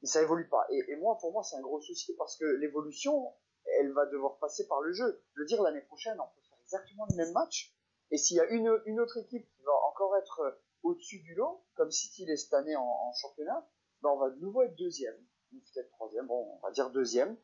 mais 0.00 0.08
ça 0.08 0.22
évolue 0.22 0.48
pas. 0.48 0.66
Et, 0.70 0.96
moi, 0.96 1.18
pour 1.18 1.32
moi, 1.32 1.42
c'est 1.42 1.56
un 1.56 1.60
gros 1.60 1.80
souci 1.80 2.14
parce 2.16 2.36
que 2.36 2.44
l'évolution, 2.44 3.34
elle 3.78 3.92
va 3.92 4.06
devoir 4.06 4.38
passer 4.38 4.68
par 4.68 4.80
le 4.80 4.92
jeu. 4.92 5.24
Je 5.34 5.40
veux 5.40 5.46
dire, 5.46 5.62
l'année 5.62 5.80
prochaine, 5.82 6.20
on 6.20 6.26
peut 6.34 6.42
faire 6.48 6.58
exactement 6.62 7.06
le 7.10 7.16
même 7.16 7.32
match. 7.32 7.74
Et 8.10 8.18
s'il 8.18 8.36
y 8.36 8.40
a 8.40 8.46
une, 8.46 8.80
une 8.86 9.00
autre 9.00 9.16
équipe 9.16 9.48
qui 9.50 9.62
va 9.62 9.72
encore 9.88 10.16
être 10.18 10.60
au-dessus 10.84 11.20
du 11.20 11.34
lot, 11.34 11.64
comme 11.74 11.90
City 11.90 12.24
l'est 12.26 12.36
cette 12.36 12.54
année 12.54 12.76
en, 12.76 13.12
championnat, 13.14 13.66
ben 14.02 14.10
on 14.10 14.18
va 14.18 14.30
de 14.30 14.38
nouveau 14.38 14.62
être 14.62 14.76
deuxième, 14.76 15.16
ou 15.52 15.56
peut-être 15.56 15.90
troisième, 15.90 16.26
bon, 16.26 16.46
on 16.56 16.60
va 16.60 16.70
dire 16.70 16.90
deuxième, 16.90 17.36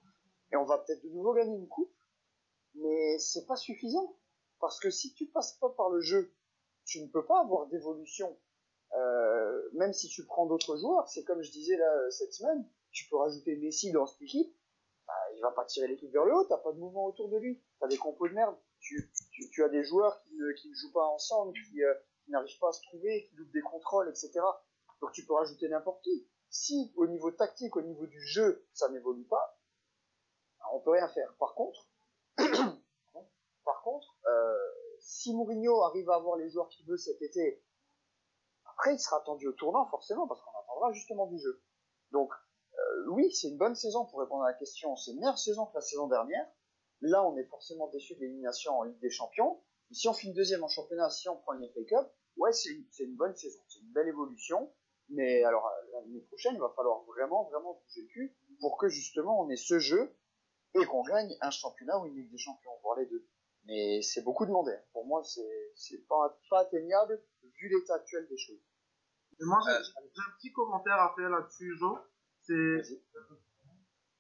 et 0.53 0.57
on 0.57 0.65
va 0.65 0.79
peut-être 0.79 1.03
de 1.03 1.09
nouveau 1.09 1.33
gagner 1.33 1.57
une 1.57 1.69
coupe, 1.69 1.93
mais 2.75 3.19
c'est 3.19 3.47
pas 3.47 3.57
suffisant. 3.57 4.17
Parce 4.61 4.79
que 4.79 4.91
si 4.91 5.15
tu 5.15 5.27
passes 5.27 5.55
pas 5.55 5.71
par 5.71 5.89
le 5.89 6.01
jeu, 6.01 6.35
tu 6.85 7.03
ne 7.03 7.09
peux 7.09 7.25
pas 7.25 7.41
avoir 7.41 7.67
d'évolution. 7.69 8.39
Euh, 8.93 9.71
même 9.73 9.95
si 9.95 10.09
tu 10.09 10.27
prends 10.27 10.47
d'autres 10.47 10.77
joueurs, 10.77 11.09
c'est 11.09 11.25
comme 11.25 11.43
je 11.43 11.51
disais 11.51 11.77
là 11.77 12.11
cette 12.11 12.35
semaine, 12.35 12.69
tu 12.91 13.09
peux 13.09 13.17
rajouter 13.17 13.57
Messi 13.57 13.91
dans 13.93 14.07
cette 14.07 14.21
équipe, 14.21 14.55
il 15.35 15.41
va 15.41 15.53
pas 15.53 15.65
tirer 15.65 15.89
l'équipe 15.89 16.13
vers 16.13 16.25
le 16.25 16.35
haut, 16.35 16.45
t'as 16.45 16.59
pas 16.59 16.73
de 16.73 16.79
mouvement 16.79 17.07
autour 17.07 17.29
de 17.29 17.39
lui, 17.39 17.63
t'as 17.79 17.87
des 17.87 17.97
compos 17.97 18.29
de 18.29 18.35
merde, 18.35 18.57
tu, 18.81 19.11
tu, 19.33 19.49
tu, 19.51 19.65
as 19.65 19.69
des 19.69 19.85
joueurs 19.85 20.21
qui 20.23 20.35
ne, 20.35 20.53
qui 20.53 20.69
ne 20.69 20.75
jouent 20.75 20.93
pas 20.93 21.07
ensemble, 21.07 21.53
qui, 21.53 21.83
euh, 21.83 21.95
qui 22.25 22.31
n'arrivent 22.31 22.59
pas 22.59 22.69
à 22.69 22.73
se 22.73 22.83
trouver, 22.83 23.27
qui 23.27 23.37
loupent 23.37 23.53
des 23.53 23.63
contrôles, 23.63 24.09
etc. 24.09 24.41
Donc 25.01 25.13
tu 25.13 25.25
peux 25.25 25.35
rajouter 25.35 25.69
n'importe 25.69 26.03
qui. 26.03 26.29
Si 26.51 26.93
au 26.97 27.07
niveau 27.07 27.31
tactique, 27.31 27.77
au 27.77 27.83
niveau 27.83 28.07
du 28.07 28.21
jeu, 28.21 28.67
ça 28.73 28.89
n'évolue 28.89 29.27
pas, 29.27 29.59
on 30.73 30.81
peut 30.81 30.91
rien 30.91 31.09
faire. 31.09 31.35
Par 31.39 31.55
contre, 31.55 31.89
par 33.65 33.83
contre, 33.83 34.17
euh, 34.27 34.57
si 35.01 35.35
Mourinho 35.35 35.83
arrive 35.83 36.11
à 36.11 36.17
avoir 36.17 36.37
les 36.37 36.49
joueurs 36.51 36.69
qu'il 36.69 36.87
veut 36.87 36.97
cet 36.97 37.23
été, 37.23 37.65
après 38.67 38.95
il 38.95 38.99
sera 38.99 39.19
attendu 39.19 39.49
au 39.49 39.53
tournant 39.53 39.87
forcément 39.87 40.27
parce 40.27 40.41
qu'on 40.43 40.59
attendra 40.61 40.93
justement 40.93 41.27
du 41.27 41.39
jeu. 41.39 41.63
Donc 42.13 42.33
euh, 42.79 43.07
oui, 43.11 43.33
c'est 43.33 43.49
une 43.49 43.59
bonne 43.59 43.75
saison 43.75 44.07
pour 44.07 44.21
répondre 44.21 44.45
à 44.45 44.49
la 44.49 44.55
question. 44.55 44.97
C'est 44.97 45.13
une 45.13 45.21
meilleure 45.21 45.39
saison 45.39 45.67
que 45.67 45.75
la 45.75 45.81
saison 45.81 46.09
dernière. 46.09 46.47
Là, 47.03 47.25
on 47.25 47.37
est 47.37 47.45
forcément 47.45 47.89
déçu 47.89 48.15
de 48.15 48.21
l'élimination 48.21 48.79
en 48.79 48.83
Ligue 48.83 49.01
des 49.01 49.11
Champions. 49.11 49.63
Mais 49.91 49.97
si 49.97 50.09
on 50.09 50.15
finit 50.15 50.35
deuxième 50.35 50.63
en 50.63 50.69
championnat, 50.69 51.11
si 51.11 51.29
on 51.29 51.37
prend 51.37 51.55
une 51.55 51.69
FA 51.69 51.85
Cup, 51.89 52.13
ouais, 52.37 52.53
c'est 52.53 52.71
une, 52.71 52.85
une, 53.01 53.17
bonne 53.17 53.35
saison. 53.35 53.61
C'est 53.69 53.81
une 53.81 53.93
belle 53.93 54.09
évolution. 54.09 54.73
Mais 55.09 55.43
alors, 55.45 55.69
l'année 55.93 56.21
prochaine, 56.21 56.55
il 56.55 56.61
va 56.61 56.73
falloir 56.77 57.03
vraiment, 57.05 57.45
vraiment 57.51 57.83
bouger 57.83 58.03
le 58.03 58.09
cul 58.09 58.37
pour 58.61 58.79
que 58.79 58.89
justement 58.89 59.41
on 59.41 59.51
ait 59.51 59.57
ce 59.57 59.79
jeu 59.79 60.15
et 60.75 60.85
qu'on 60.87 61.03
gagne 61.03 61.37
un 61.41 61.51
championnat 61.51 61.99
ou 61.99 62.07
une 62.07 62.15
Ligue 62.15 62.31
des 62.31 62.39
Champions, 62.39 62.71
voire 62.83 62.97
les 62.99 63.07
deux. 63.07 63.27
Mais 63.65 64.01
c'est 64.03 64.23
beaucoup 64.23 64.47
demandé. 64.47 64.73
Pour 64.93 65.05
moi, 65.07 65.23
c'est 65.25 66.07
pas, 66.09 66.39
pas 66.49 66.61
atteignable 66.61 67.21
vu 67.43 67.69
l'état 67.69 67.95
actuel 67.95 68.27
des 68.29 68.39
choses. 68.39 68.63
Et 69.41 69.45
moi, 69.45 69.59
j'ai 69.67 69.71
un 69.71 70.37
petit 70.39 70.53
commentaire 70.53 71.01
à 71.01 71.13
faire 71.17 71.31
là-dessus, 71.31 71.77
Jo 71.79 71.99
c'est 72.43 72.83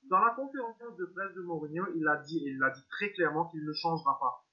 dans 0.05 0.19
la 0.19 0.35
conférence 0.35 0.97
de 0.99 1.05
presse 1.07 1.35
de 1.35 1.43
Mourinho, 1.43 1.87
il 1.95 2.07
a 2.09 2.17
dit, 2.17 2.43
il 2.45 2.63
a 2.63 2.71
dit 2.71 2.85
très 2.91 3.13
clairement 3.13 3.49
qu'il 3.49 3.65
ne 3.65 3.73
changera 3.73 4.19
pas. 4.19 4.45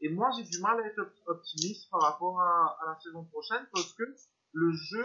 Et 0.00 0.08
moi, 0.10 0.30
j'ai 0.36 0.44
du 0.44 0.60
mal 0.60 0.80
à 0.80 0.86
être 0.86 1.12
optimiste 1.26 1.90
par 1.90 2.02
rapport 2.02 2.40
à, 2.40 2.78
la 2.86 2.98
saison 3.00 3.24
prochaine 3.24 3.66
parce 3.72 3.92
que 3.94 4.04
le 4.52 4.72
jeu, 4.72 5.04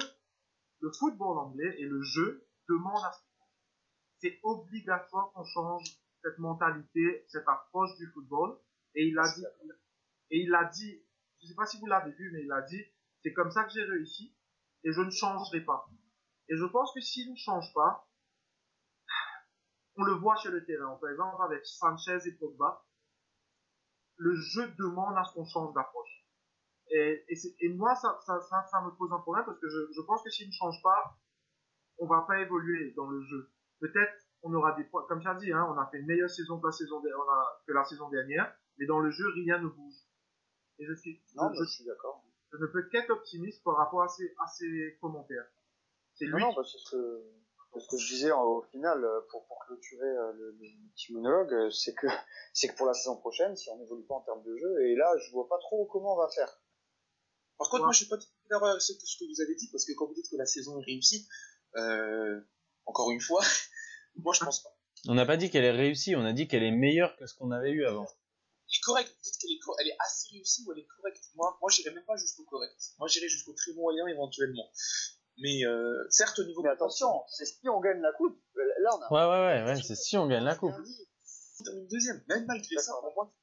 le 0.79 0.91
football 0.91 1.37
anglais 1.37 1.75
et 1.79 1.85
le 1.85 2.01
jeu 2.01 2.45
demandent 2.67 3.03
à 3.05 3.11
ce 3.11 3.21
C'est 4.21 4.39
obligatoire 4.43 5.31
qu'on 5.33 5.45
change 5.45 5.85
cette 6.21 6.37
mentalité, 6.39 7.25
cette 7.29 7.47
approche 7.47 7.95
du 7.97 8.07
football. 8.07 8.57
Et 8.95 9.07
il 9.07 9.17
a 9.17 9.33
dit, 9.33 9.45
et 10.31 10.39
il 10.41 10.53
a 10.53 10.65
dit, 10.65 11.01
je 11.41 11.47
sais 11.47 11.55
pas 11.55 11.65
si 11.65 11.79
vous 11.79 11.85
l'avez 11.85 12.11
vu, 12.11 12.31
mais 12.33 12.43
il 12.43 12.51
a 12.51 12.61
dit, 12.61 12.83
c'est 13.23 13.33
comme 13.33 13.51
ça 13.51 13.63
que 13.63 13.71
j'ai 13.71 13.83
réussi 13.83 14.35
et 14.83 14.91
je 14.91 15.01
ne 15.01 15.09
changerai 15.09 15.61
pas. 15.61 15.87
Et 16.49 16.57
je 16.57 16.65
pense 16.65 16.93
que 16.93 16.99
s'il 16.99 17.31
ne 17.31 17.37
change 17.37 17.73
pas, 17.73 18.07
on 19.95 20.03
le 20.03 20.13
voit 20.13 20.35
sur 20.37 20.51
le 20.51 20.65
terrain. 20.65 20.97
Par 20.99 21.09
exemple, 21.09 21.41
avec 21.43 21.65
Sanchez 21.65 22.17
et 22.25 22.31
Pogba, 22.33 22.83
le 24.21 24.35
jeu 24.35 24.67
demande 24.77 25.17
à 25.17 25.23
ce 25.23 25.33
qu'on 25.33 25.45
change 25.45 25.73
d'approche. 25.73 26.25
Et, 26.91 27.25
et, 27.27 27.37
et, 27.59 27.69
moi, 27.69 27.95
ça, 27.95 28.19
ça, 28.25 28.39
ça, 28.41 28.63
ça, 28.69 28.81
me 28.81 28.91
pose 28.91 29.11
un 29.11 29.19
problème 29.19 29.45
parce 29.45 29.59
que 29.59 29.67
je, 29.67 29.79
je 29.95 30.01
pense 30.01 30.21
que 30.23 30.29
s'il 30.29 30.47
ne 30.47 30.53
change 30.53 30.81
pas, 30.83 31.17
on 31.97 32.05
va 32.05 32.21
pas 32.27 32.39
évoluer 32.39 32.91
dans 32.91 33.09
le 33.09 33.21
jeu. 33.23 33.49
Peut-être 33.79 34.13
on 34.43 34.53
aura 34.53 34.73
des 34.73 34.83
points, 34.83 35.05
comme 35.07 35.21
tu 35.21 35.27
as 35.27 35.35
dit, 35.35 35.51
hein, 35.51 35.65
on 35.69 35.77
a 35.77 35.87
fait 35.87 35.99
une 35.99 36.05
meilleure 36.05 36.29
saison 36.29 36.59
que 36.59 36.67
la 36.67 36.71
saison, 36.71 37.01
on 37.01 37.31
a, 37.31 37.63
que 37.65 37.71
la 37.73 37.83
saison 37.85 38.09
dernière, 38.09 38.53
mais 38.77 38.85
dans 38.85 38.99
le 38.99 39.09
jeu, 39.09 39.27
rien 39.29 39.59
ne 39.59 39.67
bouge. 39.67 39.95
Et 40.77 40.85
je 40.85 40.93
suis, 40.93 41.23
non, 41.35 41.51
je, 41.53 41.63
je 41.63 41.69
suis 41.69 41.85
d'accord. 41.85 42.23
Je 42.51 42.57
ne 42.57 42.67
peux 42.67 42.83
qu'être 42.89 43.09
optimiste 43.09 43.63
par 43.63 43.77
rapport 43.77 44.03
à 44.03 44.07
ces, 44.07 44.35
à 44.39 44.47
ces 44.47 44.97
commentaires. 44.99 45.47
C'est 46.13 46.25
lui. 46.25 46.33
Non, 46.33 46.53
non, 46.53 46.55
que 46.55 47.23
ce 47.79 47.87
que 47.87 47.97
je 47.97 48.07
disais 48.13 48.31
au 48.31 48.63
final 48.71 49.05
pour, 49.29 49.45
pour 49.45 49.59
clôturer 49.65 50.13
le, 50.35 50.57
le 50.59 50.91
petit 50.93 51.13
monologue, 51.13 51.71
c'est 51.71 51.93
que 51.93 52.07
c'est 52.53 52.67
que 52.67 52.75
pour 52.75 52.87
la 52.87 52.93
saison 52.93 53.17
prochaine, 53.17 53.55
si 53.55 53.69
on 53.69 53.77
n'évolue 53.77 54.05
pas 54.05 54.15
en 54.15 54.21
termes 54.21 54.43
de 54.43 54.55
jeu, 54.57 54.87
et 54.87 54.95
là 54.95 55.11
je 55.17 55.31
vois 55.31 55.47
pas 55.47 55.57
trop 55.59 55.85
comment 55.85 56.15
on 56.15 56.17
va 56.17 56.29
faire. 56.29 56.61
Par 57.57 57.69
contre, 57.69 57.83
ouais. 57.83 57.85
moi 57.87 57.93
je 57.93 57.97
suis 57.97 58.07
pas 58.07 58.17
d'accord 58.49 58.69
avec 58.69 58.81
ce 58.81 58.93
que 58.93 59.25
vous 59.25 59.41
avez 59.41 59.55
dit, 59.55 59.69
parce 59.71 59.85
que 59.85 59.93
quand 59.93 60.07
vous 60.07 60.15
dites 60.15 60.29
que 60.29 60.35
la 60.35 60.47
saison 60.47 60.79
est 60.81 60.83
réussie, 60.83 61.27
euh, 61.75 62.41
encore 62.85 63.11
une 63.11 63.21
fois, 63.21 63.41
moi 64.15 64.33
je 64.33 64.43
pense 64.43 64.63
pas. 64.63 64.75
On 65.07 65.15
n'a 65.15 65.25
pas 65.25 65.37
dit 65.37 65.49
qu'elle 65.49 65.65
est 65.65 65.71
réussie, 65.71 66.15
on 66.15 66.25
a 66.25 66.33
dit 66.33 66.47
qu'elle 66.47 66.63
est 66.63 66.71
meilleure 66.71 67.15
que 67.17 67.25
ce 67.25 67.35
qu'on 67.35 67.51
avait 67.51 67.71
eu 67.71 67.85
avant. 67.85 68.05
Elle 68.05 68.77
est 68.77 68.81
correcte, 68.83 69.09
vous 69.09 69.23
dites 69.23 69.37
qu'elle 69.39 69.51
est, 69.51 69.59
elle 69.79 69.87
est 69.89 69.97
assez 69.99 70.29
réussie 70.31 70.63
ou 70.65 70.71
elle 70.71 70.79
est 70.79 70.87
correcte. 70.87 71.23
Moi, 71.35 71.57
moi 71.61 71.69
j'irai 71.69 71.93
même 71.93 72.05
pas 72.05 72.15
jusqu'au 72.17 72.43
correct. 72.45 72.93
Moi 72.97 73.07
j'irai 73.07 73.29
jusqu'au 73.29 73.53
très 73.53 73.73
moyen 73.73 74.07
éventuellement. 74.07 74.69
Mais 75.41 75.65
euh, 75.65 76.05
certes, 76.09 76.37
au 76.39 76.43
niveau. 76.43 76.61
Mais 76.61 76.69
attention, 76.69 77.23
c'est 77.27 77.45
si 77.45 77.67
on 77.67 77.79
gagne 77.79 77.99
la 77.99 78.13
coupe. 78.13 78.39
Là, 78.55 78.89
on 78.95 79.01
a. 79.01 79.11
Ouais, 79.11 79.31
ouais, 79.31 79.63
ouais, 79.63 79.73
ouais 79.73 79.81
c'est 79.81 79.95
si 79.95 80.17
on 80.17 80.27
gagne 80.27 80.43
la 80.43 80.55
coupe. 80.55 80.73
On 81.59 81.63
termine 81.63 81.87
deuxième. 81.87 82.23
Même 82.27 82.45
malgré 82.45 82.77
ça, 82.77 82.93
pour 83.01 83.13
moi, 83.15 83.33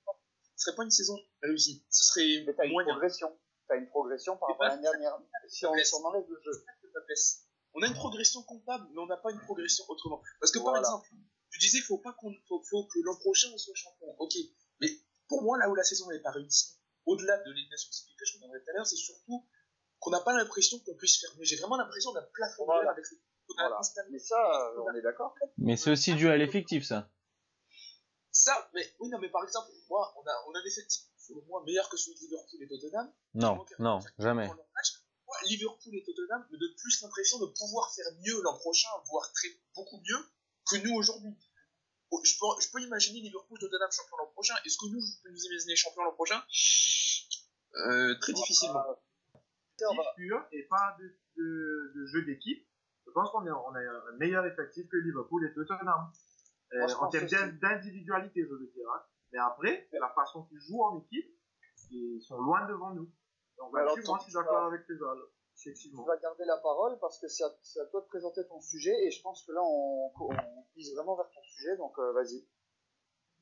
ce 0.57 0.65
serait 0.65 0.77
pas 0.77 0.85
une 0.85 0.91
saison 0.91 1.19
réussie. 1.43 1.85
Ce 1.91 2.05
serait 2.05 2.45
Mais 2.47 2.55
t'as 2.55 2.67
une 2.67 2.83
progression. 2.83 3.37
T'as 3.69 3.77
une 3.77 3.89
progression 3.89 4.37
par 4.37 4.49
rapport 4.49 4.67
à 4.67 4.69
l'année 4.71 4.83
dernière. 4.83 5.19
Si 5.49 5.67
on, 5.67 5.75
si 5.75 5.95
on 5.95 6.05
enlève 6.07 6.25
le 6.29 6.41
jeu. 6.41 6.65
On 7.75 7.83
a 7.83 7.87
une 7.87 7.95
progression 7.95 8.43
comptable, 8.43 8.89
mais 8.93 9.01
on 9.01 9.07
n'a 9.07 9.17
pas 9.17 9.31
une 9.31 9.41
progression 9.41 9.85
autrement. 9.89 10.23
Parce 10.41 10.53
que 10.53 10.59
voilà. 10.59 10.81
par 10.81 10.91
exemple, 10.91 11.09
tu 11.51 11.59
disais 11.59 11.81
faut 11.81 11.99
pas 11.99 12.13
qu'on, 12.13 12.35
faut, 12.49 12.63
faut 12.63 12.85
que 12.85 12.99
l'an 13.05 13.17
prochain 13.17 13.49
on 13.53 13.59
soit 13.59 13.75
champion. 13.75 14.15
Ok. 14.19 14.35
Mais 14.81 14.89
pour 15.29 15.43
moi, 15.43 15.59
là 15.59 15.69
où 15.69 15.75
la 15.75 15.85
saison 15.85 16.09
n'est 16.11 16.21
pas 16.21 16.31
réussie, 16.31 16.79
au-delà 17.07 17.37
de 17.39 17.51
l'élimination 17.51 17.91
que 18.19 18.25
je 18.25 18.35
reviendrai 18.35 18.61
tout 18.61 18.71
à 18.71 18.73
l'heure, 18.75 18.87
c'est 18.87 18.97
surtout 18.97 19.47
qu'on 20.01 20.11
n'a 20.11 20.21
pas 20.21 20.33
l'impression 20.37 20.79
qu'on 20.81 20.95
puisse 20.95 21.21
faire 21.21 21.31
mieux. 21.37 21.45
J'ai 21.45 21.57
vraiment 21.57 21.77
l'impression 21.77 22.13
d'un 22.13 22.23
plafond 22.33 22.65
voilà. 22.65 22.91
avec 22.91 23.05
voilà. 23.57 23.81
Mais 24.11 24.19
ça, 24.19 24.37
euh, 24.37 24.83
on 24.83 24.95
est 24.95 25.03
d'accord. 25.03 25.35
Mais 25.57 25.77
c'est 25.77 25.91
aussi 25.91 26.15
dû 26.15 26.29
à 26.29 26.37
l'effectif, 26.37 26.85
ça. 26.85 27.11
Ça, 28.31 28.71
mais 28.75 28.95
oui, 29.01 29.09
non, 29.09 29.19
mais 29.19 29.31
par 29.31 29.43
exemple, 29.45 29.71
moi, 29.89 30.15
on 30.17 30.27
a, 30.27 30.33
on 30.49 30.55
a 30.55 30.63
des 30.63 30.69
effectifs, 30.69 31.07
selon 31.17 31.43
moi, 31.47 31.63
meilleurs 31.65 31.89
que 31.89 31.97
celui 31.97 32.17
de 32.17 32.21
Liverpool 32.27 32.63
et 32.63 32.69
Tottenham. 32.69 33.13
Non, 33.35 33.65
non, 33.79 34.01
jamais. 34.19 34.47
Moi, 34.47 35.37
Liverpool 35.45 35.95
et 35.95 36.05
Tottenham 36.05 36.47
me 36.51 36.59
donnent 36.59 36.77
plus 36.77 37.03
l'impression 37.03 37.39
de 37.39 37.47
pouvoir 37.47 37.93
faire 37.93 38.07
mieux 38.25 38.41
l'an 38.43 38.57
prochain, 38.59 38.89
voire 39.07 39.31
très, 39.33 39.49
beaucoup 39.75 40.01
mieux 40.07 40.25
que 40.71 40.77
nous 40.77 40.95
aujourd'hui. 40.95 41.35
je, 42.23 42.39
peux, 42.39 42.61
je 42.61 42.71
peux 42.71 42.81
imaginer 42.81 43.21
Liverpool, 43.21 43.59
Tottenham 43.59 43.91
champion 43.91 44.17
l'an 44.19 44.31
prochain. 44.33 44.55
Est-ce 44.65 44.79
que 44.79 44.87
nous, 44.87 45.01
je 45.01 45.23
peux 45.23 45.31
nous 45.31 45.45
imaginer 45.45 45.75
champion 45.77 46.05
l'an 46.05 46.13
prochain? 46.13 46.43
Euh, 47.75 48.15
Très 48.21 48.33
difficilement. 48.33 48.85
Pur 50.17 50.45
et 50.53 50.63
pas 50.65 50.97
de, 50.99 51.05
de, 51.37 51.93
de 51.95 52.07
jeu 52.07 52.23
d'équipe. 52.23 52.67
Je 53.07 53.11
pense 53.13 53.31
qu'on 53.31 53.47
a, 53.47 53.51
on 53.51 53.75
a 53.75 53.81
un 53.81 54.17
meilleur 54.19 54.45
effectif 54.47 54.89
que 54.89 54.97
Liverpool 54.97 55.47
et 55.47 55.55
Tottenham. 55.55 56.11
Euh, 56.75 56.87
en 57.01 57.09
termes 57.09 57.27
d'individualité, 57.59 58.43
je 58.45 58.55
veux 58.55 58.67
dire. 58.67 58.89
hein. 58.95 59.03
Mais 59.33 59.39
après, 59.39 59.89
la 59.93 60.09
façon 60.11 60.45
qu'ils 60.45 60.61
jouent 60.61 60.83
en 60.83 60.99
équipe, 60.99 61.31
ils 61.91 62.21
sont 62.21 62.39
loin 62.41 62.67
devant 62.67 62.91
nous. 62.95 63.11
Donc 63.57 63.73
là-dessus, 63.75 64.03
moi, 64.07 64.19
je 64.19 64.25
suis 64.25 64.33
d'accord 64.35 64.65
avec 64.67 64.87
tes. 64.87 64.95
Tu 64.95 65.97
vas 66.07 66.17
garder 66.19 66.45
la 66.45 66.59
parole 66.59 66.99
parce 67.01 67.19
que 67.19 67.27
c'est 67.27 67.43
à, 67.45 67.87
toi 67.91 68.01
de 68.03 68.07
présenter 68.07 68.47
ton 68.47 68.61
sujet 68.61 68.95
et 69.07 69.11
je 69.11 69.21
pense 69.23 69.45
que 69.45 69.51
là 69.51 69.61
on, 69.61 70.13
on 70.21 70.65
vise 70.77 70.95
vraiment 70.95 71.17
vers 71.17 71.29
ton 71.31 71.43
sujet 71.43 71.77
donc 71.77 71.99
euh, 71.99 72.13
vas-y. 72.13 72.47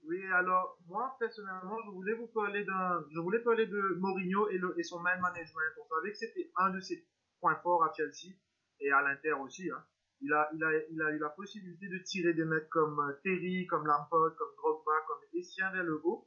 Oui, 0.06 0.24
alors, 0.32 0.78
moi, 0.86 1.16
personnellement, 1.18 1.78
je 1.84 1.90
voulais 1.90 2.14
vous 2.14 2.28
parler 2.28 2.64
d'un, 2.64 3.04
je 3.12 3.18
voulais 3.18 3.40
parler 3.40 3.66
de 3.66 3.96
Mourinho 3.98 4.48
et, 4.48 4.58
le, 4.58 4.78
et 4.78 4.84
son 4.84 5.00
man 5.00 5.20
management. 5.20 5.74
On 5.82 5.88
savait 5.96 6.12
que 6.12 6.18
c'était 6.18 6.50
un 6.56 6.70
de 6.70 6.78
ses 6.80 7.04
points 7.40 7.56
forts 7.56 7.82
à 7.82 7.92
Chelsea 7.92 8.36
et 8.78 8.92
à 8.92 9.02
l'Inter 9.02 9.32
aussi, 9.32 9.68
hein. 9.70 9.84
Il 10.22 10.32
a, 10.32 10.48
il 10.54 10.64
a, 10.64 10.70
il 10.90 11.02
a 11.02 11.10
eu 11.10 11.18
la 11.18 11.28
possibilité 11.28 11.88
de 11.88 11.98
tirer 11.98 12.32
des 12.32 12.44
mecs 12.44 12.70
comme 12.70 12.98
euh, 13.00 13.12
Terry, 13.22 13.66
comme 13.66 13.86
Lampard, 13.86 14.34
comme 14.38 14.54
Drogba, 14.56 14.92
comme 15.06 15.20
Essien 15.34 15.70
vers 15.72 15.84
le 15.84 16.00
haut. 16.04 16.26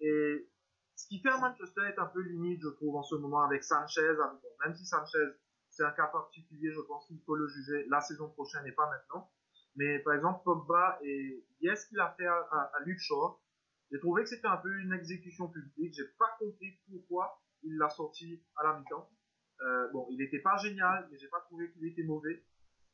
Et 0.00 0.50
ce 0.96 1.06
qui 1.06 1.20
fait 1.20 1.30
à 1.30 1.38
Manchester 1.38 1.80
est 1.88 1.98
un 1.98 2.06
peu 2.06 2.20
limite, 2.20 2.60
je 2.60 2.68
trouve, 2.68 2.96
en 2.96 3.02
ce 3.02 3.14
moment 3.14 3.42
avec 3.42 3.64
Sanchez. 3.64 4.16
bon, 4.16 4.50
même 4.64 4.74
si 4.74 4.84
Sanchez, 4.84 5.32
c'est 5.70 5.84
un 5.84 5.92
cas 5.92 6.08
particulier, 6.08 6.72
je 6.72 6.80
pense 6.80 7.06
qu'il 7.06 7.20
faut 7.24 7.36
le 7.36 7.48
juger 7.48 7.86
la 7.88 8.02
saison 8.02 8.28
prochaine 8.28 8.66
et 8.66 8.72
pas 8.72 8.90
maintenant. 8.90 9.30
Mais 9.76 9.98
par 10.00 10.14
exemple, 10.14 10.42
Pogba 10.44 10.98
et 11.02 11.44
Yes 11.60 11.86
qu'il 11.86 12.00
a 12.00 12.14
fait 12.16 12.26
à, 12.26 12.34
à, 12.34 12.80
Luke 12.84 12.98
Shaw, 12.98 13.38
j'ai 13.90 13.98
trouvé 13.98 14.22
que 14.22 14.28
c'était 14.28 14.46
un 14.46 14.56
peu 14.56 14.72
une 14.80 14.92
exécution 14.92 15.48
publique. 15.48 15.94
J'ai 15.94 16.08
pas 16.18 16.36
compris 16.38 16.78
pourquoi 16.88 17.40
il 17.62 17.76
l'a 17.76 17.90
sorti 17.90 18.42
à 18.56 18.64
la 18.64 18.78
mi-temps. 18.78 19.10
Euh, 19.62 19.88
bon, 19.92 20.06
il 20.10 20.18
n'était 20.18 20.38
pas 20.38 20.56
génial, 20.56 21.06
mais 21.10 21.18
j'ai 21.18 21.28
pas 21.28 21.40
trouvé 21.40 21.70
qu'il 21.72 21.86
était 21.86 22.02
mauvais. 22.02 22.44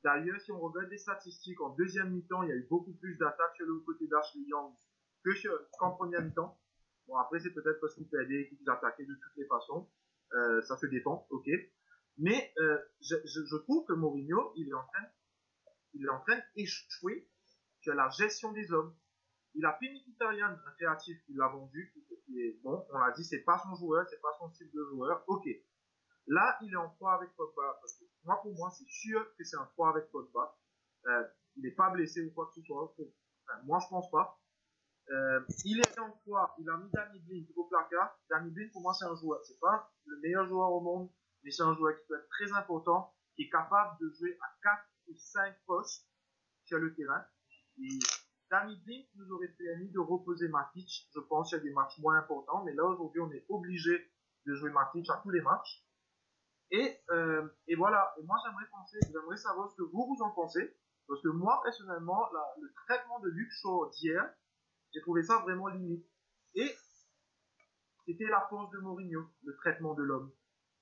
D'ailleurs, 0.02 0.40
si 0.40 0.52
on 0.52 0.60
regarde 0.60 0.90
les 0.90 0.98
statistiques, 0.98 1.60
en 1.60 1.70
deuxième 1.70 2.10
mi-temps, 2.10 2.42
il 2.42 2.48
y 2.48 2.52
a 2.52 2.56
eu 2.56 2.66
beaucoup 2.68 2.92
plus 2.94 3.16
d'attaques 3.16 3.56
sur 3.56 3.66
le 3.66 3.78
côté 3.80 4.06
d'Ashley 4.08 4.42
Young 4.46 4.72
que 5.24 5.30
qu'en 5.78 5.92
première 5.92 6.22
mi-temps. 6.22 6.58
Bon, 7.06 7.16
après, 7.16 7.38
c'est 7.40 7.52
peut-être 7.52 7.80
parce 7.80 7.94
qu'il 7.94 8.08
perdait 8.08 8.42
et 8.42 8.48
qu'ils 8.48 8.68
attaquaient 8.68 9.04
de 9.06 9.14
toutes 9.14 9.36
les 9.36 9.46
façons. 9.46 9.88
Euh, 10.34 10.60
ça 10.62 10.76
se 10.76 10.86
défend, 10.86 11.26
ok. 11.30 11.48
Mais 12.18 12.52
euh, 12.58 12.78
je 13.00 13.56
trouve 13.58 13.84
que 13.86 13.92
Mourinho, 13.92 14.52
il 14.56 14.68
est 14.68 14.74
en 14.74 14.84
train, 14.86 15.06
il 15.98 16.04
est 16.04 16.10
en 16.10 16.20
train 16.20 16.38
d'échouer 16.54 17.28
sur 17.80 17.94
la 17.94 18.08
gestion 18.10 18.52
des 18.52 18.72
hommes. 18.72 18.94
Il 19.54 19.64
a 19.64 19.72
fait 19.78 19.88
Mkhitaryan, 19.88 20.52
un 20.66 20.72
créatif 20.76 21.24
qu'il 21.24 21.40
a 21.40 21.48
vendu, 21.48 21.90
qui, 21.94 22.04
qui 22.26 22.40
est 22.40 22.60
bon, 22.62 22.86
on 22.92 22.98
l'a 22.98 23.12
dit, 23.12 23.24
c'est 23.24 23.42
pas 23.42 23.58
son 23.58 23.74
joueur, 23.74 24.06
c'est 24.08 24.20
pas 24.20 24.32
son 24.38 24.50
style 24.50 24.70
de 24.70 24.84
joueur, 24.90 25.24
ok. 25.26 25.46
Là, 26.26 26.58
il 26.62 26.72
est 26.72 26.76
en 26.76 26.90
froid 26.90 27.12
avec 27.12 27.34
Pogba, 27.36 27.78
parce 27.80 27.94
que 27.94 28.04
moi, 28.24 28.40
pour 28.42 28.52
moi, 28.54 28.70
c'est 28.70 28.88
sûr 28.88 29.24
que 29.36 29.44
c'est 29.44 29.56
un 29.56 29.66
froid 29.66 29.90
avec 29.90 30.10
Pogba. 30.10 30.58
Euh, 31.06 31.24
il 31.56 31.62
n'est 31.62 31.70
pas 31.74 31.90
blessé 31.90 32.22
ou 32.22 32.32
quoi 32.32 32.46
que 32.48 32.60
ce 32.60 32.62
soit. 32.66 32.94
Moi, 33.64 33.78
je 33.78 33.88
pense 33.88 34.10
pas. 34.10 34.38
Euh, 35.08 35.40
il 35.64 35.78
est 35.78 35.98
en 36.00 36.12
froid, 36.22 36.54
il 36.58 36.68
a 36.68 36.76
mis 36.78 36.90
Danny 36.90 37.20
Blink 37.20 37.48
au 37.56 37.64
placard. 37.68 38.18
Danny 38.28 38.50
Blink, 38.50 38.72
pour 38.72 38.82
moi, 38.82 38.92
c'est 38.92 39.04
un 39.04 39.14
joueur. 39.14 39.40
C'est 39.44 39.58
pas 39.60 39.92
le 40.04 40.18
meilleur 40.20 40.46
joueur 40.46 40.72
au 40.72 40.80
monde, 40.80 41.10
mais 41.44 41.52
c'est 41.52 41.62
un 41.62 41.74
joueur 41.74 41.96
qui 41.96 42.06
peut 42.08 42.18
être 42.18 42.28
très 42.28 42.52
important, 42.52 43.14
qui 43.36 43.44
est 43.44 43.50
capable 43.50 43.96
de 44.00 44.10
jouer 44.10 44.36
à 44.42 44.48
4 44.62 44.84
ou 45.08 45.16
5 45.16 45.54
postes 45.66 46.06
sur 46.64 46.78
le 46.78 46.94
terrain. 46.94 47.24
Et 47.78 47.98
Danny 48.50 48.76
Blink 48.84 49.08
nous 49.16 49.30
aurait 49.32 49.54
permis 49.58 49.90
de 49.90 49.98
reposer 49.98 50.48
Matic, 50.48 51.08
je 51.14 51.20
pense, 51.20 51.50
il 51.52 51.56
y 51.56 51.58
a 51.58 51.62
des 51.62 51.72
matchs 51.72 51.98
moins 51.98 52.18
importants, 52.18 52.64
mais 52.64 52.74
là, 52.74 52.84
aujourd'hui, 52.84 53.20
on 53.20 53.30
est 53.32 53.44
obligé 53.48 54.10
de 54.46 54.54
jouer 54.54 54.70
Matic 54.70 55.08
à 55.10 55.20
tous 55.22 55.30
les 55.30 55.40
matchs. 55.40 55.84
Et, 56.70 56.98
euh, 57.10 57.48
et 57.68 57.76
voilà, 57.76 58.12
et 58.18 58.24
moi 58.24 58.36
j'aimerais 58.44 58.68
penser, 58.70 58.98
j'aimerais 59.12 59.36
savoir 59.36 59.70
ce 59.70 59.76
que 59.76 59.82
vous 59.82 60.06
vous 60.06 60.22
en 60.22 60.30
pensez, 60.32 60.76
parce 61.06 61.22
que 61.22 61.28
moi 61.28 61.60
personnellement, 61.62 62.28
le 62.60 62.72
traitement 62.72 63.20
de 63.20 63.28
Luke 63.28 63.52
Shaw 63.52 63.90
d'hier, 63.90 64.28
j'ai 64.92 65.00
trouvé 65.00 65.22
ça 65.22 65.38
vraiment 65.38 65.68
limite. 65.68 66.04
Et 66.54 66.74
c'était 68.04 68.26
la 68.26 68.46
force 68.48 68.70
de 68.72 68.78
Mourinho, 68.78 69.28
le 69.44 69.54
traitement 69.56 69.94
de 69.94 70.02
l'homme. 70.02 70.32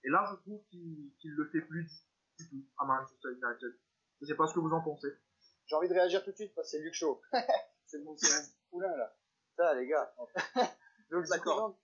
Et 0.04 0.08
là, 0.08 0.26
je 0.30 0.36
trouve 0.36 0.64
qu'il 0.70 1.12
qu'il 1.18 1.32
le 1.32 1.48
fait 1.50 1.62
plus 1.62 2.06
du 2.38 2.48
tout 2.48 2.64
à 2.78 2.86
Manchester 2.86 3.28
United. 3.32 3.78
Je 4.20 4.26
sais 4.26 4.36
pas 4.36 4.46
ce 4.46 4.54
que 4.54 4.60
vous 4.60 4.72
en 4.72 4.82
pensez. 4.82 5.08
J'ai 5.66 5.76
envie 5.76 5.88
de 5.88 5.94
réagir 5.94 6.22
tout 6.24 6.30
de 6.30 6.36
suite 6.36 6.54
parce 6.54 6.70
que 6.70 6.76
c'est 6.76 6.82
Luc 6.82 6.94
Shaw. 6.94 7.20
c'est 7.86 7.98
mon, 7.98 8.16
poulain 8.70 8.96
là. 8.96 9.16
Ça 9.56 9.74
les 9.74 9.86
gars. 9.86 10.14
Donc 11.10 11.26
D'accord. 11.28 11.56
d'accord. 11.56 11.78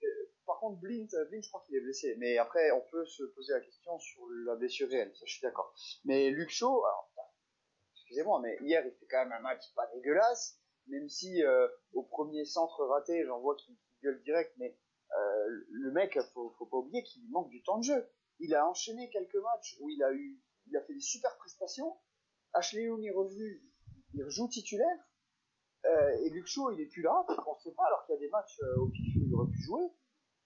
Par 0.46 0.58
contre 0.58 0.80
Blint, 0.80 1.06
euh, 1.14 1.24
Blint 1.26 1.42
je 1.42 1.48
crois 1.48 1.62
qu'il 1.66 1.76
est 1.76 1.80
blessé. 1.80 2.16
Mais 2.18 2.38
après 2.38 2.70
on 2.72 2.80
peut 2.90 3.04
se 3.06 3.22
poser 3.34 3.52
la 3.52 3.60
question 3.60 3.98
sur 3.98 4.22
la 4.46 4.56
blessure 4.56 4.88
réelle, 4.88 5.14
ça 5.14 5.24
je 5.24 5.32
suis 5.32 5.42
d'accord. 5.42 5.74
Mais 6.04 6.30
Luc 6.30 6.50
Shaw, 6.50 6.84
alors 6.84 7.10
excusez-moi, 7.94 8.40
mais 8.40 8.58
hier 8.62 8.84
il 8.84 8.92
fait 8.92 9.06
quand 9.06 9.24
même 9.24 9.32
un 9.32 9.40
match 9.40 9.72
pas 9.74 9.86
dégueulasse, 9.94 10.58
même 10.88 11.08
si 11.08 11.44
euh, 11.44 11.68
au 11.92 12.02
premier 12.02 12.44
centre 12.44 12.84
raté 12.84 13.24
j'en 13.24 13.38
vois 13.40 13.54
qui, 13.54 13.76
qui 13.76 14.00
gueule 14.02 14.20
direct, 14.24 14.52
mais 14.56 14.76
euh, 15.16 15.64
le 15.70 15.92
mec 15.92 16.18
faut, 16.34 16.50
faut 16.58 16.66
pas 16.66 16.78
oublier 16.78 17.02
qu'il 17.04 17.28
manque 17.30 17.50
du 17.50 17.62
temps 17.62 17.78
de 17.78 17.84
jeu. 17.84 18.08
Il 18.40 18.54
a 18.54 18.68
enchaîné 18.68 19.10
quelques 19.10 19.36
matchs 19.36 19.76
où 19.80 19.88
il 19.90 20.02
a 20.02 20.12
eu, 20.12 20.40
il 20.66 20.76
a 20.76 20.82
fait 20.82 20.94
des 20.94 21.00
super 21.00 21.36
prestations. 21.36 21.96
Ashley 22.54 22.84
Young 22.84 23.04
est 23.04 23.12
revenu, 23.12 23.62
il 24.14 24.24
rejoue 24.24 24.48
titulaire. 24.48 24.98
Euh, 25.86 26.10
et 26.24 26.30
Luke 26.30 26.46
Shaw, 26.46 26.72
il 26.72 26.80
est 26.80 26.86
plus 26.86 27.02
là, 27.02 27.24
on 27.46 27.58
sait 27.58 27.72
pas, 27.72 27.86
alors 27.86 28.04
qu'il 28.04 28.14
y 28.14 28.18
a 28.18 28.20
des 28.20 28.28
matchs 28.28 28.60
euh, 28.62 28.80
au 28.80 28.88
pif 28.88 29.16
où 29.16 29.26
il 29.26 29.34
aurait 29.34 29.50
pu 29.50 29.62
jouer. 29.62 29.82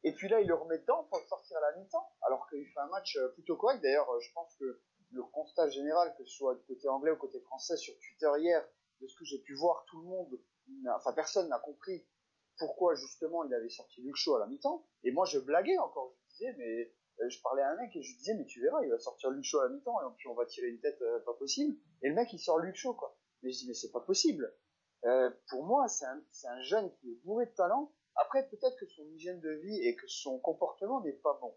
Et 0.04 0.12
puis 0.12 0.28
là, 0.28 0.40
il 0.40 0.46
le 0.46 0.54
remet 0.54 0.78
dedans 0.78 1.04
pour 1.04 1.18
le 1.18 1.26
sortir 1.26 1.56
à 1.56 1.60
la 1.60 1.76
mi-temps, 1.78 2.08
alors 2.22 2.48
qu'il 2.48 2.66
fait 2.66 2.80
un 2.80 2.88
match 2.88 3.16
euh, 3.16 3.28
plutôt 3.28 3.56
correct. 3.56 3.82
D'ailleurs, 3.82 4.08
je 4.20 4.32
pense 4.32 4.54
que 4.56 4.80
le 5.10 5.22
constat 5.24 5.68
général, 5.70 6.14
que 6.16 6.24
ce 6.24 6.36
soit 6.36 6.54
du 6.54 6.64
côté 6.64 6.88
anglais 6.88 7.10
ou 7.10 7.16
côté 7.16 7.40
français 7.40 7.76
sur 7.76 7.94
Twitter 7.98 8.30
hier, 8.38 8.64
de 9.00 9.08
ce 9.08 9.16
que 9.16 9.24
j'ai 9.24 9.38
pu 9.38 9.54
voir, 9.54 9.84
tout 9.86 10.00
le 10.00 10.06
monde, 10.06 10.40
enfin 10.94 11.12
personne 11.12 11.48
n'a 11.48 11.58
compris 11.58 12.06
pourquoi 12.58 12.94
justement 12.94 13.44
il 13.44 13.54
avait 13.54 13.68
sorti 13.68 14.02
Luke 14.02 14.16
Shaw 14.16 14.36
à 14.36 14.40
la 14.40 14.46
mi-temps. 14.46 14.86
Et 15.02 15.10
moi, 15.10 15.24
je 15.24 15.38
blaguais 15.38 15.78
encore, 15.78 16.14
je 16.28 16.34
disais, 16.34 16.54
mais 16.58 16.92
je 17.28 17.40
parlais 17.42 17.62
à 17.62 17.70
un 17.70 17.76
mec 17.76 17.94
et 17.94 18.02
je 18.02 18.16
disais, 18.16 18.34
mais 18.34 18.46
tu 18.46 18.60
verras, 18.60 18.82
il 18.82 18.90
va 18.90 18.98
sortir 18.98 19.30
Luke 19.30 19.46
à 19.54 19.68
mi-temps 19.68 20.00
et 20.00 20.14
puis 20.16 20.28
on 20.28 20.34
va 20.34 20.46
tirer 20.46 20.68
une 20.68 20.80
tête 20.80 21.00
euh, 21.02 21.20
pas 21.20 21.34
possible. 21.34 21.76
Et 22.02 22.08
le 22.08 22.14
mec, 22.14 22.32
il 22.32 22.38
sort 22.38 22.58
Luke 22.58 22.80
quoi. 22.96 23.16
Mais 23.42 23.50
je 23.52 23.58
dis, 23.58 23.68
mais 23.68 23.74
c'est 23.74 23.92
pas 23.92 24.00
possible. 24.00 24.52
Euh, 25.04 25.30
pour 25.48 25.64
moi, 25.64 25.86
c'est 25.88 26.06
un, 26.06 26.62
jeune 26.62 26.90
qui 26.96 27.12
est 27.12 27.24
bourré 27.24 27.46
de 27.46 27.50
talent. 27.52 27.92
Après, 28.16 28.48
peut-être 28.48 28.76
que 28.78 28.86
son 28.86 29.04
hygiène 29.10 29.40
de 29.40 29.50
vie 29.50 29.86
et 29.86 29.96
que 29.96 30.06
son 30.06 30.38
comportement 30.38 31.02
n'est 31.02 31.12
pas 31.12 31.38
bon. 31.40 31.54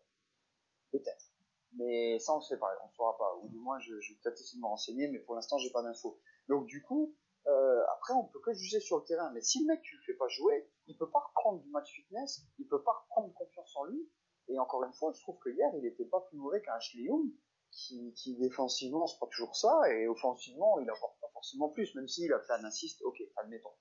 Peut-être. 0.91 1.31
Mais 1.73 2.19
ça, 2.19 2.33
on 2.33 2.37
ne 2.37 2.43
sait 2.43 2.57
pas, 2.57 2.69
on 2.83 2.87
ne 2.87 2.93
saura 2.93 3.17
pas. 3.17 3.35
Ou 3.41 3.49
du 3.49 3.57
moins, 3.57 3.79
je, 3.79 3.93
vais 3.93 4.19
peut-être 4.21 4.39
essayer 4.39 4.57
de 4.57 4.63
me 4.63 4.67
renseigner, 4.67 5.07
mais 5.07 5.19
pour 5.19 5.35
l'instant, 5.35 5.57
j'ai 5.59 5.71
pas 5.71 5.83
d'infos. 5.83 6.19
Donc, 6.49 6.65
du 6.65 6.81
coup, 6.81 7.15
euh, 7.47 7.83
après, 7.93 8.13
on 8.13 8.25
peut 8.25 8.39
que 8.39 8.53
juger 8.53 8.79
sur 8.79 8.97
le 8.97 9.05
terrain. 9.05 9.31
Mais 9.31 9.41
si 9.41 9.61
le 9.61 9.67
mec, 9.67 9.81
tu 9.81 9.95
le 9.95 10.01
fais 10.01 10.15
pas 10.15 10.27
jouer, 10.27 10.69
il 10.87 10.97
peut 10.97 11.09
pas 11.09 11.19
reprendre 11.19 11.61
du 11.61 11.69
match 11.69 11.91
fitness, 11.93 12.41
il 12.57 12.67
peut 12.67 12.83
pas 12.83 12.93
reprendre 12.93 13.33
confiance 13.33 13.75
en 13.77 13.85
lui. 13.85 14.09
Et 14.49 14.59
encore 14.59 14.83
une 14.83 14.93
fois, 14.93 15.11
je 15.15 15.21
trouve 15.21 15.37
que 15.39 15.49
hier, 15.49 15.69
il 15.77 15.85
était 15.85 16.05
pas 16.05 16.21
plus 16.29 16.37
mauvais 16.37 16.61
qu'un 16.61 16.77
Young, 16.95 17.29
qui, 17.71 18.13
qui 18.13 18.35
défensivement, 18.37 19.07
c'est 19.07 19.19
pas 19.19 19.27
toujours 19.27 19.55
ça, 19.55 19.81
et 19.91 20.07
offensivement, 20.07 20.79
il 20.79 20.89
apporte 20.89 21.19
pas 21.21 21.27
forcément 21.33 21.69
plus, 21.69 21.93
même 21.95 22.07
s'il 22.07 22.31
a 22.33 22.39
fait 22.39 22.53
un 22.53 22.63
assist, 22.63 23.01
ok, 23.03 23.21
admettons. 23.37 23.73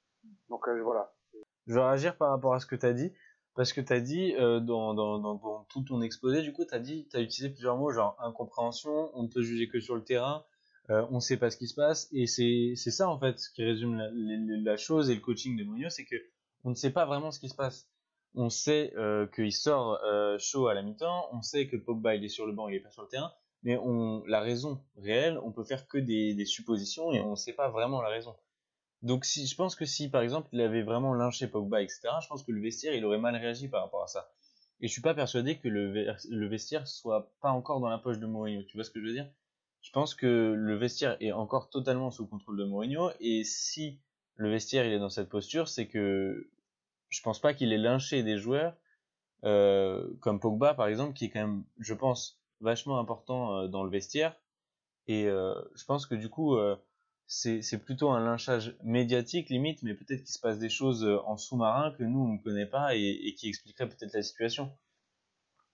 Donc, 0.49 0.67
euh, 0.69 0.83
voilà. 0.83 1.15
Je 1.67 1.75
veux 1.75 1.81
réagir 1.81 2.17
par 2.17 2.31
rapport 2.31 2.55
à 2.55 2.61
ce 2.61 2.67
que 2.67 2.77
tu 2.77 2.87
as 2.87 2.93
dit, 2.93 3.13
parce 3.55 3.73
que 3.73 3.81
tu 3.81 3.93
as 3.93 4.01
dit, 4.01 4.35
euh, 4.37 4.61
dans, 4.61 4.95
dans, 4.95 5.19
dans, 5.19 5.65
tout 5.71 5.83
ton 5.83 6.03
exposé, 6.03 6.43
du 6.43 6.53
coup, 6.53 6.65
tu 6.65 6.75
as 6.75 6.81
dit, 6.81 7.09
tu 7.09 7.17
as 7.17 7.21
utilisé 7.21 7.51
plusieurs 7.51 7.77
mots, 7.77 7.91
genre 7.91 8.17
incompréhension, 8.21 9.11
on 9.15 9.23
ne 9.25 9.29
peut 9.29 9.43
juger 9.43 9.69
que 9.69 9.81
sur 9.81 9.95
le 9.95 10.05
terrain, 10.05 10.45
euh, 10.91 11.07
on 11.11 11.21
sait 11.21 11.37
pas 11.37 11.51
ce 11.51 11.57
qui 11.57 11.67
se 11.67 11.75
passe, 11.75 12.09
et 12.13 12.27
c'est 12.27 12.77
ça, 12.77 13.09
en 13.09 13.19
fait, 13.19 13.39
ce 13.39 13.51
qui 13.51 13.65
résume 13.65 13.97
la, 13.97 14.11
la, 14.13 14.57
la 14.63 14.77
chose 14.77 15.11
et 15.11 15.15
le 15.15 15.21
coaching 15.21 15.57
de 15.57 15.65
Mourinho, 15.65 15.91
c'est 15.91 16.05
que 16.05 16.17
on 16.65 16.71
ne 16.71 16.75
sait 16.75 16.91
pas 16.91 17.07
vraiment 17.07 17.31
ce 17.31 17.39
qui 17.39 17.49
se 17.49 17.55
passe. 17.55 17.89
On 18.35 18.51
sait 18.51 18.93
euh, 18.97 19.27
qu'il 19.27 19.53
sort 19.53 19.99
euh, 20.05 20.37
chaud 20.39 20.67
à 20.67 20.75
la 20.75 20.83
mi-temps, 20.83 21.29
on 21.33 21.43
sait 21.43 21.67
que 21.67 21.77
Pogba, 21.77 22.14
il 22.14 22.24
est 22.24 22.29
sur 22.29 22.47
le 22.47 22.53
banc, 22.53 22.68
il 22.68 22.74
est 22.74 22.81
pas 22.81 22.91
sur 22.91 23.03
le 23.03 23.09
terrain, 23.09 23.33
mais 23.62 23.77
on, 23.79 24.22
la 24.27 24.41
raison 24.41 24.83
réelle, 24.97 25.39
on 25.43 25.53
peut 25.53 25.64
faire 25.64 25.89
que 25.89 25.99
des, 25.99 26.45
suppositions, 26.45 27.12
et 27.12 27.20
on 27.20 27.31
ne 27.31 27.37
sait 27.37 27.55
pas 27.55 27.70
vraiment 27.70 28.03
la 28.03 28.11
raison. 28.11 28.37
Donc 29.03 29.24
si 29.24 29.47
je 29.47 29.55
pense 29.55 29.77
que 29.77 29.85
si 29.85 30.11
par 30.11 30.22
exemple 30.22 30.49
il 30.53 30.61
avait 30.61 30.83
vraiment 30.83 31.12
lynché 31.14 31.47
Pogba 31.47 31.83
etc, 31.83 32.09
je 32.22 32.29
pense 32.29 32.43
que 32.43 32.51
le 32.51 32.61
vestiaire 32.61 32.95
il 32.95 33.05
aurait 33.05 33.18
mal 33.18 33.37
réagi 33.37 33.68
par 33.68 33.83
rapport 33.83 34.03
à 34.03 34.07
ça. 34.07 34.33
Et 34.81 34.89
je 34.89 34.93
suis 34.93 35.03
pas 35.03 35.14
persuadé 35.14 35.59
que 35.59 35.68
le, 35.68 36.14
le 36.31 36.49
vestiaire 36.49 36.87
soit 36.87 37.31
pas 37.41 37.51
encore 37.51 37.81
dans 37.81 37.89
la 37.89 37.99
poche 37.99 38.18
de 38.18 38.27
Mourinho. 38.27 38.62
Tu 38.64 38.77
vois 38.77 38.85
ce 38.85 38.91
que 38.91 39.01
je 39.01 39.07
veux 39.07 39.12
dire? 39.12 39.31
Je 39.81 39.91
pense 39.91 40.14
que 40.14 40.53
le 40.57 40.77
vestiaire 40.77 41.16
est 41.20 41.33
encore 41.33 41.70
totalement 41.70 42.11
sous 42.11 42.27
contrôle 42.27 42.59
de 42.59 42.64
Mourinho 42.64 43.11
et 43.20 43.45
si 43.45 44.01
le 44.35 44.51
vestiaire 44.51 44.85
il 44.85 44.93
est 44.93 44.99
dans 44.99 45.11
cette 45.11 45.29
posture, 45.29 45.68
c'est 45.68 45.87
que 45.87 46.51
je 47.09 47.23
pense 47.23 47.41
pas 47.41 47.55
qu'il 47.55 47.73
ait 47.73 47.79
lynché 47.79 48.23
des 48.23 48.39
joueurs 48.39 48.75
euh, 49.45 50.09
comme 50.21 50.41
Pogba 50.41 50.75
par 50.75 50.87
exemple 50.87 51.13
qui 51.13 51.27
est 51.27 51.31
quand 51.31 51.41
même 51.41 51.65
je 51.79 51.95
pense 51.95 52.41
vachement 52.61 52.99
important 52.99 53.57
euh, 53.57 53.69
dans 53.69 53.85
le 53.85 53.91
vestiaire 53.91 54.35
et 55.07 55.27
euh, 55.27 55.55
je 55.75 55.85
pense 55.85 56.07
que 56.07 56.15
du 56.15 56.31
coup 56.31 56.57
c'est 57.27 57.85
plutôt 57.85 58.11
un 58.11 58.21
lynchage 58.21 58.77
médiatique 58.83 59.49
limite, 59.51 59.83
mais 59.83 59.95
peut-être 59.95 60.21
qu'il 60.21 60.33
se 60.33 60.41
passe 60.41 60.59
des 60.59 60.69
choses 60.69 61.05
en 61.25 61.37
sous-marin 61.37 61.93
que 61.93 62.03
nous 62.05 62.21
on 62.21 62.33
ne 62.35 62.43
connaît 62.43 62.67
pas 62.67 62.95
et, 62.95 63.35
qui 63.37 63.49
expliqueraient 63.49 63.89
peut-être 63.89 64.15
la 64.15 64.23
situation. 64.23 64.73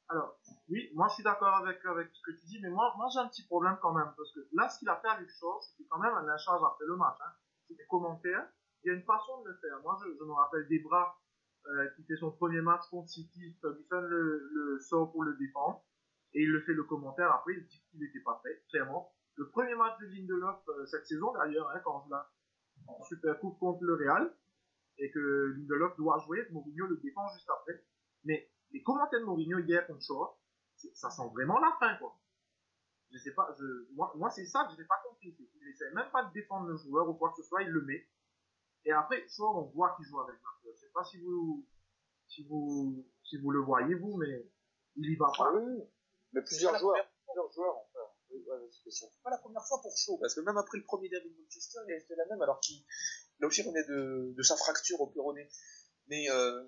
Alors, 0.09 0.37
oui, 0.69 0.91
moi 0.95 1.09
je 1.09 1.15
suis 1.15 1.23
d'accord 1.23 1.55
avec, 1.57 1.85
avec 1.85 2.09
ce 2.13 2.23
que 2.23 2.31
tu 2.39 2.47
dis, 2.47 2.59
mais 2.61 2.69
moi, 2.69 2.93
moi 2.97 3.09
j'ai 3.13 3.21
un 3.21 3.29
petit 3.29 3.45
problème 3.47 3.79
quand 3.81 3.93
même, 3.93 4.13
parce 4.17 4.33
que 4.33 4.41
là, 4.53 4.69
ce 4.69 4.79
qu'il 4.79 4.89
a 4.89 4.97
fait 4.97 5.09
à 5.09 5.19
Shaw, 5.19 5.61
c'était 5.61 5.89
quand 5.89 5.99
même 5.99 6.13
un 6.13 6.27
lynchage 6.27 6.61
après 6.63 6.85
le 6.87 6.97
match. 6.97 7.17
Hein. 7.21 7.33
C'est 7.69 7.77
des 7.77 7.87
commentaires, 7.87 8.47
il 8.85 8.89
y 8.89 8.91
a 8.91 8.95
une 8.95 9.05
façon 9.05 9.43
de 9.43 9.49
le 9.49 9.57
faire. 9.57 9.81
Moi, 9.83 9.99
je, 10.03 10.13
je 10.19 10.25
me 10.25 10.33
rappelle 10.33 10.67
Debra, 10.69 11.19
euh, 11.67 11.89
qui 11.97 12.05
fait 12.05 12.17
son 12.17 12.33
premier 12.33 12.61
match 12.61 12.83
contre 12.91 13.09
City, 13.09 13.57
Ferguson 13.61 14.01
le, 14.01 14.49
le 14.53 14.79
sort 14.81 15.13
pour 15.13 15.23
le 15.23 15.37
défendre, 15.37 15.85
et 16.35 16.43
il 16.43 16.51
le 16.51 16.61
fait 16.63 16.73
le 16.73 16.85
commentaire 16.85 17.31
après, 17.33 17.55
il 17.55 17.67
dit 17.67 17.85
qu'il 17.91 18.01
n'était 18.01 18.21
pas 18.21 18.41
fait, 18.43 18.65
clairement. 18.71 19.13
Le 19.37 19.49
premier 19.49 19.75
match 19.75 19.99
de 20.01 20.07
Lindelof 20.07 20.63
euh, 20.69 20.87
cette 20.87 21.07
saison 21.07 21.33
d'ailleurs, 21.33 21.71
hein, 21.71 21.81
quand 21.85 22.05
joue 22.07 22.15
en 22.89 23.03
Super 23.05 23.39
Coupe 23.39 23.59
contre 23.59 23.85
le 23.85 23.95
Real, 23.95 24.35
et 24.99 25.11
que 25.11 25.55
Lindelof 25.57 25.97
doit 25.97 26.19
jouer, 26.27 26.47
Mourinho 26.51 26.87
le 26.87 26.97
défend 26.97 27.27
juste 27.33 27.49
après. 27.49 27.85
Mais 28.25 28.51
les 28.73 28.83
commentaires 28.83 29.21
de 29.21 29.25
Mourinho 29.25 29.59
hier 29.59 29.87
contre 29.87 30.03
Shaw, 30.03 30.37
ça 30.95 31.11
sent 31.11 31.29
vraiment 31.33 31.61
la 31.61 31.77
fin, 31.79 31.97
quoi. 31.97 32.19
Je 33.13 33.19
sais 33.19 33.35
pas, 33.35 33.55
moi, 33.95 34.13
moi 34.17 34.31
c'est 34.31 34.47
ça 34.47 34.65
que 34.65 34.73
je 34.73 34.79
n'ai 34.79 34.87
pas 34.87 35.01
compris. 35.07 35.35
qu'il 35.35 35.69
essaie 35.69 35.93
même 35.93 36.11
pas 36.11 36.25
de 36.25 36.33
défendre 36.33 36.67
le 36.67 36.77
joueur 36.77 37.09
ou 37.09 37.15
quoi 37.15 37.31
que 37.31 37.43
ce 37.43 37.49
soit, 37.49 37.63
il 37.63 37.69
le 37.69 37.83
met. 37.83 38.09
Et 38.85 38.93
après, 38.93 39.27
Shaw, 39.29 39.45
on 39.59 39.63
voit 39.75 39.95
qu'il 39.97 40.07
joue 40.07 40.21
avec 40.21 40.37
Marquez. 40.43 40.71
Je 40.75 40.81
sais 40.81 40.93
pas 40.93 41.05
si 41.05 41.19
vous, 41.19 41.67
si 42.29 42.45
vous, 42.49 43.07
si 43.23 43.37
vous 43.39 43.51
le 43.51 43.61
voyez, 43.61 43.95
vous, 43.95 44.17
mais 44.17 44.51
il 44.97 45.11
y 45.13 45.17
va 45.17 45.27
Ah 45.35 45.39
pas. 45.39 45.53
oui, 45.55 45.63
oui. 45.67 45.85
Mais 46.33 46.43
plusieurs 46.43 46.77
joueurs, 46.79 46.95
première- 46.95 47.13
plusieurs 47.27 47.53
joueurs 47.53 47.77
en 47.77 47.89
fait. 47.93 47.99
Oui, 48.31 48.43
ouais, 48.49 48.69
c'est 48.91 49.07
pas 49.23 49.31
la 49.31 49.39
première 49.39 49.65
fois 49.67 49.81
pour 49.83 49.95
Shaw, 49.97 50.17
parce 50.19 50.35
que 50.35 50.41
même 50.41 50.57
après 50.57 50.79
le 50.79 50.85
premier 50.85 51.09
derby 51.11 51.29
de 51.31 51.39
Manchester, 51.43 51.79
il 51.87 51.93
avait 51.93 52.01
fait 52.01 52.17
la 52.17 52.25
même, 52.27 52.41
alors 52.43 52.59
qu'il 52.61 52.83
là 53.41 53.47
aussi 53.47 53.63
revenait 53.63 53.85
de, 53.85 54.33
de 54.37 54.43
sa 54.43 54.57
fracture 54.57 55.01
au 55.01 55.07
péroné. 55.09 55.49
Mais 56.09 56.31
euh, 56.31 56.63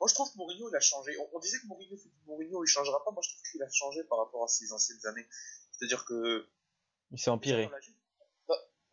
moi 0.00 0.08
je 0.08 0.14
trouve 0.14 0.30
que 0.32 0.38
Mourinho 0.38 0.68
il 0.70 0.76
a 0.76 0.80
changé. 0.80 1.12
On, 1.18 1.28
on 1.36 1.38
disait 1.40 1.58
que 1.58 1.66
Mourinho 1.66 1.96
fait 1.96 2.08
du 2.08 2.22
Mourinho, 2.26 2.62
il 2.64 2.68
changera 2.68 3.04
pas. 3.04 3.10
Moi 3.10 3.20
je 3.22 3.30
trouve 3.30 3.42
qu'il 3.50 3.62
a 3.62 3.68
changé 3.68 4.04
par 4.04 4.18
rapport 4.18 4.44
à 4.44 4.48
ses 4.48 4.72
anciennes 4.72 5.04
années. 5.06 5.26
C'est-à-dire 5.72 6.04
que 6.04 6.46
Il 7.10 7.18
s'est 7.18 7.30
empiré. 7.30 7.64
dans 7.66 7.70
la 7.72 7.80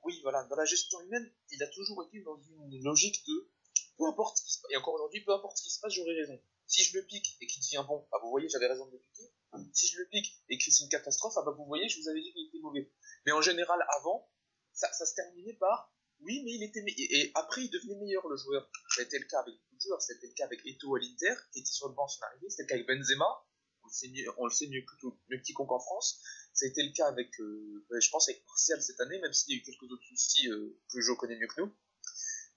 oui, 0.06 0.20
voilà, 0.22 0.43
dans 0.45 0.56
la 0.56 0.66
gestion 0.66 0.99
humaine, 1.01 1.32
il 1.51 1.62
a 1.64 1.68
toujours 1.68 2.03
été 2.03 2.22
dans 2.22 2.38
une 2.38 2.84
logique 2.84 3.26
de 3.28 3.49
peu 3.97 4.06
importe 4.06 4.38
ce 4.38 4.43
qui 4.43 4.51
se 4.51 4.62
passe, 4.62 4.72
et 4.72 4.78
encore 4.78 4.95
aujourd'hui, 4.95 5.22
peu 5.22 5.34
importe 5.34 5.58
ce 5.58 5.64
qui 5.64 5.70
se 5.70 5.80
passe, 5.80 5.93
j'aurai 5.93 6.14
raison. 6.14 6.39
Si 6.68 6.84
je 6.84 6.97
le 6.97 7.06
pique 7.06 7.38
et 7.41 7.47
qu'il 7.47 7.62
devient 7.62 7.86
bon, 7.88 8.06
ah, 8.12 8.18
vous 8.22 8.30
voyez, 8.30 8.49
j'avais 8.49 8.68
raison 8.68 8.86
de 8.88 8.91
le 8.91 8.99
piquer. 8.99 9.32
Si 9.72 9.88
je 9.88 9.99
le 9.99 10.08
pique 10.08 10.36
et 10.49 10.58
que 10.58 10.64
c'est 10.70 10.84
une 10.84 10.89
catastrophe, 10.89 11.36
ah 11.38 11.43
bah 11.45 11.53
vous 11.58 11.66
voyez, 11.66 11.88
je 11.88 12.01
vous 12.01 12.10
avais 12.10 12.22
dit 12.22 12.34
qu'il 12.34 12.47
était 12.47 12.60
mauvais. 12.60 12.91
Mais 13.26 13.32
en 13.32 13.41
général, 13.41 13.80
avant, 13.97 14.30
ça, 14.74 14.91
ça 14.91 15.06
se 15.06 15.16
terminait 15.16 15.53
par 15.53 15.93
oui, 16.22 16.41
mais 16.43 16.53
il 16.53 16.64
était 16.64 16.84
et, 16.88 17.32
après 17.36 17.64
il 17.64 17.70
devenait 17.70 17.95
meilleur 17.95 18.28
le 18.28 18.38
joueur. 18.38 18.70
C'était 18.95 19.20
le 19.20 19.26
cas 19.26 19.39
avec 19.39 19.53
beaucoup 19.53 19.76
de 19.76 19.82
joueurs, 19.82 20.01
c'était 20.01 20.28
le 20.28 20.34
cas 20.34 20.45
avec 20.45 20.66
Eto'o 20.66 20.95
à 20.95 20.99
l'Inter, 20.99 21.36
qui 21.51 21.60
était 21.60 21.72
sur 21.72 21.88
le 21.88 21.93
banc 21.93 22.08
son 22.08 22.24
arrivée, 22.24 22.49
c'était 22.49 22.64
le 22.64 22.68
cas 22.68 22.76
avec 22.76 22.88
Benzema, 22.88 23.45
on 23.84 23.88
le 23.88 23.93
sait 23.93 24.08
mieux, 24.08 24.26
on 24.38 24.45
le 24.45 24.51
sait 24.51 24.68
plutôt 24.68 25.18
mieux 25.30 25.39
petit 25.39 25.53
con 25.53 25.68
France. 25.68 26.22
Ça 26.56 26.66
a 26.66 26.70
été 26.70 26.82
le 26.84 26.93
cas 26.93 27.08
avec, 27.08 27.30
euh, 27.41 27.86
je 27.99 28.10
pense, 28.10 28.30
avec 28.30 28.43
Martial 28.47 28.82
cette 28.82 28.99
année, 29.01 29.20
même 29.20 29.34
s'il 29.34 29.53
y 29.53 29.58
a 29.58 29.60
eu 29.60 29.64
quelques 29.64 29.84
autres 29.84 30.03
soucis 30.08 30.49
euh, 30.49 30.80
que 30.91 31.01
je 31.01 31.12
connais 31.12 31.36
mieux 31.38 31.47
que 31.47 31.62
nous. 31.62 31.72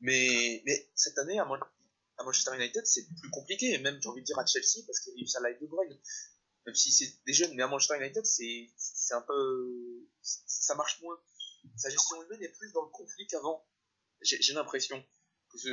Mais, 0.01 0.65
cette 0.95 1.19
année, 1.19 1.39
à, 1.39 1.45
Man- 1.45 1.61
à 2.17 2.23
Manchester 2.25 2.55
United, 2.55 2.87
c'est 2.87 3.07
plus 3.21 3.31
compliqué, 3.31 3.75
et 3.75 3.79
même 3.79 4.01
j'ai 4.01 4.09
envie 4.09 4.21
de 4.23 4.27
dire 4.27 4.39
à 4.39 4.47
Chelsea, 4.47 4.85
parce 4.87 5.01
qu'il 5.01 5.15
y 5.15 5.21
a 5.21 5.25
eu 5.25 5.27
sa 5.27 5.41
live 5.47 5.61
de 5.61 5.67
Bruyne. 5.67 5.99
Même 6.67 6.75
si 6.77 6.93
c'est 6.93 7.13
des 7.27 7.33
jeunes, 7.33 7.55
mais 7.55 7.63
à 7.65 7.67
Manchester 7.67 7.97
United, 7.99 8.25
c'est 8.25 9.15
un 9.15 9.23
peu. 9.23 10.07
Ça 10.23 10.75
marche 10.77 11.01
moins. 11.03 11.19
Sa 11.77 11.91
gestion 11.91 12.23
humaine 12.23 12.43
est 12.43 12.57
plus 12.57 12.71
dans 12.73 12.83
le 12.85 12.91
conflit 12.91 13.27
qu'avant. 13.27 13.67
J'ai 14.21 14.53
l'impression. 14.53 15.03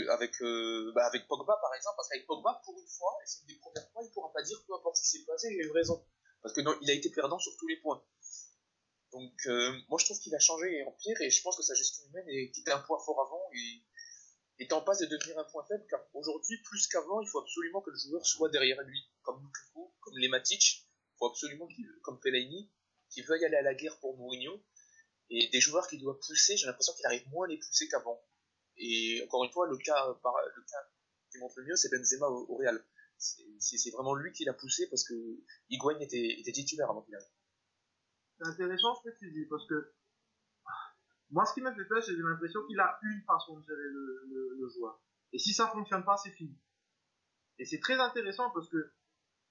Avec, 0.09 0.41
euh, 0.41 0.91
bah, 0.95 1.05
avec 1.05 1.27
Pogba, 1.27 1.57
par 1.61 1.73
exemple, 1.75 1.95
parce 1.97 2.07
qu'avec 2.09 2.25
Pogba, 2.25 2.61
pour 2.63 2.79
une 2.79 2.87
fois, 2.87 3.11
et 3.21 3.27
c'est 3.27 3.41
une 3.41 3.47
des 3.47 3.59
premières 3.59 3.91
fois, 3.91 4.01
il 4.05 4.11
pourra 4.11 4.31
pas 4.33 4.41
dire 4.41 4.57
peu 4.65 4.73
importe 4.73 4.95
ce 4.95 5.01
qui 5.03 5.19
s'est 5.19 5.25
passé, 5.25 5.49
j'ai 5.51 5.67
eu 5.67 5.71
raison. 5.71 6.03
Parce 6.41 6.55
que 6.55 6.61
non, 6.61 6.75
il 6.81 6.89
a 6.89 6.93
été 6.93 7.09
perdant 7.09 7.37
sur 7.39 7.55
tous 7.57 7.67
les 7.67 7.75
points. 7.81 8.01
Donc, 9.15 9.33
euh, 9.47 9.71
moi, 9.89 9.97
je 9.99 10.05
trouve 10.05 10.19
qu'il 10.19 10.35
a 10.35 10.39
changé 10.39 10.83
en 10.83 10.91
pire, 10.91 11.19
et 11.21 11.29
je 11.29 11.41
pense 11.41 11.55
que 11.55 11.63
sa 11.63 11.73
gestion 11.73 12.03
humaine, 12.09 12.27
était 12.29 12.71
un 12.71 12.79
point 12.79 12.99
fort 12.99 13.19
avant, 13.21 13.49
et 13.53 14.63
est 14.63 14.73
en 14.73 14.81
passe 14.81 14.99
de 14.99 15.05
devenir 15.05 15.39
un 15.39 15.45
point 15.45 15.65
faible, 15.65 15.85
car 15.89 16.01
aujourd'hui, 16.13 16.57
plus 16.63 16.87
qu'avant, 16.87 17.21
il 17.21 17.27
faut 17.29 17.39
absolument 17.39 17.81
que 17.81 17.91
le 17.91 17.97
joueur 17.97 18.25
soit 18.25 18.49
derrière 18.49 18.81
lui, 18.83 18.99
comme 19.23 19.41
Lukaku, 19.41 19.93
comme 20.01 20.17
les 20.17 20.27
Matic, 20.27 20.61
il 20.81 21.17
faut 21.17 21.27
absolument 21.27 21.67
comme 22.03 22.19
Fellaini, 22.21 22.71
qui 23.09 23.21
veuille 23.23 23.45
aller 23.45 23.57
à 23.57 23.61
la 23.61 23.73
guerre 23.73 23.97
pour 23.99 24.17
Mourinho, 24.17 24.61
et 25.29 25.47
des 25.49 25.61
joueurs 25.61 25.87
qui 25.87 25.97
doivent 25.97 26.19
pousser, 26.19 26.57
j'ai 26.57 26.67
l'impression 26.67 26.93
qu'il 26.93 27.05
arrive 27.05 27.27
moins 27.29 27.47
à 27.47 27.49
les 27.51 27.57
pousser 27.57 27.87
qu'avant. 27.87 28.21
Et 28.77 29.23
encore 29.25 29.43
une 29.45 29.51
fois, 29.51 29.67
le 29.67 29.77
cas, 29.77 30.13
par, 30.23 30.33
le 30.55 30.61
cas 30.63 30.89
qui 31.31 31.37
montre 31.39 31.55
le 31.59 31.65
mieux, 31.67 31.75
c'est 31.77 31.89
Benzema 31.89 32.27
au, 32.27 32.45
au 32.49 32.57
Real. 32.57 32.83
C'est, 33.17 33.43
c'est- 33.59 33.77
c'est 33.77 33.91
vraiment 33.91 34.13
lui 34.15 34.31
qui 34.33 34.43
l'a 34.45 34.53
poussé 34.53 34.87
parce 34.89 35.03
que 35.05 35.13
Higuain 35.69 35.99
était, 35.99 36.39
était 36.39 36.51
titulaire 36.51 36.89
avant 36.89 37.01
qu'il 37.03 37.15
arrive. 37.15 37.27
C'est 38.37 38.47
intéressant 38.47 38.95
ce 38.95 39.09
que 39.09 39.15
tu 39.17 39.31
dis, 39.31 39.45
parce 39.45 39.65
que 39.67 39.93
moi, 41.31 41.45
ce 41.45 41.53
qui 41.53 41.61
m'a 41.61 41.73
fait 41.73 41.85
peur, 41.85 42.03
c'est 42.03 42.15
j'ai 42.15 42.21
l'impression 42.21 42.65
qu'il 42.67 42.79
a 42.79 42.99
une 43.01 43.21
façon 43.23 43.57
de 43.57 43.63
gérer 43.63 43.89
le, 43.89 44.67
joueur. 44.69 44.99
Et 45.31 45.39
si 45.39 45.53
ça 45.53 45.67
fonctionne 45.67 46.03
pas, 46.03 46.17
c'est 46.17 46.31
fini. 46.31 46.57
Et 47.59 47.65
c'est 47.65 47.79
très 47.79 47.99
intéressant 47.99 48.49
parce 48.51 48.69
que 48.69 48.93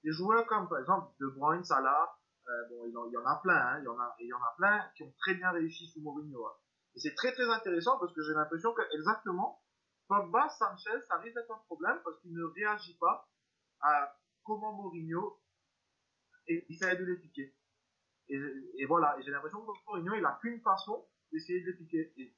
des 0.03 0.11
joueurs 0.11 0.45
comme, 0.45 0.67
par 0.69 0.79
exemple, 0.79 1.13
De 1.19 1.27
Bruyne, 1.27 1.63
Salah, 1.63 2.17
euh, 2.47 2.69
bon, 2.69 2.85
il 2.85 2.91
y 2.91 3.17
en- 3.17 3.25
a 3.25 3.39
plein, 3.41 3.55
hein, 3.55 3.79
il 3.79 3.85
y 3.85 3.87
en 3.87 3.99
a, 3.99 4.15
il 4.19 4.27
y 4.27 4.33
en 4.33 4.41
a 4.41 4.53
plein 4.57 4.91
qui 4.95 5.03
ont 5.03 5.13
très 5.19 5.33
bien 5.33 5.51
réussi 5.51 5.87
sous 5.87 6.01
Mourinho. 6.01 6.45
hein. 6.45 6.53
Et 6.95 6.99
c'est 6.99 7.15
très 7.15 7.33
très 7.33 7.49
intéressant 7.49 7.97
parce 7.99 8.13
que 8.13 8.21
j'ai 8.21 8.33
l'impression 8.33 8.73
que, 8.73 8.81
exactement, 8.95 9.63
Pogba, 10.07 10.47
Sanchez, 10.49 11.01
ça 11.07 11.17
risque 11.17 11.35
d'être 11.35 11.51
un 11.51 11.63
problème 11.65 11.99
parce 12.03 12.19
qu'il 12.21 12.33
ne 12.33 12.43
réagit 12.43 12.97
pas 12.97 13.27
à 13.81 14.15
comment 14.43 14.73
Mourinho 14.73 15.39
essaie 16.47 16.95
de 16.97 17.03
les. 17.05 17.55
Et, 18.29 18.39
et 18.79 18.85
voilà, 18.85 19.15
et 19.19 19.23
j'ai 19.23 19.31
l'impression 19.31 19.59
que 19.59 19.71
Mourinho, 19.87 20.15
il 20.15 20.25
a 20.25 20.37
qu'une 20.41 20.59
façon 20.61 21.05
d'essayer 21.31 21.61
de 21.61 21.67
les 21.67 21.73
piquer 21.73 22.13
et, 22.17 22.35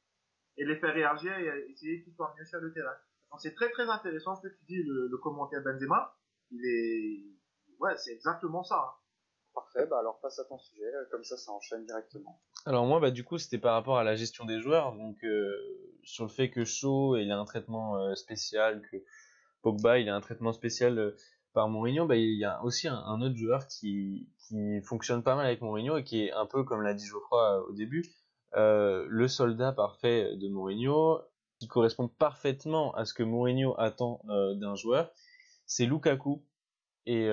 et 0.58 0.66
les 0.66 0.76
faire 0.78 0.94
réagir 0.94 1.38
et 1.38 1.72
essayer 1.72 2.04
qu'ils 2.04 2.14
soient 2.14 2.34
mieux 2.38 2.46
sur 2.46 2.60
le 2.60 2.74
terrain. 2.74 2.96
Donc 3.32 3.42
c'est 3.42 3.54
très 3.56 3.70
très 3.70 3.90
intéressant 3.90 4.36
ce 4.36 4.48
que 4.48 4.54
tu 4.54 4.66
dis, 4.68 4.84
le, 4.84 5.08
le 5.08 5.18
commentaire 5.18 5.62
Benzema. 5.64 6.18
Il 6.52 6.66
est, 6.66 7.26
ouais, 7.80 7.96
c'est 7.98 8.14
exactement 8.14 8.64
ça. 8.64 8.78
hein. 8.78 8.94
Parfait, 9.54 9.88
bah 9.88 10.00
alors 10.00 10.20
passe 10.20 10.38
à 10.38 10.46
ton 10.46 10.60
sujet, 10.60 10.86
euh, 10.86 11.06
comme 11.10 11.24
ça 11.24 11.36
ça 11.36 11.52
enchaîne 11.52 11.84
directement. 11.86 12.40
Alors 12.66 12.86
moi, 12.86 13.00
bah, 13.00 13.10
du 13.10 13.24
coup, 13.24 13.40
c'était 13.40 13.58
par 13.58 13.74
rapport 13.74 13.98
à 13.98 14.04
la 14.04 14.16
gestion 14.16 14.46
des 14.46 14.62
joueurs, 14.62 14.94
donc 14.94 15.24
euh, 15.24 15.52
sur 16.04 16.26
le 16.26 16.30
fait 16.30 16.52
que 16.52 16.64
Shaw, 16.64 17.18
il 17.18 17.32
a 17.32 17.40
un 17.40 17.46
traitement 17.46 17.98
euh, 17.98 18.14
spécial, 18.14 18.84
que 18.92 18.98
Pogba, 19.64 19.98
il 19.98 20.10
a 20.10 20.16
un 20.16 20.22
traitement 20.22 20.54
spécial 20.54 21.00
euh, 21.00 21.16
par 21.54 21.70
Mourinho, 21.70 22.06
bah, 22.06 22.16
il 22.16 22.38
y 22.38 22.46
a 22.46 22.64
aussi 22.64 22.88
un, 22.88 23.22
autre 23.22 23.36
joueur 23.36 23.68
qui, 23.68 24.30
qui 24.48 24.82
fonctionne 24.82 25.24
pas 25.24 25.36
mal 25.36 25.46
avec 25.46 25.62
Mourinho 25.62 25.98
et 25.98 26.04
qui 26.04 26.26
est 26.26 26.32
un 26.32 26.46
peu, 26.46 26.64
comme 26.64 26.82
l'a 26.82 26.94
dit 26.94 27.06
Geoffroy 27.06 27.42
euh, 27.42 27.70
au 27.70 27.74
début, 27.74 28.06
euh, 28.56 29.06
le 29.10 29.28
soldat 29.28 29.72
parfait 29.72 30.36
de 30.38 30.48
Mourinho, 30.48 31.20
qui 31.60 31.68
correspond 31.68 32.08
parfaitement 32.08 32.94
à 32.94 33.06
ce 33.06 33.14
que 33.14 33.24
Mourinho 33.24 33.74
attend 33.80 34.22
euh, 34.30 34.54
d'un 34.56 34.76
joueur, 34.76 35.12
c'est 35.66 35.86
Lukaku. 35.86 36.46
Et 37.06 37.28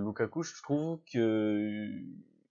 Lukaku, 0.00 0.42
je 0.42 0.60
trouve 0.60 0.98
que 1.12 1.88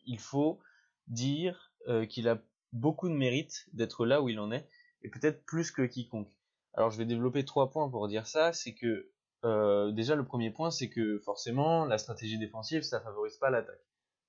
il 0.06 0.18
faut 0.18 0.60
dire 1.08 1.74
qu'il 2.08 2.30
a 2.30 2.42
beaucoup 2.72 3.10
de 3.10 3.14
mérite 3.14 3.68
d'être 3.74 4.06
là 4.06 4.22
où 4.22 4.30
il 4.30 4.40
en 4.40 4.50
est, 4.50 4.66
et 5.02 5.10
peut-être 5.10 5.44
plus 5.46 5.72
que 5.72 5.82
quiconque. 5.82 6.32
Alors 6.74 6.90
je 6.90 6.98
vais 6.98 7.06
développer 7.06 7.44
trois 7.44 7.70
points 7.70 7.90
pour 7.90 8.08
dire 8.08 8.28
ça, 8.28 8.54
c'est 8.54 8.74
que 8.74 9.12
euh, 9.46 9.92
déjà 9.92 10.16
le 10.16 10.26
premier 10.26 10.52
point, 10.52 10.72
c'est 10.72 10.90
que 10.90 11.20
forcément 11.20 11.86
la 11.86 11.98
stratégie 11.98 12.38
défensive, 12.38 12.82
ça 12.82 13.00
favorise 13.00 13.38
pas 13.38 13.50
l'attaque. 13.50 13.82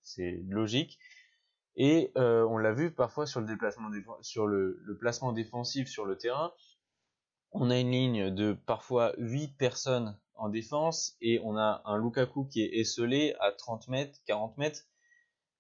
C'est 0.03 0.43
logique. 0.49 0.99
Et 1.77 2.13
euh, 2.17 2.45
on 2.45 2.59
l'a 2.59 2.73
vu 2.73 2.93
parfois 2.93 3.27
sur 3.27 3.41
le 3.41 3.47
déplacement 3.47 3.91
sur 4.23 4.47
le, 4.47 4.97
placement 4.99 5.33
défensif 5.33 5.89
sur 5.89 6.05
le 6.05 6.17
terrain. 6.17 6.53
On 7.53 7.71
a 7.71 7.79
une 7.79 7.91
ligne 7.91 8.35
de 8.35 8.53
parfois 8.67 9.13
8 9.19 9.57
personnes 9.57 10.19
en 10.35 10.49
défense 10.49 11.17
et 11.21 11.41
on 11.45 11.57
a 11.57 11.83
un 11.85 11.99
Lukaku 11.99 12.47
qui 12.47 12.63
est 12.63 12.79
esselé 12.79 13.35
à 13.41 13.53
30 13.53 13.89
mètres, 13.89 14.19
40 14.27 14.59
mètres. 14.59 14.83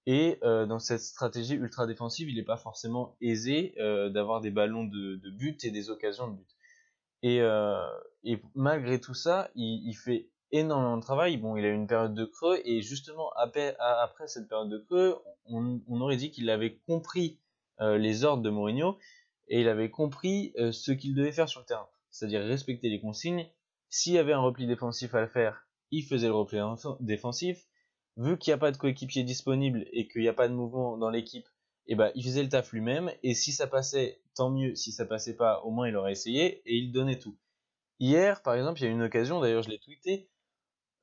Et 0.06 0.38
euh, 0.42 0.66
dans 0.66 0.78
cette 0.78 1.00
stratégie 1.00 1.54
ultra 1.54 1.86
défensive, 1.86 2.28
il 2.28 2.36
n'est 2.36 2.44
pas 2.44 2.56
forcément 2.56 3.16
aisé 3.20 3.74
d'avoir 4.12 4.40
des 4.40 4.50
ballons 4.50 4.84
de 4.84 5.30
but 5.30 5.64
et 5.64 5.70
des 5.70 5.90
occasions 5.90 6.28
de 6.28 6.36
but. 6.36 6.56
Et, 7.22 7.40
euh, 7.40 7.86
et 8.24 8.40
malgré 8.54 9.00
tout 9.00 9.14
ça, 9.14 9.50
il, 9.54 9.94
fait 9.94 10.28
énormément 10.52 10.96
de 10.96 11.02
travail. 11.02 11.36
Bon, 11.36 11.56
il 11.56 11.64
a 11.64 11.68
eu 11.68 11.74
une 11.74 11.86
période 11.86 12.14
de 12.14 12.24
creux 12.24 12.60
et 12.64 12.82
justement 12.82 13.30
après, 13.36 13.76
cette 14.26 14.48
période 14.48 14.70
de 14.70 14.78
creux, 14.78 15.18
on, 15.46 15.80
on 15.86 16.00
aurait 16.00 16.16
dit 16.16 16.30
qu'il 16.30 16.48
avait 16.50 16.76
compris 16.86 17.38
euh, 17.80 17.98
les 17.98 18.24
ordres 18.24 18.42
de 18.42 18.50
Mourinho 18.50 18.98
et 19.48 19.60
il 19.60 19.68
avait 19.68 19.90
compris 19.90 20.52
euh, 20.58 20.72
ce 20.72 20.92
qu'il 20.92 21.14
devait 21.14 21.32
faire 21.32 21.48
sur 21.48 21.60
le 21.60 21.66
terrain, 21.66 21.88
c'est-à-dire 22.10 22.42
respecter 22.42 22.88
les 22.88 23.00
consignes. 23.00 23.46
S'il 23.88 24.12
y 24.12 24.18
avait 24.18 24.32
un 24.32 24.40
repli 24.40 24.66
défensif 24.66 25.14
à 25.14 25.20
le 25.20 25.26
faire, 25.26 25.66
il 25.90 26.04
faisait 26.04 26.28
le 26.28 26.34
repli 26.34 26.58
défensif. 27.00 27.66
Vu 28.16 28.38
qu'il 28.38 28.50
n'y 28.50 28.54
a 28.54 28.58
pas 28.58 28.70
de 28.70 28.76
coéquipier 28.76 29.24
disponible 29.24 29.86
et 29.92 30.06
qu'il 30.08 30.22
n'y 30.22 30.28
a 30.28 30.32
pas 30.32 30.48
de 30.48 30.54
mouvement 30.54 30.96
dans 30.96 31.10
l'équipe 31.10 31.48
et 31.90 31.96
ben 31.96 32.12
il 32.14 32.22
faisait 32.22 32.44
le 32.44 32.48
taf 32.48 32.72
lui-même 32.72 33.12
et 33.24 33.34
si 33.34 33.50
ça 33.52 33.66
passait 33.66 34.22
tant 34.34 34.48
mieux. 34.48 34.76
Si 34.76 34.92
ça 34.92 35.04
passait 35.04 35.36
pas 35.36 35.60
au 35.62 35.70
moins 35.70 35.88
il 35.88 35.96
aurait 35.96 36.12
essayé 36.12 36.62
et 36.64 36.76
il 36.76 36.92
donnait 36.92 37.18
tout. 37.18 37.36
Hier 37.98 38.42
par 38.42 38.54
exemple 38.54 38.80
il 38.80 38.84
y 38.84 38.86
a 38.86 38.90
eu 38.90 38.92
une 38.92 39.02
occasion 39.02 39.40
d'ailleurs 39.40 39.64
je 39.64 39.70
l'ai 39.70 39.80
tweeté 39.80 40.30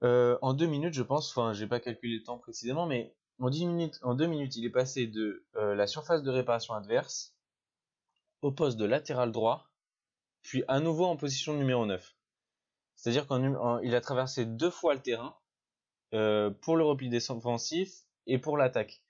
euh, 0.04 0.40
en 0.42 0.54
deux 0.54 0.66
minutes 0.66 0.94
je 0.94 1.04
pense 1.04 1.30
enfin 1.30 1.52
j'ai 1.52 1.68
pas 1.68 1.82
calculé 1.82 2.16
le 2.16 2.24
temps 2.24 2.38
précisément 2.38 2.88
mais 2.88 3.14
en 3.40 3.50
10 3.50 3.66
minutes 3.66 4.00
deux 4.16 4.28
minutes 4.28 4.56
il 4.56 4.66
est 4.66 4.72
passé 4.72 5.08
de 5.08 5.46
euh, 5.56 5.76
la 5.76 5.88
surface 5.88 6.24
de 6.24 6.32
réparation 6.32 6.74
adverse 6.74 7.36
au 8.42 8.52
poste 8.52 8.78
de 8.78 8.86
latéral 8.86 9.32
droit 9.32 9.70
puis 10.42 10.64
à 10.68 10.80
nouveau 10.80 11.06
en 11.06 11.18
position 11.18 11.54
numéro 11.54 11.86
9 11.86 12.16
c'est 12.96 13.10
à 13.10 13.12
dire 13.12 13.28
qu'il 13.28 13.96
a 13.96 14.02
traversé 14.02 14.46
deux 14.46 14.72
fois 14.72 14.94
le 14.94 15.02
terrain 15.02 15.36
euh, 16.14 16.50
pour 16.50 16.78
le 16.78 16.86
repli 16.86 17.10
défensif 17.10 18.06
et 18.26 18.38
pour 18.38 18.56
l'attaque 18.56 19.02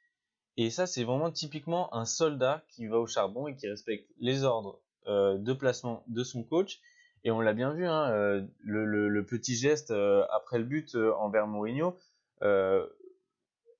et 0.58 0.72
ça, 0.72 0.88
c'est 0.88 1.04
vraiment 1.04 1.32
typiquement 1.32 1.94
un 1.94 2.06
soldat 2.06 2.64
qui 2.70 2.88
va 2.88 2.98
au 2.98 3.06
charbon 3.06 3.48
et 3.48 3.56
qui 3.56 3.70
respecte 3.70 4.10
les 4.20 4.44
ordres 4.44 4.82
euh, 5.08 5.38
de 5.38 5.54
placement 5.54 6.04
de 6.08 6.24
son 6.24 6.44
coach. 6.44 6.82
Et 7.24 7.30
on 7.30 7.40
l'a 7.42 7.54
bien 7.54 7.74
vu, 7.74 7.86
hein, 7.86 8.10
euh, 8.12 8.42
le, 8.64 9.24
petit 9.24 9.56
geste 9.56 9.92
euh, 9.92 10.26
après 10.32 10.58
le 10.58 10.64
but 10.64 10.96
envers 10.96 11.46
Mourinho, 11.46 11.98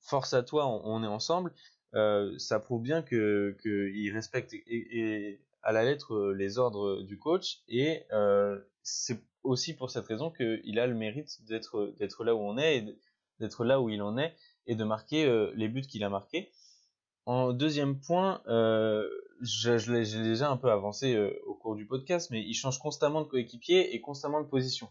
force 0.02 0.34
à 0.34 0.44
toi, 0.44 0.68
on, 0.68 1.04
est 1.04 1.08
ensemble. 1.08 1.52
ça 2.38 2.60
prouve 2.60 2.84
bien 2.84 3.02
qu'il 3.02 4.12
respecte 4.14 4.54
et, 4.54 4.64
et, 4.68 5.42
à 5.64 5.72
la 5.72 5.84
lettre 5.84 6.32
les 6.32 6.60
ordres 6.60 7.02
du 7.02 7.18
coach. 7.18 7.64
Et 7.68 8.04
c'est 8.84 9.20
aussi 9.44 9.76
pour 9.76 9.90
cette 9.90 10.06
raison 10.06 10.32
qu'il 10.32 10.80
a 10.80 10.86
le 10.86 10.94
mérite 10.96 11.44
d'être 11.46 11.94
d'être 12.00 12.24
là 12.24 12.36
où 12.36 12.40
on 12.40 12.58
est, 12.58 12.86
d'être 13.40 13.66
là 13.66 13.82
où 13.82 13.90
il 13.90 14.02
en 14.02 14.18
est 14.18 14.36
et 14.66 14.76
de 14.76 14.84
marquer 14.84 15.52
les 15.56 15.68
buts 15.68 15.82
qu'il 15.82 16.04
a 16.04 16.10
marqués. 16.10 16.52
En 17.28 17.52
deuxième 17.52 18.00
point, 18.00 18.42
euh, 18.48 19.06
je, 19.42 19.92
l'ai 19.92 20.24
déjà 20.24 20.50
un 20.50 20.56
peu 20.56 20.72
avancé 20.72 21.14
euh, 21.14 21.38
au 21.46 21.56
cours 21.56 21.76
du 21.76 21.86
podcast, 21.86 22.32
mais 22.32 22.42
il 22.42 22.54
change 22.54 22.80
constamment 22.80 23.20
de 23.20 23.28
coéquipier 23.28 23.94
et 23.94 24.00
constamment 24.00 24.40
de 24.40 24.48
position. 24.48 24.88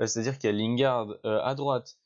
Euh, 0.00 0.06
C'est-à-dire 0.06 0.38
qu'il 0.38 0.48
y 0.48 0.52
a 0.54 0.56
Lingard 0.56 1.10
euh, 1.26 1.40
à 1.42 1.54
droite, 1.54 1.98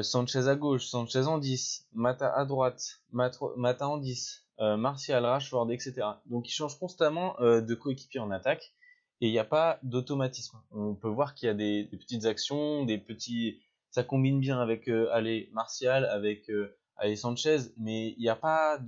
Sanchez 0.00 0.48
à 0.48 0.54
gauche, 0.54 0.86
Sanchez 0.86 1.26
en 1.26 1.36
10, 1.36 1.88
Mata 1.92 2.34
à 2.34 2.46
droite, 2.46 3.02
Mata 3.12 3.86
en 3.86 3.98
10, 3.98 4.46
euh, 4.60 4.78
Martial, 4.78 5.26
Rashford, 5.26 5.70
etc. 5.70 6.06
Donc 6.24 6.48
il 6.48 6.52
change 6.52 6.78
constamment 6.78 7.36
de 7.40 7.74
coéquipier 7.74 8.20
en 8.20 8.30
attaque 8.30 8.72
et 9.20 9.26
il 9.28 9.32
n'y 9.32 9.38
a 9.38 9.44
pas 9.44 9.78
d'automatisme. 9.82 10.56
On 10.70 10.94
peut 10.94 11.10
voir 11.10 11.34
qu'il 11.34 11.48
y 11.48 11.50
a 11.50 11.54
des, 11.54 11.84
des, 11.84 11.98
petites 11.98 12.24
actions, 12.24 12.86
des 12.86 12.96
petits... 12.96 13.60
Ça 13.90 14.02
combine 14.02 14.40
bien 14.40 14.58
avec 14.58 14.88
allez, 14.88 15.50
Martial, 15.52 16.06
avec 16.06 16.50
avec 16.96 17.18
Sanchez, 17.18 17.58
mais 17.76 18.14
il 18.16 18.20
n'y 18.20 18.28
a 18.28 18.36
pas 18.36 18.78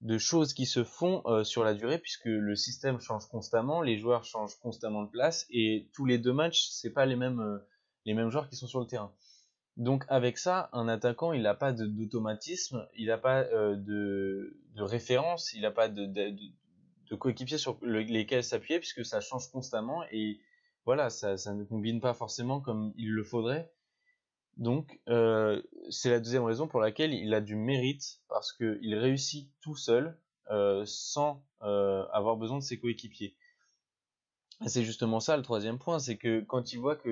de, 0.00 0.18
choses 0.18 0.54
qui 0.54 0.66
se 0.66 0.84
font 0.84 1.22
euh, 1.26 1.42
sur 1.42 1.64
la 1.64 1.74
durée 1.74 1.98
puisque 1.98 2.26
le 2.26 2.54
système 2.54 3.00
change 3.00 3.26
constamment, 3.28 3.82
les 3.82 3.98
joueurs 3.98 4.24
changent 4.24 4.58
constamment 4.60 5.02
de 5.02 5.10
place 5.10 5.46
et 5.50 5.88
tous 5.94 6.04
les 6.04 6.18
deux 6.18 6.32
matchs, 6.32 6.68
c'est 6.70 6.92
pas 6.92 7.06
les 7.06 7.16
mêmes 7.16 7.40
euh, 7.40 7.58
les 8.04 8.14
mêmes 8.14 8.30
joueurs 8.30 8.48
qui 8.48 8.56
sont 8.56 8.68
sur 8.68 8.80
le 8.80 8.86
terrain. 8.86 9.12
Donc 9.76 10.04
avec 10.08 10.38
ça, 10.38 10.70
un 10.72 10.88
attaquant, 10.88 11.32
il 11.32 11.42
n'a 11.42 11.54
pas 11.54 11.72
d'automatisme, 11.72 12.86
il 12.96 13.08
n'a 13.08 13.18
pas 13.18 13.40
euh, 13.40 13.76
de, 13.76 14.56
référence, 14.76 15.52
il 15.52 15.62
n'a 15.62 15.70
pas 15.70 15.88
de, 15.88 16.06
de, 16.06 17.16
coéquipiers 17.16 17.58
sur 17.58 17.78
le, 17.82 18.00
lesquels 18.00 18.44
s'appuyer 18.44 18.78
puisque 18.78 19.04
ça 19.04 19.20
change 19.20 19.50
constamment 19.50 20.02
et 20.12 20.40
voilà, 20.86 21.10
ça, 21.10 21.36
ça 21.36 21.52
ne 21.52 21.64
combine 21.64 22.00
pas 22.00 22.14
forcément 22.14 22.60
comme 22.60 22.94
il 22.96 23.10
le 23.10 23.24
faudrait. 23.24 23.70
Donc, 24.56 25.00
euh, 25.08 25.62
c'est 25.90 26.10
la 26.10 26.18
deuxième 26.18 26.44
raison 26.44 26.66
pour 26.66 26.80
laquelle 26.80 27.12
il 27.12 27.34
a 27.34 27.40
du 27.40 27.56
mérite, 27.56 28.20
parce 28.28 28.52
qu'il 28.52 28.94
réussit 28.94 29.50
tout 29.60 29.76
seul, 29.76 30.18
euh, 30.50 30.82
sans 30.86 31.44
euh, 31.62 32.06
avoir 32.12 32.36
besoin 32.36 32.58
de 32.58 32.62
ses 32.62 32.78
coéquipiers. 32.78 33.36
C'est 34.66 34.84
justement 34.84 35.20
ça 35.20 35.36
le 35.36 35.42
troisième 35.42 35.78
point, 35.78 35.98
c'est 35.98 36.16
que 36.16 36.40
quand 36.40 36.72
il 36.72 36.78
voit 36.78 36.96
que 36.96 37.10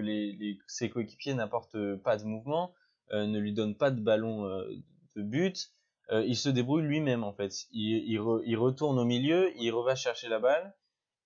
ses 0.67 0.89
coéquipiers 0.89 1.35
n'apportent 1.35 1.97
pas 1.97 2.17
de 2.17 2.25
mouvement, 2.25 2.73
ne 3.13 3.39
lui 3.39 3.53
donnent 3.53 3.77
pas 3.77 3.91
de 3.91 4.01
ballon 4.01 4.49
de 4.49 5.23
but, 5.23 5.71
il 6.11 6.39
se 6.39 6.49
débrouille 6.49 6.85
lui-même 6.85 7.23
en 7.23 7.35
fait. 7.35 7.67
Il, 7.71 8.19
retourne 8.57 8.99
au 8.99 9.05
milieu, 9.05 9.53
il 9.59 9.71
va 9.75 9.95
chercher 9.95 10.31
la 10.31 10.39
balle 10.39 10.75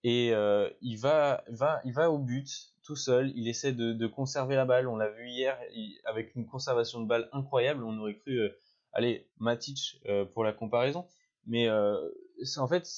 et 0.05 0.33
il 0.81 0.97
va, 0.97 1.45
va, 1.49 1.81
il 1.85 1.93
va 1.93 2.11
au 2.11 2.19
but 2.19 2.73
tout 2.89 2.97
seul, 2.97 3.33
il 3.37 3.49
essaie 3.49 3.73
de, 3.73 4.07
conserver 4.07 4.57
la 4.57 4.65
balle. 4.65 4.89
On 4.89 4.97
l'a 4.97 5.11
vu 5.11 5.29
hier 5.29 5.59
avec 6.07 6.35
une 6.35 6.47
conservation 6.47 7.03
de 7.03 7.07
balle 7.07 7.29
incroyable. 7.33 7.85
On 7.85 7.99
aurait 7.99 8.17
cru, 8.17 8.39
euh, 8.39 8.49
allez, 8.95 9.29
Matic 9.37 10.01
euh, 10.07 10.25
pour 10.25 10.43
la 10.43 10.55
comparaison. 10.55 11.07
Mais 11.47 11.69
euh, 11.69 12.09
en 12.57 12.67
fait, 12.67 12.89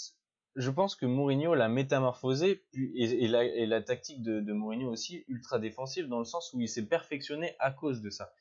je 0.54 0.70
pense 0.70 0.94
que 0.94 1.06
Mourinho 1.06 1.56
l'a 1.56 1.68
métamorphosé 1.68 2.62
et, 2.72 3.26
la, 3.26 3.82
tactique 3.82 4.22
de, 4.22 4.38
de, 4.38 4.52
Mourinho 4.52 4.88
aussi 4.92 5.24
ultra 5.26 5.58
défensive 5.58 6.06
dans 6.06 6.20
le 6.20 6.24
sens 6.24 6.52
où 6.54 6.60
il 6.60 6.68
s'est 6.68 6.86
perfectionné 6.86 7.56
à 7.58 7.72
cause 7.72 8.00
de 8.00 8.10
ça. 8.10 8.32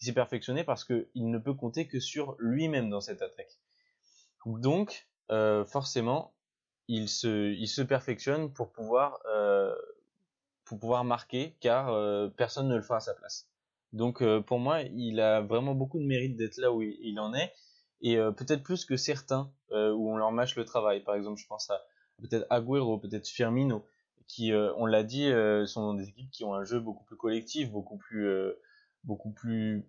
Il 0.00 0.06
s'est 0.06 0.14
perfectionné 0.14 0.64
parce 0.64 0.84
qu'il 0.84 1.06
ne 1.14 1.36
peut 1.36 1.54
compter 1.54 1.86
que 1.86 2.00
sur 2.00 2.34
lui-même 2.38 2.88
dans 2.88 3.02
cette 3.02 3.20
attaque. 3.20 3.58
Donc, 4.46 5.06
euh, 5.30 5.66
forcément, 5.66 6.32
il 6.88 7.08
se, 7.08 7.52
il 7.52 7.68
se 7.68 7.82
perfectionne 7.82 8.52
pour 8.52 8.72
pouvoir 8.72 9.20
euh, 9.26 9.74
pour 10.64 10.78
pouvoir 10.78 11.04
marquer 11.04 11.56
car 11.60 11.90
euh, 11.90 12.28
personne 12.28 12.68
ne 12.68 12.76
le 12.76 12.82
fera 12.82 12.96
à 12.96 13.00
sa 13.00 13.14
place. 13.14 13.48
Donc 13.92 14.22
euh, 14.22 14.40
pour 14.40 14.58
moi, 14.58 14.82
il 14.82 15.20
a 15.20 15.40
vraiment 15.40 15.74
beaucoup 15.74 15.98
de 15.98 16.04
mérite 16.04 16.36
d'être 16.36 16.56
là 16.58 16.72
où 16.72 16.82
il, 16.82 16.96
il, 17.00 17.20
en 17.20 17.34
est 17.34 17.52
et 18.00 18.18
euh, 18.18 18.32
peut-être 18.32 18.62
plus 18.62 18.84
que 18.84 18.96
certains 18.96 19.50
où 19.70 20.12
on 20.12 20.16
leur 20.16 20.30
mâche 20.30 20.54
le 20.54 20.64
travail. 20.64 21.02
Par 21.02 21.16
exemple, 21.16 21.40
je 21.40 21.48
pense 21.48 21.68
à 21.68 21.82
peut-être 22.18 22.46
Agüero, 22.48 22.96
peut-être 22.98 23.26
Firmino 23.26 23.84
qui 24.28 24.52
on 24.54 24.86
l'a 24.86 25.02
dit 25.02 25.30
sont 25.66 25.82
dans 25.82 25.94
des 25.94 26.08
équipes 26.08 26.30
qui 26.30 26.44
ont 26.44 26.54
un 26.54 26.64
jeu 26.64 26.78
beaucoup 26.78 27.04
plus 27.04 27.16
collectif, 27.16 27.70
beaucoup 27.70 27.98
plus 27.98 28.30
beaucoup 29.02 29.30
plus 29.32 29.84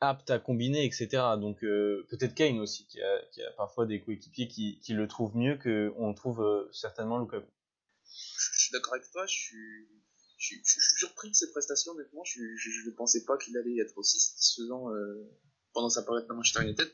apte 0.00 0.30
à 0.30 0.38
combiner, 0.38 0.84
etc. 0.84 1.08
Donc 1.40 1.60
peut-être 1.60 2.34
Kane 2.34 2.58
aussi 2.60 2.86
qui 2.86 3.00
a, 3.00 3.50
parfois 3.56 3.86
des 3.86 4.00
coéquipiers 4.00 4.48
qui, 4.48 4.78
qui, 4.80 4.92
le 4.92 5.08
trouvent 5.08 5.36
mieux 5.36 5.56
que 5.56 5.92
on 5.96 6.14
trouve 6.14 6.68
certainement 6.72 7.18
Lukaku. 7.18 7.46
Je 8.04 8.60
suis 8.60 8.72
d'accord 8.72 8.94
avec 8.94 9.10
toi, 9.10 9.26
je 9.26 9.34
suis 9.34 9.88
je, 10.38 10.54
je, 10.54 10.60
je, 10.64 10.80
suis 10.80 10.98
surpris 10.98 11.30
de 11.30 11.34
ses 11.34 11.50
prestations, 11.50 11.92
honnêtement. 11.92 12.24
Je, 12.24 12.40
je, 12.56 12.88
ne 12.88 12.94
pensais 12.94 13.24
pas 13.24 13.36
qu'il 13.36 13.56
allait 13.56 13.78
être 13.78 13.96
aussi 13.98 14.20
satisfaisant 14.20 14.90
euh, 14.94 15.28
pendant 15.72 15.90
sa 15.90 16.02
période 16.02 16.26
à 16.30 16.32
Manchester 16.32 16.62
United. 16.62 16.88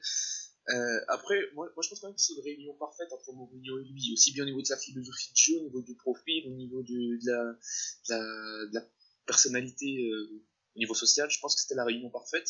Euh, 0.70 1.00
après, 1.08 1.38
moi, 1.54 1.70
moi, 1.76 1.82
je 1.82 1.90
pense 1.90 2.00
quand 2.00 2.08
même 2.08 2.16
que 2.16 2.22
c'est 2.22 2.32
une 2.32 2.42
réunion 2.42 2.74
parfaite 2.74 3.12
entre 3.12 3.32
Mourinho 3.34 3.78
et 3.80 3.84
lui, 3.84 4.12
aussi 4.14 4.32
bien 4.32 4.44
au 4.44 4.46
niveau 4.46 4.62
de 4.62 4.66
sa 4.66 4.78
philosophie 4.78 5.30
de 5.30 5.36
jeu, 5.36 5.58
au 5.60 5.64
niveau 5.64 5.82
du 5.82 5.94
profil, 5.94 6.48
au 6.48 6.54
niveau 6.54 6.82
de, 6.82 7.18
la, 7.26 7.58
de, 8.08 8.74
la, 8.74 8.80
personnalité, 9.26 10.08
euh, 10.08 10.42
au 10.74 10.78
niveau 10.78 10.94
social. 10.94 11.30
Je 11.30 11.38
pense 11.40 11.54
que 11.54 11.60
c'était 11.60 11.74
la 11.74 11.84
réunion 11.84 12.08
parfaite. 12.08 12.48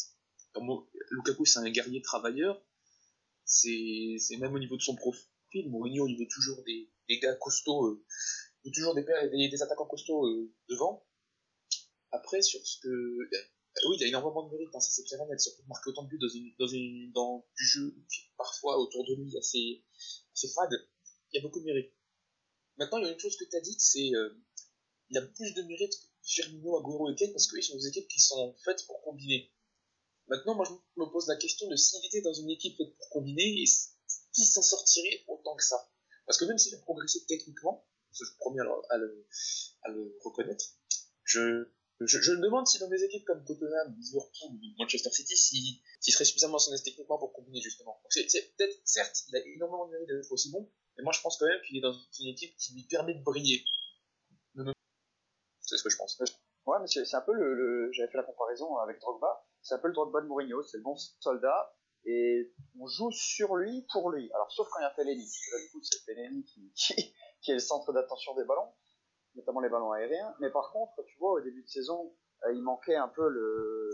Lukaku, 1.10 1.44
c'est 1.44 1.58
un 1.58 1.70
guerrier 1.70 2.02
travailleur. 2.02 2.62
C'est 3.44 4.36
même 4.38 4.54
au 4.54 4.58
niveau 4.58 4.76
de 4.76 4.82
son 4.82 4.96
profil. 4.96 5.28
Mourinho, 5.68 6.08
il 6.08 6.18
veut 6.18 6.28
toujours 6.28 6.62
des, 6.64 6.90
gars 7.20 7.34
costauds 7.36 7.86
euh, 7.86 8.04
toujours 8.74 8.94
des, 8.94 9.04
des, 9.04 9.48
des 9.48 9.62
attaquants 9.62 9.86
costauds 9.86 10.26
euh, 10.26 10.52
devant. 10.68 11.06
Après, 12.10 12.42
sur 12.42 12.60
ce 12.66 12.80
que. 12.80 12.88
Euh, 12.88 13.28
oui, 13.88 13.96
il 13.98 14.02
y 14.02 14.04
a 14.04 14.08
énormément 14.08 14.48
de 14.48 14.52
mérite, 14.52 14.72
ça 14.72 14.80
c'est 14.80 15.04
clair 15.04 15.24
net, 15.26 15.40
surtout 15.40 15.62
de 15.62 15.68
marquer 15.68 15.90
autant 15.90 16.04
de 16.04 16.08
buts 16.08 16.18
dans, 16.58 16.66
une, 16.68 17.12
du 17.56 17.64
jeu 17.64 17.94
qui 18.08 18.20
est 18.20 18.30
parfois 18.36 18.78
autour 18.78 19.04
de 19.04 19.14
lui 19.14 19.36
assez, 19.36 19.84
fade. 20.54 20.70
Il 21.32 21.36
y 21.36 21.38
a 21.40 21.42
beaucoup 21.42 21.58
de 21.58 21.64
mérite. 21.64 21.92
Maintenant, 22.76 22.98
il 22.98 23.06
y 23.06 23.08
a 23.08 23.12
une 23.12 23.18
chose 23.18 23.36
que 23.36 23.44
tu 23.44 23.56
as 23.56 23.60
dite, 23.60 23.80
c'est 23.80 24.12
il 25.10 25.14
y 25.14 25.18
a 25.18 25.22
plus 25.22 25.54
de 25.54 25.62
mérite 25.62 25.92
que 25.92 26.06
Firmino, 26.22 26.78
Agüero 26.78 27.10
et 27.10 27.14
Kane 27.14 27.32
parce 27.32 27.48
qu'ils 27.48 27.62
sont 27.62 27.76
des 27.76 27.88
équipes 27.88 28.08
qui 28.08 28.20
sont 28.20 28.54
faites 28.64 28.86
pour 28.86 29.02
combiner. 29.02 29.52
Maintenant, 30.28 30.54
moi 30.54 30.64
je 30.66 30.72
me 31.00 31.10
pose 31.10 31.28
la 31.28 31.36
question 31.36 31.68
de 31.68 31.76
s'il 31.76 32.04
était 32.06 32.22
dans 32.22 32.32
une 32.32 32.50
équipe 32.50 32.76
faite 32.76 32.96
pour 32.96 33.08
combiner 33.10 33.62
et 33.62 33.64
qui 34.32 34.44
s'en 34.44 34.62
sortirait 34.62 35.24
autant 35.28 35.54
que 35.56 35.64
ça. 35.64 35.90
Parce 36.26 36.38
que 36.38 36.44
même 36.44 36.58
s'il 36.58 36.74
a 36.74 36.78
progressé 36.78 37.24
techniquement, 37.26 37.86
je 38.12 38.24
suis 38.24 38.34
premier 38.36 38.60
à 38.60 38.96
le, 38.96 39.26
à 39.82 39.88
le 39.90 40.16
reconnaître. 40.22 40.64
Je, 41.24 41.68
me 42.00 42.42
demande 42.42 42.66
si 42.66 42.78
dans 42.78 42.88
des 42.88 43.02
équipes 43.04 43.24
comme 43.24 43.44
Tottenham, 43.44 43.94
Liverpool 43.98 44.50
ou 44.50 44.60
Manchester 44.78 45.10
City, 45.10 45.36
s'il 45.36 45.80
si, 46.00 46.12
serait 46.12 46.24
suffisamment 46.24 46.58
sonné 46.58 46.78
techniquement 46.82 47.18
pour 47.18 47.32
combiner 47.32 47.60
justement. 47.60 48.00
C'est 48.08 48.56
peut-être, 48.56 48.76
certes, 48.84 49.24
il 49.28 49.36
a 49.36 49.40
énormément 49.46 49.86
de 49.86 49.92
mérite 49.92 50.08
d'être 50.08 50.32
aussi 50.32 50.50
bon, 50.50 50.70
mais 50.96 51.02
moi 51.02 51.12
je 51.12 51.20
pense 51.20 51.36
quand 51.38 51.46
même 51.46 51.60
qu'il 51.66 51.76
est 51.76 51.80
dans 51.80 51.94
une 52.20 52.28
équipe 52.28 52.56
qui 52.56 52.74
lui 52.74 52.84
permet 52.84 53.14
de 53.14 53.22
briller. 53.22 53.64
C'est 55.60 55.78
ce 55.78 55.82
que 55.82 55.90
je 55.90 55.96
pense. 55.96 56.18
Ouais, 56.66 56.78
mais 56.80 56.86
c'est 56.86 57.14
un 57.14 57.20
peu 57.22 57.32
le 57.32 57.90
j'avais 57.92 58.10
fait 58.10 58.18
la 58.18 58.22
comparaison 58.22 58.76
avec 58.78 59.00
Drogba. 59.00 59.46
C'est 59.64 59.74
un 59.74 59.78
peu 59.78 59.88
le 59.88 59.94
Drogba 59.94 60.20
de 60.20 60.26
Mourinho, 60.26 60.62
c'est 60.62 60.76
le 60.76 60.84
bon 60.84 60.96
soldat 60.96 61.74
et 62.06 62.52
on 62.78 62.86
joue 62.86 63.10
sur 63.10 63.56
lui 63.56 63.84
pour 63.92 64.10
lui. 64.10 64.30
Alors 64.32 64.52
sauf 64.52 64.68
quand 64.70 64.78
il 64.78 64.82
y 64.82 64.86
a 64.86 64.90
Fellaini. 64.90 65.26
Là 65.52 65.58
du 65.58 65.70
coup 65.72 65.82
c'est 65.82 66.04
Fellaini 66.04 66.44
qui, 66.44 66.72
qui, 66.76 66.94
qui 67.40 67.50
est 67.50 67.54
le 67.54 67.60
centre 67.60 67.92
d'attention 67.92 68.34
des 68.36 68.44
ballons, 68.44 68.72
notamment 69.34 69.60
les 69.60 69.68
ballons 69.68 69.90
aériens. 69.90 70.34
Mais 70.38 70.50
par 70.50 70.70
contre, 70.70 71.02
tu 71.06 71.18
vois, 71.18 71.32
au 71.32 71.40
début 71.40 71.62
de 71.62 71.68
saison, 71.68 72.14
euh, 72.44 72.52
il 72.52 72.62
manquait 72.62 72.94
un 72.94 73.08
peu 73.08 73.28
le, 73.28 73.90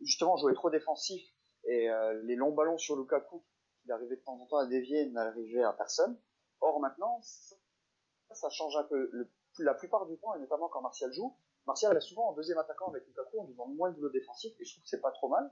justement, 0.00 0.36
jouer 0.36 0.54
trop 0.54 0.70
défensif 0.70 1.22
et 1.64 1.88
euh, 1.90 2.20
les 2.24 2.34
longs 2.34 2.52
ballons 2.52 2.78
sur 2.78 2.96
Lukaku 2.96 3.44
il 3.84 3.92
arrivait 3.92 4.16
de 4.16 4.22
temps 4.22 4.40
en 4.40 4.46
temps 4.46 4.58
à 4.58 4.66
dévier, 4.66 5.06
n'arrivait 5.10 5.62
à 5.62 5.72
personne. 5.72 6.18
Or 6.60 6.80
maintenant, 6.80 7.20
ça, 7.22 8.48
change 8.50 8.76
un 8.76 8.84
peu. 8.84 9.10
La 9.58 9.74
plupart 9.74 10.06
du 10.06 10.18
temps, 10.18 10.34
et 10.34 10.38
notamment 10.38 10.68
quand 10.68 10.80
Martial 10.80 11.12
joue, 11.12 11.36
Martial 11.66 11.96
est 11.96 12.00
souvent 12.00 12.30
en 12.30 12.32
deuxième 12.32 12.58
attaquant 12.58 12.88
avec 12.88 13.06
Lukaku 13.06 13.40
en 13.40 13.46
lui 13.46 13.54
moins 13.76 13.90
de 13.90 13.94
boulot 13.94 14.10
défensif, 14.10 14.52
et 14.58 14.64
je 14.64 14.72
trouve 14.72 14.82
que 14.82 14.88
c'est 14.88 15.00
pas 15.00 15.12
trop 15.12 15.28
mal. 15.28 15.50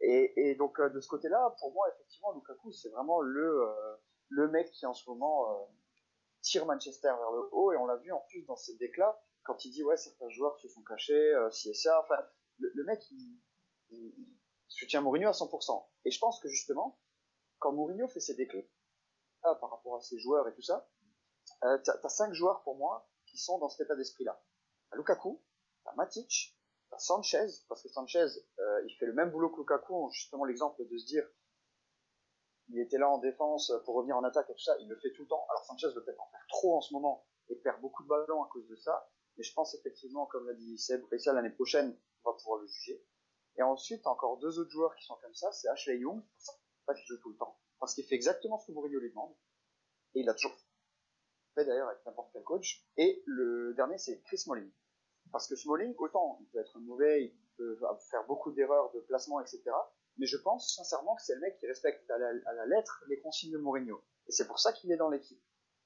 Et, 0.00 0.54
donc 0.56 0.78
euh, 0.80 0.90
de 0.90 1.00
ce 1.00 1.08
côté-là, 1.08 1.54
pour 1.60 1.72
moi, 1.72 1.88
effectivement, 1.94 2.32
Lukaku, 2.32 2.72
c'est 2.72 2.90
vraiment 2.90 3.20
le, 3.20 3.62
euh, 3.62 4.48
mec 4.48 4.70
qui 4.72 4.86
en 4.86 4.94
ce 4.94 5.08
moment 5.08 5.50
euh, 5.50 5.64
tire 6.42 6.66
Manchester 6.66 7.08
vers 7.08 7.32
le 7.32 7.48
haut, 7.52 7.72
et 7.72 7.76
on 7.76 7.86
l'a 7.86 7.96
vu 7.96 8.12
en 8.12 8.20
plus 8.28 8.42
dans 8.44 8.56
ses 8.56 8.76
déclats, 8.76 9.20
quand 9.44 9.64
il 9.64 9.70
dit 9.70 9.84
ouais, 9.84 9.96
certains 9.96 10.28
joueurs 10.30 10.58
se 10.58 10.68
sont 10.68 10.82
cachés, 10.82 11.32
ci 11.52 11.70
et 11.70 11.74
ça, 11.74 12.00
enfin, 12.00 12.16
le, 12.58 12.84
mec, 12.84 13.00
il, 13.10 14.14
soutient 14.68 15.00
Mourinho 15.00 15.28
à 15.28 15.32
100%. 15.32 15.86
Et 16.04 16.10
je 16.10 16.18
pense 16.18 16.40
que 16.40 16.48
justement, 16.48 16.98
quand 17.60 17.72
Mourinho 17.72 18.08
fait 18.08 18.20
ses 18.20 18.34
déclats, 18.34 18.66
ah, 19.44 19.54
par 19.60 19.70
rapport 19.70 19.94
à 19.96 20.00
ses 20.00 20.18
joueurs 20.18 20.48
et 20.48 20.54
tout 20.54 20.62
ça, 20.62 20.90
t'as 21.60 21.92
as 22.02 22.08
cinq 22.08 22.32
joueurs 22.34 22.64
pour 22.64 22.76
moi 22.76 23.08
qui 23.26 23.38
sont 23.38 23.58
dans 23.58 23.68
cet 23.68 23.86
état 23.86 23.94
d'esprit-là. 23.94 24.42
T'as 24.90 24.96
Lukaku, 24.96 25.42
t'as 25.84 25.94
Matic, 25.94 26.56
t'as 26.90 26.98
Sanchez, 26.98 27.46
parce 27.68 27.82
que 27.82 27.88
Sanchez, 27.88 28.26
euh, 28.58 28.84
il 28.86 28.94
fait 28.98 29.06
le 29.06 29.12
même 29.12 29.30
boulot 29.30 29.50
que 29.50 29.60
Lukaku, 29.60 30.10
justement 30.10 30.44
l'exemple 30.44 30.86
de 30.86 30.98
se 30.98 31.06
dire, 31.06 31.28
il 32.68 32.80
était 32.80 32.98
là 32.98 33.08
en 33.08 33.18
défense 33.18 33.72
pour 33.84 33.94
revenir 33.94 34.16
en 34.16 34.24
attaque 34.24 34.50
et 34.50 34.54
tout 34.54 34.62
ça, 34.62 34.76
il 34.80 34.88
le 34.88 34.96
fait 34.96 35.12
tout 35.12 35.22
le 35.22 35.28
temps. 35.28 35.46
Alors 35.50 35.64
Sanchez 35.64 35.88
veut 35.88 36.04
peut-être 36.04 36.20
en 36.20 36.30
faire 36.30 36.46
trop 36.48 36.76
en 36.76 36.80
ce 36.80 36.92
moment 36.92 37.26
et 37.48 37.56
perd 37.56 37.80
beaucoup 37.80 38.02
de 38.02 38.08
ballons 38.08 38.42
à 38.42 38.48
cause 38.48 38.66
de 38.66 38.76
ça, 38.76 39.08
mais 39.36 39.44
je 39.44 39.52
pense 39.52 39.74
effectivement, 39.74 40.26
comme 40.26 40.46
l'a 40.46 40.54
dit 40.54 40.78
Seb, 40.78 41.04
ça 41.18 41.32
l'année 41.32 41.50
prochaine, 41.50 41.96
on 42.24 42.30
va 42.30 42.36
pouvoir 42.36 42.60
le 42.60 42.66
juger. 42.66 43.06
Et 43.58 43.62
ensuite, 43.62 44.06
encore 44.06 44.38
deux 44.38 44.58
autres 44.58 44.70
joueurs 44.70 44.94
qui 44.96 45.04
sont 45.04 45.16
comme 45.22 45.34
ça, 45.34 45.50
c'est 45.52 45.68
Ashley 45.68 45.98
Young, 45.98 46.22
pas 46.86 46.94
qu'il 46.94 47.06
joue 47.06 47.18
tout 47.18 47.30
le 47.30 47.36
temps, 47.36 47.58
parce 47.78 47.94
qu'il 47.94 48.04
fait 48.04 48.14
exactement 48.14 48.58
ce 48.58 48.66
que 48.66 48.72
Mourinho 48.72 48.98
lui 49.00 49.10
demande, 49.10 49.34
et 50.14 50.20
il 50.20 50.28
a 50.28 50.34
toujours 50.34 50.56
d'ailleurs 51.64 51.88
avec 51.88 52.04
n'importe 52.04 52.30
quel 52.32 52.42
coach. 52.42 52.84
Et 52.96 53.22
le 53.26 53.74
dernier, 53.74 53.98
c'est 53.98 54.20
Chris 54.22 54.38
Smalling. 54.38 54.70
Parce 55.32 55.48
que 55.48 55.56
Smalling, 55.56 55.94
autant 55.98 56.38
il 56.40 56.46
peut 56.48 56.58
être 56.58 56.78
mauvais, 56.78 57.24
il 57.24 57.36
peut 57.56 57.78
faire 58.10 58.24
beaucoup 58.26 58.52
d'erreurs 58.52 58.92
de 58.92 59.00
placement, 59.00 59.40
etc. 59.40 59.62
Mais 60.18 60.26
je 60.26 60.36
pense 60.36 60.74
sincèrement 60.74 61.14
que 61.16 61.22
c'est 61.22 61.34
le 61.34 61.40
mec 61.40 61.58
qui 61.58 61.66
respecte 61.66 62.10
à 62.10 62.18
la, 62.18 62.66
lettre 62.66 63.04
les 63.08 63.20
consignes 63.20 63.52
de 63.52 63.58
Mourinho. 63.58 64.02
Et 64.28 64.32
c'est 64.32 64.46
pour 64.46 64.58
ça 64.58 64.72
qu'il 64.72 64.90
est 64.92 64.96
dans 64.96 65.10
l'équipe. 65.10 65.42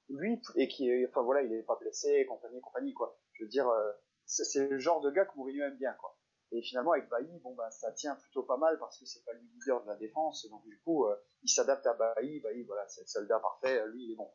Lui, 0.08 0.40
et 0.56 0.68
qui 0.68 0.90
enfin 1.06 1.22
voilà, 1.22 1.42
il 1.42 1.52
est 1.52 1.62
pas 1.62 1.76
blessé, 1.76 2.26
compagnie, 2.26 2.60
compagnie, 2.60 2.94
quoi. 2.94 3.18
Je 3.32 3.44
veux 3.44 3.48
dire, 3.48 3.68
euh, 3.68 3.92
c'est 4.24 4.68
le 4.68 4.78
genre 4.78 5.00
de 5.00 5.10
gars 5.10 5.24
que 5.24 5.36
Mourinho 5.36 5.64
aime 5.64 5.76
bien, 5.76 5.92
quoi. 5.94 6.16
Et 6.52 6.62
finalement, 6.62 6.92
avec 6.92 7.08
Bailly, 7.08 7.38
bon, 7.40 7.54
bah, 7.54 7.70
ça 7.70 7.92
tient 7.92 8.16
plutôt 8.16 8.42
pas 8.42 8.56
mal 8.56 8.76
parce 8.80 8.98
que 8.98 9.06
c'est 9.06 9.24
pas 9.24 9.32
le 9.32 9.40
leader 9.40 9.82
de 9.82 9.88
la 9.88 9.96
défense. 9.96 10.48
Donc, 10.50 10.64
du 10.64 10.80
coup, 10.80 11.06
euh, 11.06 11.14
il 11.42 11.48
s'adapte 11.48 11.86
à 11.86 11.94
Bailly. 11.94 12.40
Bailly, 12.40 12.64
voilà, 12.64 12.86
c'est 12.88 13.02
le 13.02 13.06
soldat 13.06 13.38
parfait. 13.38 13.86
Lui, 13.88 14.06
il 14.06 14.12
est 14.12 14.16
bon. 14.16 14.28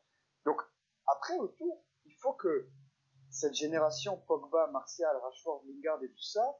Donc, 0.45 0.61
après, 1.07 1.37
autour, 1.37 1.83
il 2.05 2.15
faut 2.15 2.33
que 2.33 2.69
cette 3.29 3.53
génération 3.53 4.17
Pogba, 4.27 4.67
Martial, 4.67 5.15
Rashford, 5.17 5.63
Lingard 5.67 6.01
et 6.03 6.09
tout 6.09 6.23
ça 6.23 6.59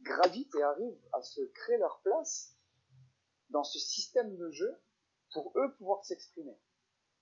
gravite 0.00 0.54
et 0.54 0.62
arrive 0.62 0.98
à 1.12 1.22
se 1.22 1.40
créer 1.52 1.78
leur 1.78 2.00
place 2.00 2.56
dans 3.50 3.64
ce 3.64 3.78
système 3.78 4.36
de 4.36 4.50
jeu 4.50 4.80
pour 5.32 5.52
eux 5.56 5.74
pouvoir 5.76 6.04
s'exprimer. 6.04 6.58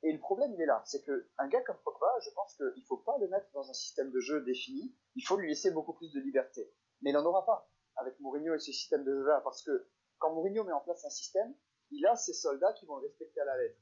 Et 0.02 0.12
le 0.12 0.18
problème, 0.18 0.52
il 0.54 0.60
est 0.60 0.66
là. 0.66 0.82
C'est 0.84 1.02
que 1.02 1.30
un 1.38 1.48
gars 1.48 1.62
comme 1.62 1.78
Pogba, 1.84 2.06
je 2.20 2.30
pense 2.30 2.56
qu'il 2.56 2.84
faut 2.84 2.98
pas 2.98 3.16
le 3.18 3.28
mettre 3.28 3.50
dans 3.52 3.68
un 3.68 3.72
système 3.72 4.10
de 4.10 4.20
jeu 4.20 4.42
défini. 4.42 4.94
Il 5.16 5.22
faut 5.22 5.36
lui 5.36 5.48
laisser 5.48 5.70
beaucoup 5.70 5.94
plus 5.94 6.12
de 6.12 6.20
liberté. 6.20 6.70
Mais 7.00 7.10
il 7.10 7.14
n'en 7.14 7.24
aura 7.24 7.44
pas 7.46 7.70
avec 7.96 8.18
Mourinho 8.20 8.54
et 8.54 8.58
ce 8.58 8.72
système 8.72 9.04
de 9.04 9.14
jeu-là. 9.14 9.40
Parce 9.42 9.62
que 9.62 9.88
quand 10.18 10.34
Mourinho 10.34 10.64
met 10.64 10.72
en 10.72 10.80
place 10.80 11.04
un 11.04 11.10
système, 11.10 11.54
il 11.90 12.04
a 12.06 12.16
ses 12.16 12.34
soldats 12.34 12.72
qui 12.74 12.86
vont 12.86 12.96
le 12.96 13.06
respecter 13.06 13.40
à 13.40 13.44
la 13.46 13.56
lettre. 13.56 13.80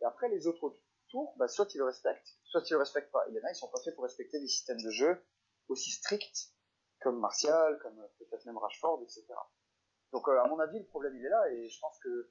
Et 0.00 0.04
après, 0.04 0.28
les 0.30 0.46
autres 0.46 0.78
bah, 1.36 1.48
soit 1.48 1.74
ils 1.74 1.78
le 1.78 1.84
respectent, 1.84 2.38
soit 2.44 2.62
ils 2.68 2.72
le 2.72 2.78
respectent 2.78 3.10
pas. 3.10 3.24
Il 3.28 3.34
y 3.34 3.40
en 3.40 3.44
a, 3.44 3.50
ils 3.50 3.54
sont 3.54 3.68
pas 3.68 3.80
faits 3.84 3.94
pour 3.94 4.04
respecter 4.04 4.40
des 4.40 4.48
systèmes 4.48 4.80
de 4.82 4.90
jeu 4.90 5.22
aussi 5.68 5.90
stricts 5.90 6.52
comme 7.00 7.18
Martial, 7.18 7.78
comme 7.82 7.96
peut-être 8.18 8.44
même 8.44 8.58
Rashford, 8.58 9.02
etc. 9.02 9.24
Donc, 10.12 10.28
euh, 10.28 10.40
à 10.40 10.48
mon 10.48 10.58
avis, 10.58 10.78
le 10.78 10.86
problème, 10.86 11.16
il 11.16 11.24
est 11.24 11.30
là. 11.30 11.50
Et 11.52 11.68
je 11.68 11.80
pense 11.80 11.98
que, 11.98 12.30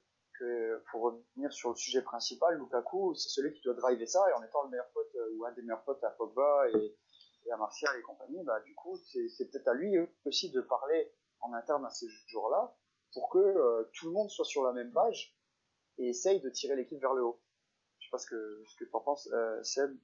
pour 0.90 1.02
revenir 1.02 1.52
sur 1.52 1.70
le 1.70 1.76
sujet 1.76 2.02
principal, 2.02 2.56
Lukaku, 2.56 3.14
c'est 3.14 3.28
celui 3.28 3.52
qui 3.52 3.60
doit 3.62 3.74
driver 3.74 4.06
ça. 4.06 4.24
Et 4.30 4.32
en 4.32 4.42
étant 4.42 4.62
le 4.62 4.70
meilleur 4.70 4.90
pote 4.92 5.14
euh, 5.16 5.36
ou 5.36 5.44
un 5.44 5.52
des 5.52 5.62
meilleurs 5.62 5.84
potes 5.84 6.02
à 6.02 6.10
Pogba 6.10 6.68
et, 6.70 6.96
à 7.52 7.56
Martial 7.56 7.94
et 7.98 8.02
compagnie, 8.02 8.42
bah, 8.44 8.60
du 8.60 8.74
coup, 8.74 8.96
c'est 9.04 9.50
peut-être 9.50 9.68
à 9.68 9.74
lui 9.74 9.96
aussi 10.24 10.50
de 10.50 10.60
parler 10.60 11.12
en 11.40 11.52
interne 11.52 11.84
à 11.84 11.90
ces 11.90 12.06
jours-là 12.28 12.76
pour 13.12 13.28
que 13.28 13.38
euh, 13.38 13.90
tout 13.94 14.06
le 14.06 14.12
monde 14.12 14.30
soit 14.30 14.44
sur 14.44 14.62
la 14.62 14.72
même 14.72 14.92
page 14.92 15.36
et 15.98 16.10
essaye 16.10 16.40
de 16.40 16.50
tirer 16.50 16.76
l'équipe 16.76 17.00
vers 17.00 17.14
le 17.14 17.24
haut. 17.24 17.40
Je 18.10 18.16
sais 18.18 18.18
pas 18.18 18.18
ce 18.18 18.26
que, 18.26 18.64
ce 18.66 18.76
que 18.76 18.84
tu 18.84 18.96
en 18.96 19.00
penses, 19.00 19.28
euh, 19.32 19.62
Seb. 19.62 19.96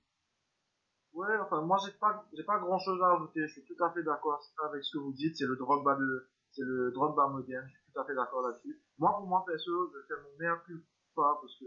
Ouais, 1.12 1.36
enfin, 1.38 1.62
moi, 1.62 1.78
j'ai 1.84 1.92
pas, 1.92 2.24
j'ai 2.32 2.44
pas 2.44 2.58
grand 2.58 2.78
chose 2.78 3.02
à 3.02 3.14
ajouter. 3.14 3.40
Je 3.46 3.52
suis 3.52 3.64
tout 3.64 3.82
à 3.82 3.90
fait 3.90 4.02
d'accord 4.02 4.40
avec 4.64 4.84
ce 4.84 4.96
que 4.96 5.02
vous 5.02 5.12
dites. 5.12 5.36
C'est 5.36 5.46
le 5.46 5.56
Drogba 5.56 5.96
de, 5.96 6.28
c'est 6.52 6.62
le 6.64 6.92
Drogba 6.92 7.28
moderne. 7.28 7.66
Je 7.66 7.72
suis 7.72 7.92
tout 7.92 8.00
à 8.00 8.04
fait 8.04 8.14
d'accord 8.14 8.42
là-dessus. 8.42 8.80
Moi, 8.98 9.12
pour 9.16 9.26
moi, 9.26 9.44
perso, 9.46 9.92
je 9.92 10.06
fais 10.06 10.22
mon 10.22 10.38
meilleur 10.38 10.62
plus 10.62 10.86
pas 11.14 11.38
parce 11.40 11.58
que 11.58 11.64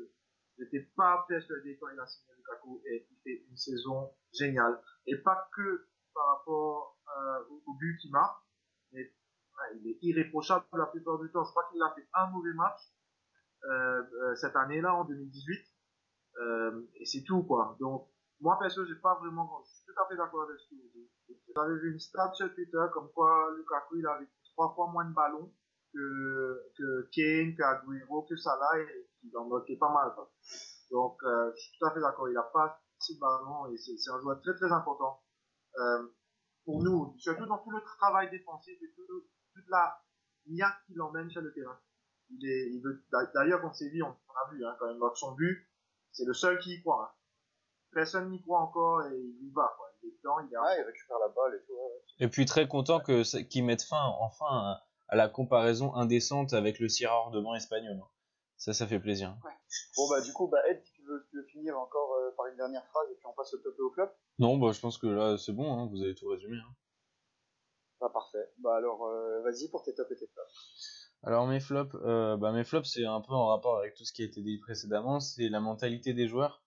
j'étais 0.57 0.81
pas 0.95 1.25
persuadé 1.27 1.77
quand 1.79 1.89
il 1.89 1.99
a 1.99 2.05
signé 2.05 2.35
Lukaku 2.37 2.81
et 2.85 3.07
il 3.09 3.17
fait 3.23 3.45
une 3.49 3.57
saison 3.57 4.13
géniale. 4.31 4.79
Et 5.07 5.17
pas 5.17 5.49
que 5.55 5.87
par 6.13 6.37
rapport 6.37 6.99
euh, 7.17 7.55
au, 7.65 7.73
but 7.73 7.97
qu'il 7.97 8.11
marque, 8.11 8.43
mais 8.91 9.11
il 9.75 9.87
est 9.87 9.97
irréprochable 10.03 10.65
la 10.73 10.85
plupart 10.85 11.19
du 11.19 11.31
temps. 11.31 11.43
Je 11.43 11.49
crois 11.49 11.67
qu'il 11.71 11.81
a 11.81 11.91
fait 11.95 12.07
un 12.13 12.27
mauvais 12.27 12.53
match 12.53 12.79
euh, 13.65 14.03
euh, 14.21 14.35
cette 14.35 14.55
année-là, 14.55 14.93
en 14.93 15.05
2018. 15.05 15.68
Euh, 16.39 16.81
et 16.95 17.05
c'est 17.05 17.23
tout, 17.23 17.43
quoi. 17.43 17.75
Donc, 17.79 18.07
moi, 18.39 18.57
perso, 18.59 18.85
j'ai 18.85 18.95
pas 18.95 19.15
vraiment, 19.15 19.61
je 19.65 19.75
suis 19.75 19.85
tout 19.85 20.01
à 20.01 20.07
fait 20.07 20.15
d'accord 20.15 20.43
avec 20.43 20.59
ce 20.59 20.69
que 20.69 20.75
vous 20.75 20.89
dites. 20.93 21.11
J'avais 21.55 21.75
vu 21.79 21.91
une 21.91 21.99
stat 21.99 22.31
sur 22.33 22.53
Twitter 22.53 22.85
comme 22.93 23.11
quoi 23.11 23.49
Lukaku, 23.57 23.97
il 23.97 24.07
avait 24.07 24.29
trois 24.53 24.73
fois 24.73 24.87
moins 24.87 25.05
de 25.05 25.13
ballons 25.13 25.51
que, 25.93 26.71
que 26.77 27.09
Kane, 27.11 27.55
que 27.55 27.63
Aguero, 27.63 28.23
que 28.23 28.35
Salah, 28.37 28.79
et 28.79 29.09
il 29.23 29.37
en 29.37 29.47
notait 29.47 29.77
pas 29.77 29.91
mal, 29.91 30.13
quoi. 30.15 30.31
Donc, 30.91 31.17
euh, 31.23 31.51
je 31.55 31.61
suis 31.61 31.77
tout 31.77 31.85
à 31.85 31.91
fait 31.91 31.99
d'accord. 31.99 32.29
Il 32.29 32.37
a 32.37 32.43
pas 32.43 32.81
assez 32.99 33.15
de 33.15 33.19
ballons 33.19 33.67
et 33.67 33.77
c'est 33.77 34.11
un 34.11 34.21
joueur 34.21 34.41
très, 34.41 34.55
très 34.55 34.71
important. 34.71 35.21
Euh, 35.77 36.07
pour 36.65 36.81
nous, 36.83 37.15
surtout 37.17 37.45
dans 37.45 37.57
tout 37.59 37.71
le 37.71 37.81
travail 37.81 38.29
défensif 38.29 38.77
et 38.81 38.93
tout, 38.95 39.05
toute 39.53 39.69
la 39.69 39.99
niaque 40.47 40.85
qu'il 40.85 41.01
emmène 41.01 41.29
sur 41.29 41.41
le 41.41 41.53
terrain. 41.53 41.77
Il 42.29 42.47
est, 42.47 42.69
il 42.71 42.81
veut, 42.81 43.03
d'ailleurs, 43.33 43.61
on, 43.63 43.67
on 43.67 43.71
a 43.71 44.51
vu, 44.51 44.65
hein, 44.65 44.75
quand 44.79 44.89
il 44.89 44.97
marque 44.97 45.17
son 45.17 45.33
but, 45.33 45.68
c'est 46.19 46.25
le 46.25 46.33
seul 46.33 46.59
qui 46.59 46.73
y 46.73 46.81
croit. 46.81 47.01
Hein. 47.01 47.15
Personne 47.93 48.29
n'y 48.29 48.41
croit 48.41 48.59
encore 48.59 49.05
et 49.05 49.17
il 49.17 49.47
y 49.47 49.51
va. 49.51 49.73
Quoi. 49.77 49.87
Il 50.03 50.09
est 50.09 50.17
dedans, 50.17 50.39
il, 50.39 50.53
est 50.53 50.57
ouais, 50.57 50.79
il 50.79 50.83
récupère 50.83 51.17
la 51.19 51.29
balle 51.29 51.55
et 51.55 51.65
tout. 51.65 51.73
Ouais. 51.73 52.25
Et 52.25 52.27
puis 52.27 52.45
très 52.45 52.67
content 52.67 52.99
que 52.99 53.23
qu'ils 53.43 53.63
mettent 53.63 53.83
fin 53.83 54.03
enfin 54.19 54.45
à, 54.45 54.83
à, 55.07 55.15
la 55.15 55.29
comparaison 55.29 55.95
indécente 55.95 56.53
avec 56.53 56.79
le 56.79 56.89
Sierra 56.89 57.31
de 57.31 57.39
banc 57.39 57.55
espagnol. 57.55 57.97
Hein. 58.01 58.07
Ça, 58.57 58.73
ça 58.73 58.85
fait 58.85 58.99
plaisir. 58.99 59.37
Ouais. 59.45 59.53
Bon 59.95 60.09
bah 60.09 60.19
du 60.19 60.33
coup, 60.33 60.49
bah 60.49 60.59
Ed, 60.69 60.83
si 60.83 60.91
tu 60.91 61.03
veux, 61.03 61.25
tu 61.29 61.37
veux 61.37 61.45
finir 61.45 61.79
encore 61.79 62.13
euh, 62.15 62.31
par 62.35 62.47
une 62.47 62.57
dernière 62.57 62.85
phrase 62.87 63.09
et 63.11 63.15
puis 63.15 63.25
on 63.25 63.33
passe 63.33 63.53
au 63.53 63.57
top 63.59 63.73
et 63.77 63.81
au 63.81 63.91
flop. 63.91 64.09
Non, 64.39 64.57
bah 64.57 64.71
je 64.73 64.79
pense 64.81 64.97
que 64.97 65.07
là 65.07 65.37
c'est 65.37 65.53
bon, 65.53 65.71
hein, 65.73 65.87
vous 65.89 66.03
avez 66.03 66.13
tout 66.15 66.27
résumé. 66.27 66.57
Hein. 66.57 66.75
Bah 68.01 68.09
parfait. 68.13 68.51
Bah 68.57 68.75
alors 68.75 69.05
euh, 69.05 69.41
vas-y 69.43 69.69
pour 69.69 69.83
tes 69.83 69.95
top 69.95 70.11
et 70.11 70.15
tes 70.15 70.27
flops. 70.27 71.08
Alors 71.23 71.47
mes 71.47 71.59
flops, 71.59 71.95
euh, 72.05 72.37
bah 72.37 72.51
mes 72.53 72.63
flops 72.63 72.89
c'est 72.89 73.05
un 73.05 73.19
peu 73.21 73.33
en 73.33 73.47
rapport 73.47 73.77
avec 73.77 73.93
tout 73.93 74.05
ce 74.05 74.13
qui 74.13 74.21
a 74.21 74.25
été 74.25 74.41
dit 74.41 74.57
précédemment, 74.57 75.19
c'est 75.19 75.49
la 75.49 75.59
mentalité 75.59 76.13
des 76.13 76.27
joueurs. 76.27 76.63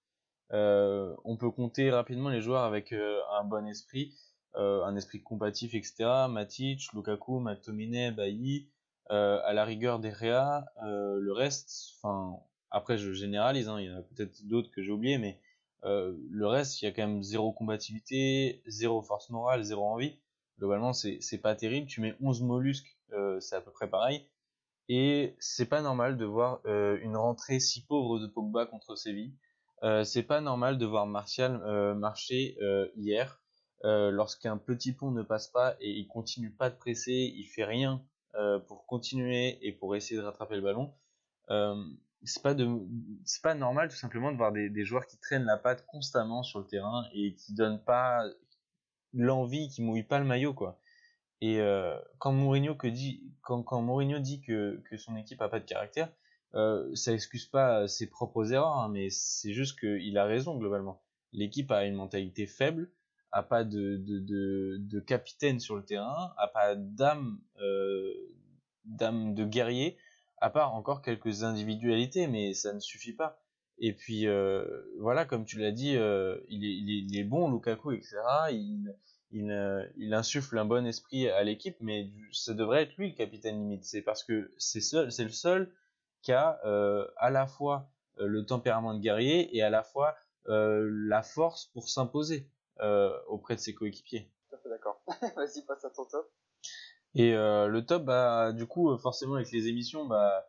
Euh, 0.52 1.14
on 1.24 1.36
peut 1.38 1.50
compter 1.50 1.90
rapidement 1.90 2.28
les 2.28 2.42
joueurs 2.42 2.64
avec 2.64 2.92
euh, 2.92 3.18
un 3.38 3.44
bon 3.44 3.66
esprit, 3.66 4.14
un 4.54 4.94
esprit 4.96 5.22
combatif, 5.22 5.74
etc. 5.74 6.28
Matic, 6.28 6.92
Lukaku, 6.92 7.40
McTominay, 7.40 8.10
Bailly, 8.10 8.68
à 9.08 9.52
la 9.54 9.64
rigueur 9.64 9.98
des 9.98 10.10
Réa, 10.10 10.66
le 10.82 11.32
reste, 11.32 11.94
enfin 12.02 12.38
après 12.70 12.98
je 12.98 13.12
généralise, 13.12 13.68
hein, 13.68 13.80
il 13.80 13.86
y 13.86 13.90
en 13.90 13.98
a 13.98 14.02
peut-être 14.02 14.46
d'autres 14.46 14.70
que 14.70 14.82
j'ai 14.82 14.90
oubliés, 14.92 15.18
mais 15.18 15.40
le 15.82 16.46
reste 16.46 16.82
il 16.82 16.84
y 16.84 16.88
a 16.88 16.92
quand 16.92 17.06
même 17.06 17.22
zéro 17.22 17.52
combativité, 17.52 18.62
zéro 18.66 19.00
force 19.02 19.30
morale, 19.30 19.62
zéro 19.64 19.84
envie. 19.86 20.18
Globalement 20.58 20.92
c'est 20.92 21.18
c'est 21.22 21.38
pas 21.38 21.54
terrible. 21.56 21.86
Tu 21.86 22.02
mets 22.02 22.14
11 22.20 22.42
mollusques, 22.42 22.98
c'est 23.40 23.56
à 23.56 23.62
peu 23.62 23.70
près 23.70 23.88
pareil. 23.88 24.28
Et 24.88 25.36
c'est 25.38 25.66
pas 25.66 25.80
normal 25.80 26.16
de 26.16 26.24
voir 26.24 26.60
euh, 26.66 26.98
une 27.02 27.16
rentrée 27.16 27.60
si 27.60 27.84
pauvre 27.86 28.18
de 28.18 28.26
Pogba 28.26 28.66
contre 28.66 28.96
Séville. 28.96 29.34
Euh, 29.82 30.04
c'est 30.04 30.22
pas 30.22 30.40
normal 30.40 30.78
de 30.78 30.86
voir 30.86 31.06
Martial 31.06 31.60
euh, 31.64 31.94
marcher 31.94 32.56
hier 32.96 33.40
lorsqu'un 33.84 34.58
petit 34.58 34.92
pont 34.92 35.10
ne 35.10 35.22
passe 35.22 35.48
pas 35.48 35.74
et 35.80 35.90
il 35.90 36.06
continue 36.06 36.52
pas 36.52 36.70
de 36.70 36.76
presser, 36.76 37.32
il 37.34 37.46
fait 37.46 37.64
rien 37.64 38.00
pour 38.68 38.86
continuer 38.86 39.58
et 39.66 39.72
pour 39.72 39.96
essayer 39.96 40.20
de 40.20 40.24
rattraper 40.24 40.54
le 40.54 40.62
ballon. 40.62 40.94
c'est 42.22 42.42
pas 42.44 42.54
de, 42.54 42.68
c'est 43.24 43.42
pas 43.42 43.56
normal 43.56 43.88
tout 43.88 43.96
simplement 43.96 44.30
de 44.30 44.36
voir 44.36 44.52
des, 44.52 44.70
des, 44.70 44.84
joueurs 44.84 45.08
qui 45.08 45.18
traînent 45.18 45.46
la 45.46 45.56
patte 45.56 45.84
constamment 45.86 46.44
sur 46.44 46.60
le 46.60 46.66
terrain 46.66 47.08
et 47.12 47.34
qui 47.34 47.54
donnent 47.54 47.82
pas 47.82 48.24
l'envie, 49.14 49.68
qui 49.68 49.82
mouillent 49.82 50.04
pas 50.04 50.20
le 50.20 50.26
maillot 50.26 50.54
quoi. 50.54 50.78
Et 51.42 51.60
euh, 51.60 51.98
quand 52.20 52.30
Mourinho 52.30 52.76
que 52.76 52.86
dit, 52.86 53.20
quand, 53.42 53.64
quand 53.64 53.82
Mourinho 53.82 54.20
dit 54.20 54.40
que, 54.42 54.80
que 54.88 54.96
son 54.96 55.16
équipe 55.16 55.42
a 55.42 55.48
pas 55.48 55.58
de 55.58 55.64
caractère, 55.64 56.08
euh, 56.54 56.94
ça 56.94 57.12
excuse 57.12 57.46
pas 57.46 57.88
ses 57.88 58.08
propres 58.08 58.52
erreurs, 58.52 58.78
hein, 58.78 58.88
mais 58.88 59.10
c'est 59.10 59.52
juste 59.52 59.80
qu'il 59.80 60.16
a 60.18 60.24
raison 60.24 60.56
globalement. 60.56 61.02
L'équipe 61.32 61.72
a 61.72 61.84
une 61.84 61.96
mentalité 61.96 62.46
faible, 62.46 62.92
a 63.32 63.42
pas 63.42 63.64
de, 63.64 63.96
de, 63.96 64.78
de, 64.78 65.00
capitaine 65.00 65.58
sur 65.58 65.74
le 65.74 65.84
terrain, 65.84 66.32
a 66.38 66.46
pas 66.46 66.76
d'âme 66.76 67.40
euh, 67.60 68.14
d'âme 68.84 69.34
de 69.34 69.44
guerrier, 69.44 69.98
à 70.38 70.48
part 70.48 70.76
encore 70.76 71.02
quelques 71.02 71.42
individualités, 71.42 72.28
mais 72.28 72.54
ça 72.54 72.72
ne 72.72 72.78
suffit 72.78 73.14
pas. 73.14 73.42
Et 73.78 73.94
puis 73.94 74.26
voilà, 75.00 75.24
comme 75.24 75.44
tu 75.44 75.58
l'as 75.58 75.72
dit, 75.72 75.96
il, 76.48 77.16
est, 77.16 77.24
bon, 77.24 77.50
Lukaku, 77.50 77.90
etc. 77.90 78.18
il, 79.32 79.50
euh, 79.50 79.84
il 79.96 80.14
insuffle 80.14 80.58
un 80.58 80.64
bon 80.64 80.86
esprit 80.86 81.28
à 81.28 81.42
l'équipe, 81.42 81.76
mais 81.80 82.10
ça 82.32 82.54
devrait 82.54 82.82
être 82.82 82.96
lui 82.96 83.10
le 83.10 83.16
capitaine 83.16 83.58
limite. 83.58 83.84
C'est 83.84 84.02
parce 84.02 84.22
que 84.22 84.52
c'est 84.58 84.80
c'est 84.80 85.24
le 85.24 85.30
seul 85.30 85.72
qui 86.22 86.32
a 86.32 86.60
euh, 86.64 87.06
à 87.16 87.30
la 87.30 87.46
fois 87.46 87.90
euh, 88.20 88.26
le 88.26 88.46
tempérament 88.46 88.94
de 88.94 89.00
guerrier 89.00 89.54
et 89.56 89.62
à 89.62 89.70
la 89.70 89.82
fois 89.82 90.14
euh, 90.48 90.88
la 91.06 91.22
force 91.22 91.66
pour 91.66 91.88
s'imposer 91.88 92.48
auprès 93.28 93.54
de 93.54 93.60
ses 93.60 93.74
coéquipiers. 93.74 94.28
Tout 94.48 94.56
à 94.56 94.58
fait 94.58 94.68
d'accord. 94.68 95.00
Vas-y, 95.36 95.64
passe 95.64 95.84
à 95.84 95.90
ton 95.90 96.04
top. 96.04 96.28
Et 97.14 97.30
le 97.30 97.80
top, 97.80 98.04
bah, 98.04 98.50
du 98.50 98.66
coup, 98.66 98.98
forcément, 98.98 99.36
avec 99.36 99.52
les 99.52 99.68
émissions, 99.68 100.04
bah, 100.04 100.48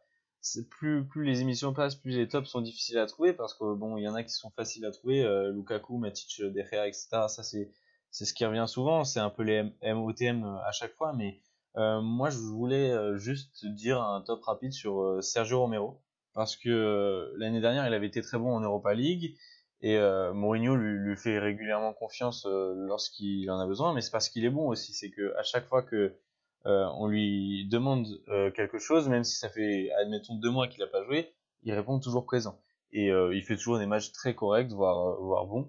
plus, 0.72 1.06
plus 1.06 1.26
les 1.26 1.42
émissions 1.42 1.76
passent, 1.76 1.94
plus 1.94 2.18
les 2.18 2.28
tops 2.28 2.50
sont 2.50 2.62
difficiles 2.62 2.98
à 2.98 3.06
trouver 3.06 3.34
parce 3.34 3.54
que 3.54 3.76
bon, 3.76 3.98
il 3.98 4.04
y 4.04 4.08
en 4.08 4.16
a 4.16 4.24
qui 4.24 4.34
sont 4.34 4.50
faciles 4.50 4.84
à 4.86 4.90
trouver, 4.90 5.24
Lukaku, 5.52 6.00
Matic, 6.00 6.42
De 6.42 6.60
Gea, 6.60 6.88
etc. 6.88 7.08
Ça, 7.28 7.44
c'est 7.44 7.70
c'est 8.14 8.26
ce 8.26 8.34
qui 8.34 8.46
revient 8.46 8.66
souvent, 8.68 9.04
c'est 9.04 9.20
un 9.20 9.32
peu 9.32 9.42
les 9.42 9.64
MOTM 9.82 10.46
à 10.66 10.72
chaque 10.72 10.94
fois, 10.94 11.14
mais 11.14 11.42
euh, 11.78 12.00
moi 12.00 12.30
je 12.30 12.38
voulais 12.38 12.92
euh, 12.92 13.18
juste 13.18 13.66
dire 13.66 14.02
un 14.02 14.22
top 14.22 14.44
rapide 14.44 14.72
sur 14.72 15.02
euh, 15.02 15.22
Sergio 15.22 15.60
Romero, 15.62 16.00
parce 16.36 16.56
que 16.56 16.70
euh, 16.70 17.34
l'année 17.38 17.60
dernière 17.60 17.88
il 17.88 17.94
avait 17.94 18.06
été 18.06 18.22
très 18.22 18.38
bon 18.38 18.54
en 18.56 18.60
Europa 18.60 18.94
League, 18.94 19.36
et 19.82 20.00
Mourinho 20.34 20.78
lui, 20.78 20.98
lui, 20.98 21.18
fait 21.18 21.40
régulièrement 21.40 21.92
confiance 21.92 22.48
lorsqu'il 22.48 23.52
en 23.52 23.60
a 23.60 23.68
besoin, 23.68 23.94
mais 23.94 24.00
c'est 24.00 24.12
parce 24.12 24.30
qu'il 24.30 24.46
est 24.46 24.50
bon 24.50 24.70
aussi, 24.70 24.94
c'est 24.94 25.10
que 25.10 25.36
à 25.36 25.44
chaque 25.44 25.68
fois 25.68 25.84
que 25.84 26.16
on 26.64 27.06
lui 27.08 27.68
demande 27.68 28.08
quelque 28.56 28.80
chose, 28.80 29.10
même 29.10 29.26
si 29.26 29.36
ça 29.36 29.50
fait 29.50 29.92
admettons 30.00 30.36
deux 30.36 30.52
mois 30.52 30.70
qu'il 30.70 30.80
n'a 30.80 30.88
pas 30.88 31.04
joué, 31.04 31.34
il 31.64 31.74
répond 31.74 32.00
toujours 32.00 32.24
présent. 32.24 32.62
Et 32.94 33.08
il 33.08 33.44
fait 33.44 33.58
toujours 33.58 33.78
des 33.78 33.86
matchs 33.86 34.14
très 34.14 34.34
corrects, 34.34 34.72
voire, 34.72 35.20
voire 35.20 35.48
bons. 35.48 35.68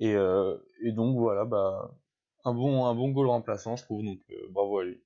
Et, 0.00 0.14
euh, 0.14 0.56
et 0.80 0.92
donc 0.92 1.18
voilà, 1.18 1.44
bah, 1.44 1.94
un 2.44 2.54
bon, 2.54 2.86
un 2.86 2.94
bon 2.94 3.10
goal 3.10 3.26
remplaçant, 3.28 3.76
je 3.76 3.84
trouve, 3.84 4.04
donc 4.04 4.20
euh, 4.30 4.46
bravo 4.50 4.78
à 4.78 4.84
lui. 4.84 5.02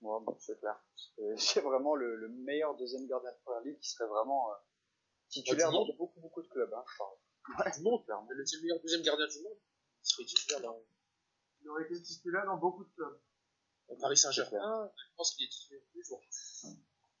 Ouais, 0.00 0.18
bon, 0.24 0.34
c'est 0.38 0.58
clair. 0.58 0.82
C'est 1.36 1.60
vraiment 1.60 1.94
le, 1.94 2.16
le, 2.16 2.28
meilleur 2.28 2.74
deuxième 2.76 3.06
gardien 3.06 3.30
de 3.30 3.36
Premier 3.44 3.70
League 3.70 3.80
qui 3.80 3.90
serait 3.90 4.08
vraiment 4.08 4.50
euh, 4.50 4.56
titulaire 5.28 5.70
dans 5.70 5.86
beaucoup, 5.94 6.20
beaucoup 6.20 6.42
de 6.42 6.48
clubs. 6.48 6.72
Hein, 6.72 6.84
ouais, 7.58 7.70
du 7.70 7.82
monde, 7.82 8.02
clairement. 8.04 8.26
Le 8.30 8.44
meilleur 8.62 8.80
deuxième 8.80 9.02
gardien 9.02 9.26
du 9.28 9.42
monde, 9.42 9.58
il 10.02 10.08
serait 10.08 10.24
titulaire 10.24 10.62
dans... 10.62 10.82
Il 11.62 11.68
aurait 11.68 11.84
été 11.84 12.02
titulaire 12.02 12.46
dans 12.46 12.56
beaucoup 12.56 12.84
de 12.84 12.90
clubs. 12.94 13.20
Au 13.88 13.96
Paris 13.96 14.16
Saint-Germain, 14.16 14.90
je 14.96 15.16
pense 15.16 15.34
qu'il 15.34 15.44
est 15.44 15.50
titulaire 15.50 15.82
tous 15.90 15.98
les 15.98 16.04
jours. 16.04 16.22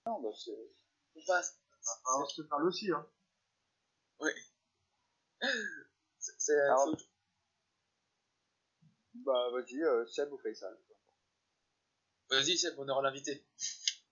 Non, 0.06 0.22
bah 0.22 0.30
c'est... 0.34 0.72
C'est 1.14 1.26
pas... 1.26 1.42
Ah, 2.06 2.24
c'est 2.34 2.48
pas 2.48 2.56
aussi, 2.62 2.90
hein. 2.90 3.06
Ouais. 4.20 4.32
C'est. 6.18 6.60
Alors... 6.60 6.96
Bah, 9.14 9.50
vas-y, 9.52 9.82
euh, 9.82 10.06
Seb 10.06 10.32
ou 10.32 10.38
Faisal. 10.38 10.76
Vas-y, 12.30 12.56
Seb, 12.56 12.74
on 12.78 12.88
aura 12.88 13.02
l'invité. 13.02 13.44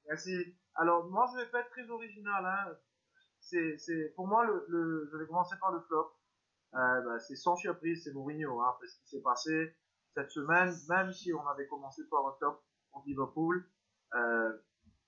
Merci. 0.06 0.56
Alors, 0.74 1.08
moi, 1.08 1.30
je 1.32 1.40
vais 1.40 1.50
pas 1.50 1.60
être 1.60 1.70
très 1.70 1.88
original. 1.88 2.44
Hein. 2.44 2.76
C'est, 3.40 4.12
pour 4.16 4.26
moi, 4.26 4.44
le, 4.44 4.64
le, 4.68 5.08
je 5.10 5.16
vais 5.16 5.26
commencer 5.26 5.56
par 5.60 5.72
le 5.72 5.80
flop. 5.82 6.12
Euh, 6.74 7.00
bah, 7.00 7.18
c'est 7.20 7.36
sans 7.36 7.56
surprise, 7.56 8.04
c'est 8.04 8.12
Mourinho, 8.12 8.60
hein, 8.60 8.76
parce 8.78 8.94
qu'il 8.94 9.08
s'est 9.08 9.22
passé 9.22 9.74
cette 10.14 10.30
semaine, 10.30 10.74
même 10.88 11.12
si 11.12 11.32
on 11.32 11.46
avait 11.46 11.66
commencé 11.66 12.02
par 12.10 12.26
un 12.26 12.36
top 12.40 12.62
contre 12.90 13.06
Liverpool, 13.06 13.70
euh, 14.14 14.58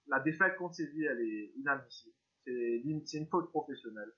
la 0.07 0.21
défaite 0.21 0.57
contre 0.57 0.77
Séville, 0.77 1.05
elle 1.05 1.21
est 1.21 1.53
inadmissible. 1.57 2.15
C'est, 2.47 2.83
c'est 3.05 3.19
une 3.19 3.29
faute 3.29 3.51
professionnelle. 3.51 4.13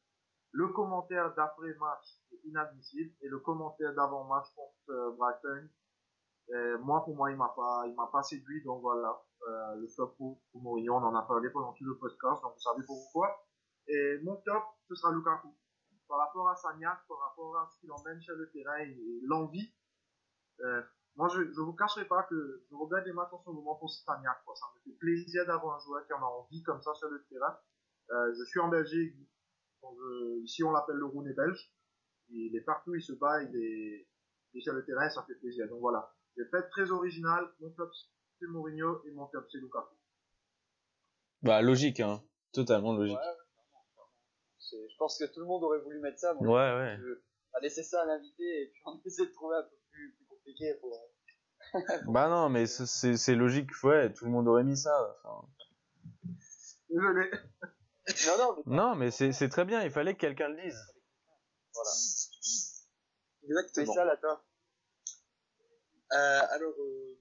Le 0.52 0.68
commentaire 0.68 1.34
d'après-match 1.34 2.20
est 2.30 2.44
inadmissible 2.44 3.14
et 3.22 3.28
le 3.28 3.38
commentaire 3.38 3.94
d'avant-match 3.94 4.48
contre 4.54 4.90
euh, 4.90 5.10
Brighton, 5.12 5.68
euh, 6.50 6.78
moi 6.78 7.02
pour 7.04 7.16
moi 7.16 7.30
il 7.30 7.38
m'a 7.38 7.48
pas 7.56 7.84
il 7.86 7.94
m'a 7.94 8.08
pas 8.08 8.22
séduit. 8.22 8.62
Donc 8.62 8.82
voilà 8.82 9.18
euh, 9.48 9.76
le 9.76 9.88
flop 9.88 10.08
pour, 10.18 10.42
pour 10.52 10.62
Mourinho. 10.62 10.94
On 10.94 11.04
en 11.04 11.14
a 11.14 11.22
parlé 11.22 11.48
pendant 11.48 11.72
tout 11.72 11.84
le 11.84 11.96
podcast 11.96 12.42
donc 12.42 12.52
vous 12.52 12.60
savez 12.60 12.84
pourquoi. 12.86 13.46
Et 13.88 14.18
mon 14.22 14.36
top 14.36 14.62
ce 14.88 14.94
sera 14.94 15.10
Lukaku. 15.10 15.56
Par 16.06 16.18
rapport 16.18 16.50
à 16.50 16.54
Sagnac 16.56 16.98
par 17.08 17.18
rapport 17.18 17.56
à 17.56 17.66
ce 17.72 17.80
qu'il 17.80 17.90
emmène 17.90 18.20
sur 18.20 18.36
le 18.36 18.50
terrain 18.50 18.76
et, 18.80 19.20
l'envie 19.24 19.74
moi 21.16 21.28
je 21.28 21.50
je 21.50 21.60
vous 21.62 21.72
cacherai 21.72 22.04
pas 22.04 22.24
que 22.24 22.62
je 22.70 22.74
regarde 22.74 23.04
des 23.04 23.12
matchs 23.12 23.32
en 23.32 23.42
ce 23.42 23.48
moment 23.48 23.76
pour 23.76 23.90
Sagnac 23.90 24.44
quoi. 24.44 24.54
Ça 24.54 24.66
me 24.74 24.80
fait 24.92 24.98
plaisir 24.98 25.46
d'avoir 25.46 25.76
un 25.76 25.78
joueur 25.78 26.06
qui 26.06 26.12
en 26.12 26.20
a 26.20 26.26
envie 26.26 26.62
comme 26.62 26.82
ça 26.82 26.92
sur 26.92 27.08
le 27.08 27.24
terrain. 27.30 27.56
Je 28.10 28.44
suis 28.44 28.60
en 28.60 28.68
Belgique 28.68 29.16
euh, 29.84 30.40
ici, 30.42 30.62
on 30.64 30.70
l'appelle 30.70 30.96
le 30.96 31.06
Rounet 31.06 31.32
belge. 31.32 31.72
Il 32.30 32.56
est 32.56 32.62
partout, 32.62 32.94
il 32.94 33.02
se 33.02 33.12
bat, 33.12 33.42
il 33.42 33.56
est, 33.56 34.06
il 34.52 34.58
est 34.58 34.62
sur 34.62 34.72
le 34.72 34.84
terrain, 34.84 35.08
ça 35.10 35.24
fait 35.26 35.34
plaisir. 35.34 35.68
Donc 35.68 35.80
voilà. 35.80 36.14
J'ai 36.36 36.44
fait 36.46 36.62
très 36.70 36.90
original. 36.90 37.52
Mon 37.60 37.70
top, 37.70 37.90
c'est 38.38 38.46
Mourinho 38.46 39.02
et 39.06 39.10
mon 39.10 39.26
top, 39.26 39.46
c'est 39.50 39.58
Lukaku. 39.58 39.94
Bah, 41.42 41.60
logique, 41.60 42.00
hein. 42.00 42.22
Totalement 42.52 42.94
logique. 42.94 43.16
Ouais, 43.16 44.82
je 44.90 44.96
pense 44.98 45.18
que 45.18 45.24
tout 45.24 45.40
le 45.40 45.46
monde 45.46 45.64
aurait 45.64 45.80
voulu 45.80 45.98
mettre 46.00 46.18
ça. 46.18 46.34
ouais, 46.36 46.48
ouais. 46.48 46.96
Je, 47.00 47.20
à 47.54 47.60
laisser 47.60 47.82
ça 47.82 48.02
à 48.02 48.06
l'invité 48.06 48.62
et 48.62 48.66
puis 48.68 48.82
on 48.86 49.00
essaie 49.04 49.26
de 49.26 49.32
trouver 49.32 49.56
un 49.56 49.62
peu 49.62 49.76
plus, 49.90 50.14
plus 50.16 50.26
compliqué 50.26 50.74
pour. 50.80 50.98
bah 52.12 52.28
non, 52.28 52.48
mais 52.48 52.66
c'est 52.66 53.34
logique, 53.34 53.70
ouais, 53.84 54.12
tout 54.12 54.24
le 54.24 54.30
monde 54.30 54.48
aurait 54.48 54.64
mis 54.64 54.76
ça. 54.76 55.16
Enfin... 55.24 55.48
Désolé. 56.90 57.30
Non, 58.26 58.38
non, 58.38 58.62
mais, 58.66 58.76
non, 58.76 58.94
mais 58.94 59.10
c'est 59.10 59.48
très 59.48 59.64
bien, 59.64 59.82
il 59.82 59.90
fallait 59.90 60.14
que 60.14 60.20
quelqu'un 60.20 60.48
le 60.48 60.62
dise. 60.62 60.78
Voilà. 61.74 61.90
Exactement. 63.44 63.86
C'est 63.86 63.98
ça, 63.98 64.04
là, 64.04 64.16
toi. 64.16 64.44
Euh, 66.12 66.40
alors, 66.50 66.74
euh, 66.78 67.18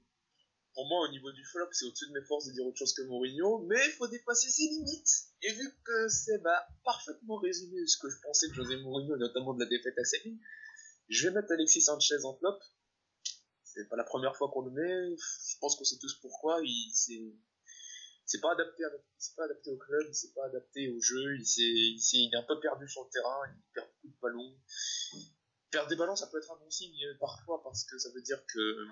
pour 0.73 0.87
moi, 0.87 1.07
au 1.07 1.11
niveau 1.11 1.31
du 1.31 1.43
flop, 1.45 1.67
c'est 1.71 1.85
au-dessus 1.85 2.07
de 2.07 2.13
mes 2.13 2.25
forces 2.25 2.47
de 2.47 2.51
dire 2.53 2.65
autre 2.65 2.77
chose 2.77 2.93
que 2.93 3.01
Mourinho, 3.03 3.59
mais 3.67 3.79
il 3.85 3.91
faut 3.93 4.07
dépasser 4.07 4.49
ses 4.49 4.63
limites. 4.63 5.27
Et 5.43 5.51
vu 5.53 5.71
que 5.83 6.07
c'est 6.09 6.37
bah, 6.39 6.67
parfaitement 6.83 7.37
résumé 7.37 7.85
ce 7.87 7.97
que 7.97 8.09
je 8.09 8.19
pensais 8.21 8.47
de 8.49 8.53
José 8.53 8.77
Mourinho, 8.77 9.17
notamment 9.17 9.53
de 9.53 9.63
la 9.63 9.69
défaite 9.69 9.97
à 9.97 10.03
Séville, 10.03 10.39
je 11.09 11.27
vais 11.27 11.33
mettre 11.33 11.51
Alexis 11.51 11.81
Sanchez 11.81 12.23
en 12.23 12.35
flop. 12.37 12.59
C'est 13.63 13.87
pas 13.87 13.95
la 13.95 14.03
première 14.03 14.35
fois 14.35 14.49
qu'on 14.49 14.61
le 14.61 14.71
met, 14.71 15.15
je 15.17 15.57
pense 15.59 15.75
qu'on 15.77 15.85
sait 15.85 15.97
tous 15.97 16.19
pourquoi, 16.21 16.59
il 16.61 16.91
s'est 16.93 17.33
c'est 18.25 18.39
pas 18.39 18.53
adapté 18.53 18.83
c'est 19.17 19.35
pas 19.35 19.45
adapté 19.45 19.71
au 19.71 19.77
club, 19.77 20.05
il 20.07 20.15
s'est 20.15 20.33
pas 20.33 20.45
adapté 20.45 20.89
au 20.89 20.99
jeu, 21.01 21.35
il 21.35 21.41
il, 21.41 21.99
il 21.99 22.33
est 22.33 22.37
un 22.37 22.43
peu 22.43 22.59
perdu 22.59 22.87
sur 22.87 23.03
le 23.03 23.09
terrain, 23.09 23.41
il 23.47 23.61
perd 23.73 23.87
beaucoup 23.87 24.15
de 24.15 24.19
ballons. 24.21 24.57
Perdre 25.69 25.89
des 25.89 25.95
ballons, 25.95 26.15
ça 26.15 26.27
peut 26.27 26.37
être 26.37 26.51
un 26.51 26.57
bon 26.57 26.69
signe 26.69 27.05
euh, 27.05 27.17
parfois 27.19 27.61
parce 27.63 27.85
que 27.85 27.97
ça 27.97 28.09
veut 28.13 28.21
dire 28.21 28.43
que 28.47 28.87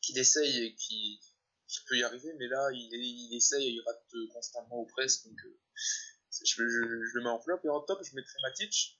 qu'il 0.00 0.18
essaye 0.18 0.64
et 0.64 0.74
qu'il, 0.74 1.18
peut 1.88 1.96
y 1.96 2.02
arriver, 2.02 2.32
mais 2.38 2.48
là 2.48 2.68
il, 2.72 2.90
il 2.92 3.36
essaye 3.36 3.66
et 3.66 3.70
il 3.70 3.82
rate 3.82 4.12
constamment 4.32 4.76
au 4.76 4.86
press, 4.86 5.24
donc 5.24 5.38
euh, 5.44 5.58
je, 6.44 6.54
je, 6.54 6.64
je, 6.66 7.14
le 7.14 7.22
mets 7.22 7.30
en 7.30 7.40
flop 7.40 7.60
et 7.64 7.68
en 7.68 7.80
top 7.80 8.02
je 8.02 8.14
mettrai 8.14 8.38
Matic 8.42 8.98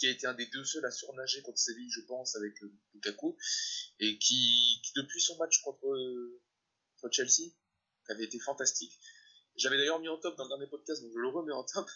qui 0.00 0.06
a 0.06 0.10
été 0.10 0.26
un 0.26 0.34
des 0.34 0.46
deux 0.46 0.64
seuls 0.64 0.84
à 0.86 0.90
surnager 0.90 1.42
contre 1.42 1.58
Séville, 1.58 1.90
je 1.90 2.00
pense, 2.00 2.34
avec 2.34 2.60
euh, 2.62 2.72
Lukaku, 2.94 3.36
et 4.00 4.18
qui, 4.18 4.80
qui, 4.82 4.92
depuis 4.96 5.20
son 5.20 5.36
match 5.36 5.60
contre, 5.60 5.86
contre 7.00 7.14
Chelsea, 7.14 7.52
avait 8.08 8.24
été 8.24 8.38
fantastique. 8.38 8.98
J'avais 9.56 9.76
d'ailleurs 9.76 10.00
mis 10.00 10.08
en 10.08 10.16
top 10.16 10.36
dans 10.36 10.44
le 10.44 10.48
dernier 10.48 10.66
podcast, 10.68 11.02
donc 11.02 11.12
je 11.12 11.18
le 11.18 11.28
remets 11.28 11.52
en 11.52 11.64
top. 11.64 11.86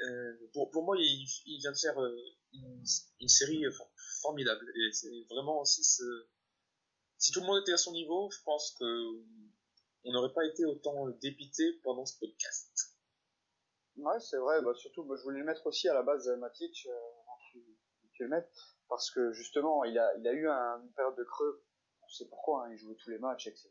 Euh, 0.00 0.50
pour, 0.52 0.70
pour 0.70 0.84
moi, 0.84 0.96
il, 0.98 1.26
il 1.46 1.58
vient 1.58 1.72
de 1.72 1.76
faire 1.76 1.98
euh, 2.00 2.14
une, 2.52 3.28
série 3.28 3.64
formidable. 4.20 4.70
Et 4.76 4.92
c'est 4.92 5.24
vraiment 5.30 5.60
aussi. 5.60 5.82
Si 5.84 7.32
tout 7.32 7.40
le 7.40 7.46
monde 7.46 7.62
était 7.62 7.72
à 7.72 7.78
son 7.78 7.92
niveau, 7.92 8.30
je 8.30 8.42
pense 8.44 8.76
que 8.78 8.84
on 10.04 10.12
n'aurait 10.12 10.32
pas 10.32 10.44
été 10.44 10.64
autant 10.64 11.08
dépité 11.20 11.72
pendant 11.82 12.04
ce 12.04 12.18
podcast. 12.18 12.96
Ouais, 13.96 14.20
c'est 14.20 14.36
vrai. 14.36 14.62
Bah, 14.62 14.74
surtout, 14.74 15.04
bah, 15.04 15.14
je 15.16 15.22
voulais 15.22 15.40
le 15.40 15.44
mettre 15.44 15.66
aussi 15.66 15.88
à 15.88 15.94
la 15.94 16.02
base 16.02 16.28
Matic, 16.38 16.86
euh, 16.86 17.60
tu, 18.14 18.22
le 18.22 18.28
mettre, 18.28 18.48
parce 18.88 19.10
que 19.10 19.32
justement, 19.32 19.84
il 19.84 19.98
a, 19.98 20.16
il 20.18 20.28
a 20.28 20.32
eu 20.32 20.48
un, 20.48 20.82
une 20.82 20.92
période 20.92 21.16
de 21.16 21.24
creux. 21.24 21.64
On 22.02 22.08
sait 22.08 22.26
pourquoi, 22.28 22.66
hein, 22.66 22.72
il 22.72 22.78
jouait 22.78 22.94
tous 22.96 23.10
les 23.10 23.18
matchs, 23.18 23.46
etc. 23.46 23.70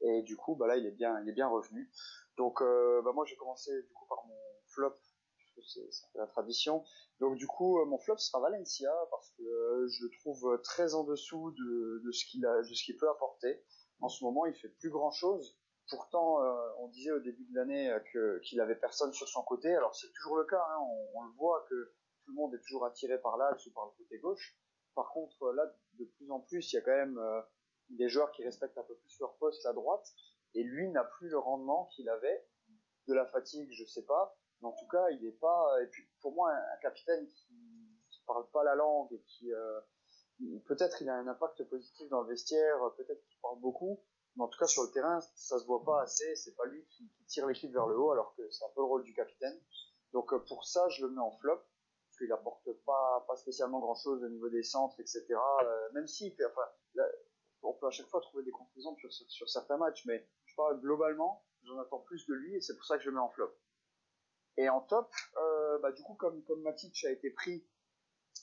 Et 0.00 0.22
du 0.22 0.36
coup, 0.36 0.54
bah 0.56 0.66
là, 0.66 0.76
il 0.76 0.86
est 0.86 0.90
bien, 0.92 1.20
il 1.22 1.28
est 1.28 1.32
bien 1.32 1.48
revenu. 1.48 1.90
Donc, 2.36 2.60
euh, 2.60 3.00
bah 3.02 3.12
moi, 3.12 3.24
j'ai 3.26 3.36
commencé 3.36 3.70
du 3.82 3.92
coup 3.92 4.06
par 4.06 4.24
mon 4.26 4.36
flop, 4.68 4.96
puisque 5.36 5.62
c'est 5.68 6.18
la 6.18 6.26
tradition. 6.26 6.84
Donc, 7.20 7.36
du 7.36 7.46
coup, 7.46 7.80
euh, 7.80 7.84
mon 7.84 7.98
flop 7.98 8.18
sera 8.18 8.40
Valencia 8.40 8.90
parce 9.10 9.30
que 9.30 9.42
euh, 9.42 9.86
je 9.88 10.04
le 10.04 10.10
trouve 10.20 10.60
très 10.62 10.94
en 10.94 11.04
dessous 11.04 11.52
de, 11.52 12.02
de 12.04 12.12
ce 12.12 12.24
qu'il 12.26 12.44
a, 12.44 12.58
de 12.58 12.74
ce 12.74 12.84
qu'il 12.84 12.96
peut 12.96 13.08
apporter. 13.08 13.62
En 14.00 14.08
ce 14.08 14.24
moment, 14.24 14.46
il 14.46 14.54
fait 14.54 14.68
plus 14.68 14.90
grand 14.90 15.12
chose. 15.12 15.56
pourtant, 15.88 16.38
on 16.80 16.88
disait 16.88 17.12
au 17.12 17.20
début 17.20 17.44
de 17.44 17.54
l'année 17.54 17.96
que 18.12 18.40
qu'il 18.40 18.60
avait 18.60 18.74
personne 18.74 19.12
sur 19.12 19.28
son 19.28 19.42
côté. 19.42 19.74
Alors 19.74 19.94
c'est 19.94 20.12
toujours 20.12 20.36
le 20.36 20.44
cas. 20.44 20.60
Hein, 20.60 20.78
on, 20.80 21.20
on 21.20 21.22
le 21.22 21.32
voit 21.34 21.64
que 21.70 21.94
tout 22.24 22.30
le 22.30 22.34
monde 22.34 22.54
est 22.54 22.60
toujours 22.66 22.84
attiré 22.84 23.18
par 23.20 23.36
l'axe 23.36 23.64
ou 23.66 23.72
par 23.72 23.86
le 23.86 23.92
côté 23.96 24.18
gauche. 24.18 24.58
Par 24.94 25.10
contre, 25.10 25.52
là, 25.52 25.64
de 25.98 26.04
plus 26.04 26.30
en 26.30 26.40
plus, 26.40 26.72
il 26.72 26.76
y 26.76 26.78
a 26.78 26.82
quand 26.82 26.90
même 26.90 27.18
des 27.90 28.08
joueurs 28.08 28.30
qui 28.32 28.44
respectent 28.44 28.78
un 28.78 28.82
peu 28.82 28.96
plus 28.96 29.18
leur 29.20 29.34
poste 29.36 29.66
à 29.66 29.72
droite. 29.72 30.14
Et 30.54 30.62
lui 30.62 30.88
n'a 30.90 31.04
plus 31.04 31.28
le 31.28 31.38
rendement 31.38 31.86
qu'il 31.86 32.08
avait. 32.08 32.46
De 33.06 33.14
la 33.14 33.26
fatigue, 33.26 33.70
je 33.72 33.84
sais 33.84 34.04
pas. 34.04 34.36
Mais 34.60 34.68
en 34.68 34.72
tout 34.72 34.86
cas, 34.88 35.10
il 35.10 35.24
est 35.26 35.38
pas. 35.38 35.82
Et 35.82 35.86
puis, 35.86 36.08
pour 36.20 36.32
moi, 36.32 36.52
un, 36.52 36.76
capitaine 36.80 37.26
qui, 37.26 37.54
qui 38.10 38.22
parle 38.26 38.48
pas 38.50 38.64
la 38.64 38.74
langue 38.74 39.12
et 39.12 39.20
qui 39.26 39.52
euh, 39.52 39.80
peut-être 40.66 41.02
il 41.02 41.08
a 41.08 41.14
un 41.14 41.26
impact 41.26 41.64
positif 41.64 42.08
dans 42.08 42.22
le 42.22 42.28
vestiaire, 42.28 42.78
peut-être 42.96 43.22
qu'il 43.26 43.38
parle 43.40 43.60
beaucoup, 43.60 44.00
mais 44.36 44.44
en 44.44 44.48
tout 44.48 44.58
cas 44.58 44.66
sur 44.66 44.82
le 44.82 44.90
terrain, 44.90 45.20
ça 45.34 45.58
se 45.58 45.64
voit 45.66 45.84
pas 45.84 46.02
assez. 46.02 46.34
C'est 46.36 46.56
pas 46.56 46.66
lui 46.66 46.84
qui, 46.86 47.10
tire 47.28 47.46
l'équipe 47.46 47.72
vers 47.72 47.86
le 47.86 47.98
haut, 47.98 48.10
alors 48.10 48.34
que 48.36 48.48
c'est 48.50 48.64
un 48.64 48.70
peu 48.74 48.80
le 48.80 48.86
rôle 48.86 49.04
du 49.04 49.14
capitaine. 49.14 49.58
Donc 50.12 50.32
euh, 50.32 50.38
pour 50.38 50.64
ça, 50.64 50.88
je 50.88 51.04
le 51.04 51.12
mets 51.12 51.20
en 51.20 51.32
flop 51.32 51.56
parce 51.56 52.18
qu'il 52.18 52.32
apporte 52.32 52.70
pas 52.84 53.24
pas 53.26 53.36
spécialement 53.36 53.80
grand 53.80 53.94
chose 53.94 54.22
au 54.22 54.28
niveau 54.28 54.48
des 54.48 54.62
centres, 54.62 54.98
etc. 55.00 55.24
Euh, 55.30 55.92
même 55.92 56.06
si, 56.06 56.34
enfin, 56.44 56.68
on 57.64 57.72
peut 57.74 57.86
à 57.86 57.90
chaque 57.90 58.06
fois 58.08 58.20
trouver 58.20 58.44
des 58.44 58.50
conclusions 58.50 58.96
sur, 59.28 59.48
certains 59.48 59.76
matchs, 59.76 60.04
mais 60.06 60.26
je 60.44 60.54
parle 60.54 60.80
globalement, 60.80 61.44
j'en 61.64 61.78
attends 61.78 62.00
plus 62.00 62.26
de 62.26 62.34
lui 62.34 62.56
et 62.56 62.60
c'est 62.60 62.76
pour 62.76 62.84
ça 62.84 62.96
que 62.96 63.02
je 63.02 63.10
le 63.10 63.16
mets 63.16 63.22
en 63.22 63.30
flop. 63.30 63.52
Et 64.56 64.68
en 64.68 64.80
top, 64.80 65.10
euh, 65.36 65.78
bah, 65.80 65.92
du 65.92 66.02
coup, 66.02 66.14
comme, 66.14 66.42
comme 66.44 66.62
Matic 66.62 67.04
a 67.04 67.10
été 67.10 67.30
pris, 67.30 67.66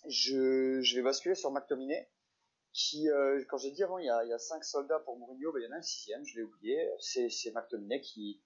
je, 0.08 0.96
vais 0.96 1.02
basculer 1.02 1.36
sur 1.36 1.52
McTominay, 1.52 2.10
qui, 2.74 3.10
euh, 3.10 3.44
quand 3.50 3.58
j'ai 3.58 3.72
dit 3.72 3.84
avant, 3.84 3.98
il 3.98 4.06
y 4.06 4.10
a, 4.10 4.24
il 4.26 4.36
cinq 4.40 4.64
soldats 4.64 5.00
pour 5.00 5.18
Mourinho, 5.18 5.52
bah, 5.52 5.60
il 5.60 5.66
y 5.66 5.68
en 5.68 5.72
a 5.72 5.78
un 5.78 5.82
sixième, 5.82 6.26
je 6.26 6.36
l'ai 6.38 6.44
oublié, 6.44 6.90
c'est, 7.00 7.30
c'est 7.30 7.52
McTominay 7.52 8.02
qui, 8.02 8.42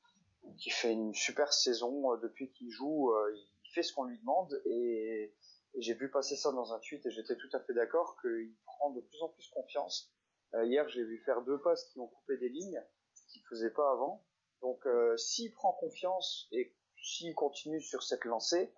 fait 0.69 0.91
une 0.91 1.13
super 1.13 1.53
saison 1.53 2.13
euh, 2.13 2.17
depuis 2.17 2.51
qu'il 2.51 2.69
joue, 2.69 3.11
il 3.33 3.71
fait 3.73 3.81
ce 3.81 3.93
qu'on 3.93 4.03
lui 4.03 4.19
demande, 4.19 4.61
et 4.65 5.33
j'ai 5.77 5.95
vu 5.95 6.09
passer 6.11 6.35
ça 6.35 6.51
dans 6.51 6.71
un 6.73 6.79
tweet, 6.79 7.05
et 7.05 7.11
j'étais 7.11 7.35
tout 7.35 7.49
à 7.53 7.59
fait 7.61 7.73
d'accord 7.73 8.19
qu'il 8.21 8.53
prend 8.65 8.91
de 8.91 9.01
plus 9.01 9.21
en 9.21 9.29
plus 9.29 9.49
confiance. 9.49 10.14
Euh, 10.55 10.65
hier, 10.65 10.87
j'ai 10.89 11.03
vu 11.03 11.21
faire 11.25 11.41
deux 11.41 11.59
passes 11.61 11.85
qui 11.89 11.99
ont 11.99 12.07
coupé 12.07 12.37
des 12.37 12.49
lignes, 12.49 12.81
qu'il 13.29 13.43
faisait 13.49 13.71
pas 13.71 13.91
avant. 13.91 14.25
Donc, 14.61 14.85
euh, 14.87 15.17
s'il 15.17 15.53
prend 15.53 15.73
confiance 15.73 16.47
et 16.51 16.75
s'il 17.03 17.35
continue 17.35 17.81
sur 17.81 18.03
cette 18.03 18.23
lancée, 18.25 18.73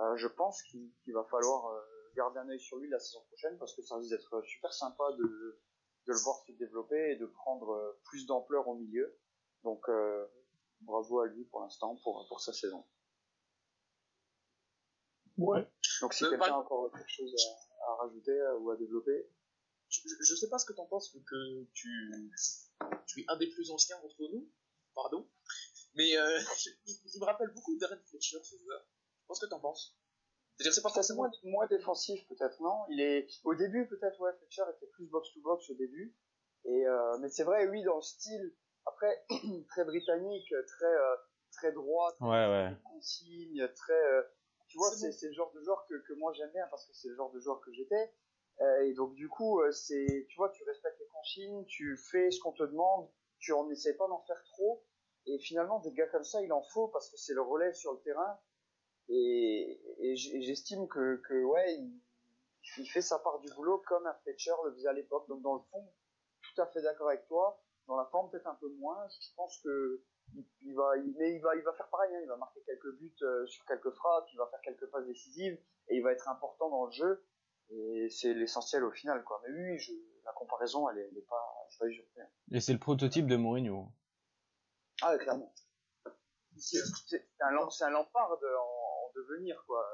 euh, 0.00 0.16
je 0.16 0.26
pense 0.26 0.62
qu'il 0.64 0.92
va 1.14 1.24
falloir 1.24 1.68
euh, 1.68 1.80
garder 2.16 2.40
un 2.40 2.48
œil 2.48 2.60
sur 2.60 2.78
lui 2.78 2.90
la 2.90 2.98
saison 2.98 3.22
prochaine 3.28 3.56
parce 3.58 3.74
que 3.74 3.82
ça 3.82 3.96
risque 3.96 4.10
d'être 4.10 4.42
super 4.42 4.72
sympa 4.72 5.04
de, 5.12 5.22
de 5.22 6.12
le 6.12 6.18
voir 6.18 6.42
se 6.46 6.52
développer 6.52 7.12
et 7.12 7.16
de 7.16 7.26
prendre 7.26 7.70
euh, 7.70 8.00
plus 8.04 8.26
d'ampleur 8.26 8.66
au 8.66 8.74
milieu. 8.74 9.16
Donc, 9.62 9.88
euh, 9.88 10.26
bravo 10.80 11.20
à 11.20 11.26
lui 11.26 11.44
pour 11.44 11.60
l'instant 11.60 11.96
pour, 12.02 12.26
pour 12.28 12.40
sa 12.40 12.52
saison. 12.52 12.84
Ouais. 15.38 15.66
Donc, 16.00 16.12
si 16.12 16.24
quelqu'un 16.28 16.54
a 16.54 16.58
encore 16.58 16.90
quelque 16.90 17.08
chose 17.08 17.34
à, 17.80 17.92
à 17.92 17.94
rajouter 18.02 18.38
ou 18.60 18.70
à 18.70 18.76
développer, 18.76 19.28
Je, 20.20 20.34
sais 20.34 20.48
pas 20.48 20.58
ce 20.58 20.66
que 20.66 20.72
t'en 20.72 20.86
penses, 20.86 21.14
vu 21.14 21.22
que 21.22 21.64
tu, 21.72 21.88
tu 23.06 23.20
es 23.20 23.24
un 23.28 23.36
des 23.36 23.48
plus 23.48 23.70
anciens 23.70 23.98
d'entre 24.00 24.28
nous, 24.32 24.50
pardon, 24.94 25.28
mais 25.94 26.16
euh, 26.16 26.38
je- 26.58 26.70
il, 26.86 26.96
il 27.14 27.20
me 27.20 27.24
rappelle 27.24 27.50
beaucoup 27.54 27.76
Darren 27.78 28.00
Fletcher, 28.10 28.38
ce 28.42 28.56
joueur. 28.58 28.86
Je 29.22 29.26
pense 29.26 29.40
que 29.40 29.46
t'en 29.46 29.60
penses. 29.60 29.96
C'est-à-dire, 30.56 30.74
c'est 30.74 30.82
pas 30.82 30.88
C'est 30.90 30.94
forcément... 30.94 31.22
moins, 31.22 31.30
moins 31.44 31.66
défensif 31.66 32.26
peut-être, 32.28 32.60
non? 32.62 32.84
Il 32.90 33.00
est 33.00 33.26
au 33.44 33.54
début 33.54 33.88
peut-être 33.88 34.20
ouais, 34.20 34.32
Fletcher 34.38 34.62
était 34.76 34.86
plus 34.88 35.06
box 35.06 35.32
to 35.32 35.40
box 35.40 35.68
au 35.70 35.74
début. 35.74 36.14
Et 36.64 36.86
euh, 36.86 37.18
mais 37.18 37.28
c'est 37.28 37.44
vrai, 37.44 37.66
oui, 37.68 37.82
dans 37.82 37.96
le 37.96 38.02
style 38.02 38.54
après 38.86 39.24
très 39.68 39.84
britannique, 39.84 40.48
très 40.66 40.86
euh, 40.86 41.16
très 41.52 41.72
droit, 41.72 42.12
très 42.12 42.24
Ouais, 42.26 42.46
ouais. 42.48 42.76
consigne, 42.84 43.68
très 43.74 43.92
euh, 44.12 44.22
tu 44.68 44.78
vois, 44.78 44.90
C'est 44.90 44.96
c'est 44.98 45.08
bon. 45.10 45.16
c'est 45.18 45.26
le 45.28 45.32
genre 45.34 45.52
de 45.52 45.62
joueur 45.62 45.84
que, 45.88 45.94
que 46.06 46.12
moi 46.14 46.32
j'aime 46.34 46.50
bien 46.52 46.66
parce 46.70 46.86
que 46.86 46.92
c'est 46.94 47.08
le 47.08 47.16
genre 47.16 47.32
de 47.32 47.40
joueur 47.40 47.60
que 47.60 47.72
j'étais. 47.72 48.12
Euh, 48.60 48.84
et 48.84 48.92
donc 48.94 49.14
du 49.14 49.28
coup, 49.28 49.60
euh, 49.60 49.72
c'est 49.72 50.26
tu 50.28 50.36
vois, 50.36 50.50
tu 50.50 50.62
respectes 50.64 50.98
les 51.00 51.08
consignes, 51.08 51.64
tu 51.66 51.96
fais 51.96 52.30
ce 52.30 52.40
qu'on 52.40 52.52
te 52.52 52.62
demande, 52.62 53.08
tu 53.38 53.52
en 53.52 53.68
essaies 53.70 53.96
pas 53.96 54.06
d'en 54.08 54.22
faire 54.22 54.42
trop. 54.52 54.84
Et 55.26 55.38
finalement, 55.38 55.80
des 55.80 55.92
gars 55.92 56.06
comme 56.08 56.24
ça, 56.24 56.42
il 56.42 56.52
en 56.52 56.62
faut 56.62 56.88
parce 56.88 57.10
que 57.10 57.16
c'est 57.16 57.34
le 57.34 57.42
relais 57.42 57.72
sur 57.72 57.92
le 57.92 58.00
terrain. 58.00 58.38
Et, 59.08 59.80
j'estime 60.16 60.88
que, 60.88 61.42
ouais, 61.44 61.78
il, 62.78 62.86
fait 62.86 63.02
sa 63.02 63.18
part 63.18 63.38
du 63.40 63.52
boulot 63.54 63.82
comme 63.86 64.06
un 64.06 64.14
Fletcher 64.22 64.52
le 64.64 64.72
faisait 64.72 64.88
à 64.88 64.92
l'époque. 64.92 65.26
Donc 65.28 65.42
dans 65.42 65.54
le 65.54 65.62
fond, 65.70 65.92
tout 66.42 66.62
à 66.62 66.66
fait 66.66 66.82
d'accord 66.82 67.08
avec 67.08 67.26
toi. 67.26 67.60
Dans 67.86 67.96
la 67.96 68.06
forme 68.06 68.30
peut-être 68.30 68.46
un 68.46 68.54
peu 68.54 68.68
moins. 68.68 69.06
Je 69.08 69.28
pense 69.36 69.58
que 69.62 70.02
il, 70.62 70.74
va, 70.74 70.92
mais 71.18 71.34
il 71.34 71.40
va, 71.40 71.54
il 71.56 71.62
va 71.62 71.72
faire 71.74 71.88
pareil. 71.88 72.14
hein. 72.14 72.20
Il 72.22 72.28
va 72.28 72.36
marquer 72.36 72.60
quelques 72.62 72.96
buts 72.96 73.16
euh, 73.22 73.46
sur 73.46 73.64
quelques 73.66 73.90
frappes. 73.90 74.26
Il 74.32 74.36
va 74.36 74.46
faire 74.46 74.60
quelques 74.62 74.86
passes 74.90 75.06
décisives 75.06 75.58
et 75.88 75.96
il 75.96 76.02
va 76.02 76.12
être 76.12 76.28
important 76.28 76.70
dans 76.70 76.86
le 76.86 76.92
jeu. 76.92 77.24
Et 77.76 78.08
c'est 78.10 78.34
l'essentiel 78.34 78.84
au 78.84 78.90
final, 78.92 79.24
quoi. 79.24 79.42
Mais 79.46 79.52
oui, 79.54 79.78
je, 79.78 79.92
la 80.24 80.32
comparaison, 80.32 80.88
elle 80.88 80.98
est, 80.98 81.08
elle 81.10 81.18
est 81.18 81.26
pas, 81.28 81.68
pas 81.78 81.86
usurpée. 81.86 82.22
Et 82.52 82.60
c'est 82.60 82.72
le 82.72 82.78
prototype 82.78 83.26
de 83.26 83.36
Mourinho. 83.36 83.88
Ah, 85.02 85.18
clairement. 85.18 85.52
C'est 86.56 86.78
un, 87.40 87.50
Lampard 87.90 88.38
de- 88.38 88.46
en, 88.46 89.06
en 89.08 89.12
devenir, 89.16 89.62
quoi. 89.66 89.84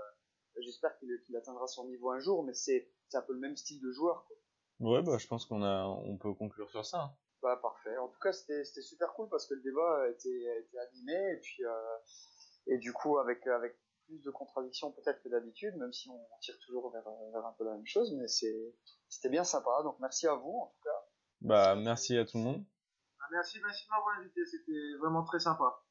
J'espère 0.58 0.96
qu'il 0.98 1.08
qu'il 1.24 1.36
atteindra 1.36 1.66
son 1.66 1.86
niveau 1.86 2.10
un 2.10 2.18
jour, 2.18 2.44
mais 2.44 2.52
c'est 2.52 2.90
un 3.14 3.22
peu 3.22 3.32
le 3.32 3.38
même 3.40 3.56
style 3.56 3.80
de 3.80 3.90
joueur, 3.92 4.26
quoi. 4.26 4.36
Ouais, 4.80 5.02
bah 5.02 5.18
je 5.18 5.26
pense 5.26 5.44
qu'on 5.46 5.62
a, 5.62 5.84
on 5.86 6.16
peut 6.16 6.32
conclure 6.34 6.70
sur 6.70 6.84
ça. 6.86 6.98
hein. 7.02 7.16
Bah, 7.42 7.56
parfait. 7.62 7.96
En 7.98 8.08
tout 8.08 8.18
cas, 8.20 8.32
c'était 8.32 8.64
super 8.82 9.12
cool 9.14 9.28
parce 9.30 9.46
que 9.46 9.54
le 9.54 9.62
débat 9.62 10.02
a 10.04 10.08
été, 10.08 10.50
a 10.50 10.56
été 10.58 10.78
animé 10.78 11.32
et 11.32 11.36
puis 11.40 11.64
euh, 11.64 11.96
et 12.66 12.76
du 12.78 12.92
coup 12.92 13.18
avec 13.18 13.46
avec 13.46 13.78
plus 14.10 14.22
de 14.22 14.30
contradictions 14.30 14.90
peut-être 14.90 15.22
que 15.22 15.28
d'habitude, 15.28 15.76
même 15.76 15.92
si 15.92 16.10
on 16.10 16.20
tire 16.40 16.58
toujours 16.66 16.90
vers, 16.92 17.04
vers 17.32 17.46
un 17.46 17.52
peu 17.56 17.64
la 17.64 17.74
même 17.74 17.86
chose, 17.86 18.12
mais 18.14 18.26
c'était 18.26 19.28
bien 19.28 19.44
sympa. 19.44 19.70
Donc 19.84 19.98
merci 20.00 20.26
à 20.26 20.34
vous 20.34 20.58
en 20.62 20.66
tout 20.66 20.80
cas. 20.82 21.06
Bah 21.42 21.76
merci 21.76 22.18
à 22.18 22.24
tout 22.24 22.38
le 22.38 22.44
monde. 22.44 22.64
Ah, 23.20 23.26
Merci, 23.30 23.60
merci 23.64 23.86
de 23.86 23.90
m'avoir 23.90 24.18
invité, 24.18 24.44
c'était 24.44 24.98
vraiment 24.98 25.22
très 25.22 25.38
sympa. 25.38 25.84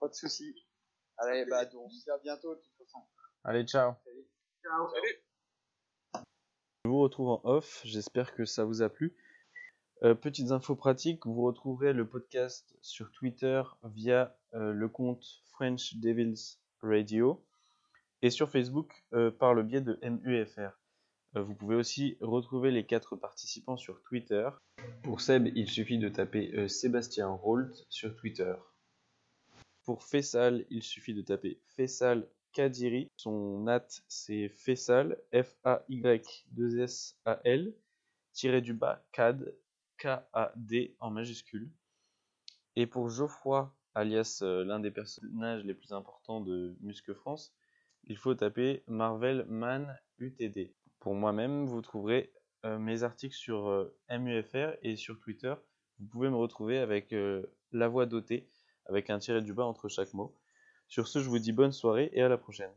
Pas 0.00 0.08
de 0.08 0.14
soucis. 0.14 0.66
Allez, 1.18 1.46
bah 1.46 1.64
on 1.76 1.88
se 1.88 2.02
dit 2.02 2.10
à 2.10 2.18
bientôt 2.18 2.54
de 2.54 2.60
toute 2.60 2.76
façon. 2.78 2.98
Allez, 3.44 3.64
ciao. 3.64 3.94
Salut. 4.04 4.28
Ciao. 4.62 4.88
Salut 4.88 6.22
Je 6.84 6.90
vous 6.90 7.00
retrouve 7.00 7.28
en 7.28 7.40
off, 7.44 7.82
j'espère 7.84 8.34
que 8.34 8.44
ça 8.44 8.64
vous 8.64 8.82
a 8.82 8.88
plu. 8.88 9.16
Euh, 10.02 10.16
petites 10.16 10.50
infos 10.50 10.74
pratiques, 10.74 11.24
vous 11.26 11.42
retrouverez 11.42 11.92
le 11.92 12.08
podcast 12.08 12.76
sur 12.82 13.12
Twitter 13.12 13.62
via 13.84 14.36
euh, 14.54 14.72
le 14.72 14.88
compte 14.88 15.24
French 15.52 15.94
Devils 15.98 16.58
Radio 16.82 17.42
et 18.22 18.30
sur 18.30 18.50
Facebook 18.50 19.04
euh, 19.12 19.30
par 19.30 19.54
le 19.54 19.62
biais 19.62 19.80
de 19.80 19.98
MUFR. 20.02 20.72
Euh, 21.36 21.42
vous 21.42 21.54
pouvez 21.54 21.76
aussi 21.76 22.16
retrouver 22.20 22.70
les 22.70 22.84
quatre 22.84 23.16
participants 23.16 23.76
sur 23.76 24.02
Twitter. 24.02 24.48
Pour 25.02 25.20
Seb, 25.20 25.48
il 25.54 25.68
suffit 25.68 25.98
de 25.98 26.08
taper 26.08 26.52
euh, 26.54 26.68
Sébastien 26.68 27.28
Rolt 27.28 27.84
sur 27.88 28.16
Twitter. 28.16 28.54
Pour 29.84 30.04
Fessal, 30.04 30.64
il 30.70 30.82
suffit 30.82 31.14
de 31.14 31.22
taper 31.22 31.60
Fessal 31.76 32.28
Kadiri. 32.52 33.08
Son 33.16 33.62
nat, 33.62 33.86
c'est 34.08 34.48
Fessal, 34.48 35.16
F-A-Y-2-S-A-L, 35.32 37.74
tiré 38.32 38.60
du 38.60 38.74
bas, 38.74 39.04
CAD, 39.12 39.54
K-A-D 39.98 40.96
en 41.00 41.10
majuscule. 41.10 41.70
Et 42.76 42.86
pour 42.86 43.08
Geoffroy, 43.08 43.74
alias 43.94 44.40
euh, 44.42 44.64
l'un 44.64 44.80
des 44.80 44.90
personnages 44.90 45.64
les 45.64 45.74
plus 45.74 45.92
importants 45.92 46.40
de 46.40 46.76
Musque 46.80 47.12
France, 47.12 47.54
il 48.04 48.16
faut 48.16 48.34
taper 48.34 48.82
Marvel 48.86 49.44
Man 49.48 49.96
UTD. 50.18 50.74
Pour 51.00 51.14
moi-même, 51.14 51.66
vous 51.66 51.82
trouverez 51.82 52.32
euh, 52.64 52.78
mes 52.78 53.02
articles 53.02 53.34
sur 53.34 53.68
euh, 53.68 53.96
MUFR 54.10 54.76
et 54.82 54.96
sur 54.96 55.18
Twitter. 55.18 55.54
Vous 55.98 56.06
pouvez 56.06 56.30
me 56.30 56.36
retrouver 56.36 56.78
avec 56.78 57.14
la 57.70 57.88
voix 57.88 58.06
dotée, 58.06 58.48
avec 58.86 59.08
un 59.08 59.20
tiré 59.20 59.40
du 59.40 59.52
bas 59.52 59.64
entre 59.64 59.88
chaque 59.88 60.12
mot. 60.14 60.34
Sur 60.88 61.06
ce, 61.06 61.20
je 61.20 61.28
vous 61.28 61.38
dis 61.38 61.52
bonne 61.52 61.70
soirée 61.70 62.10
et 62.12 62.22
à 62.22 62.28
la 62.28 62.38
prochaine. 62.38 62.72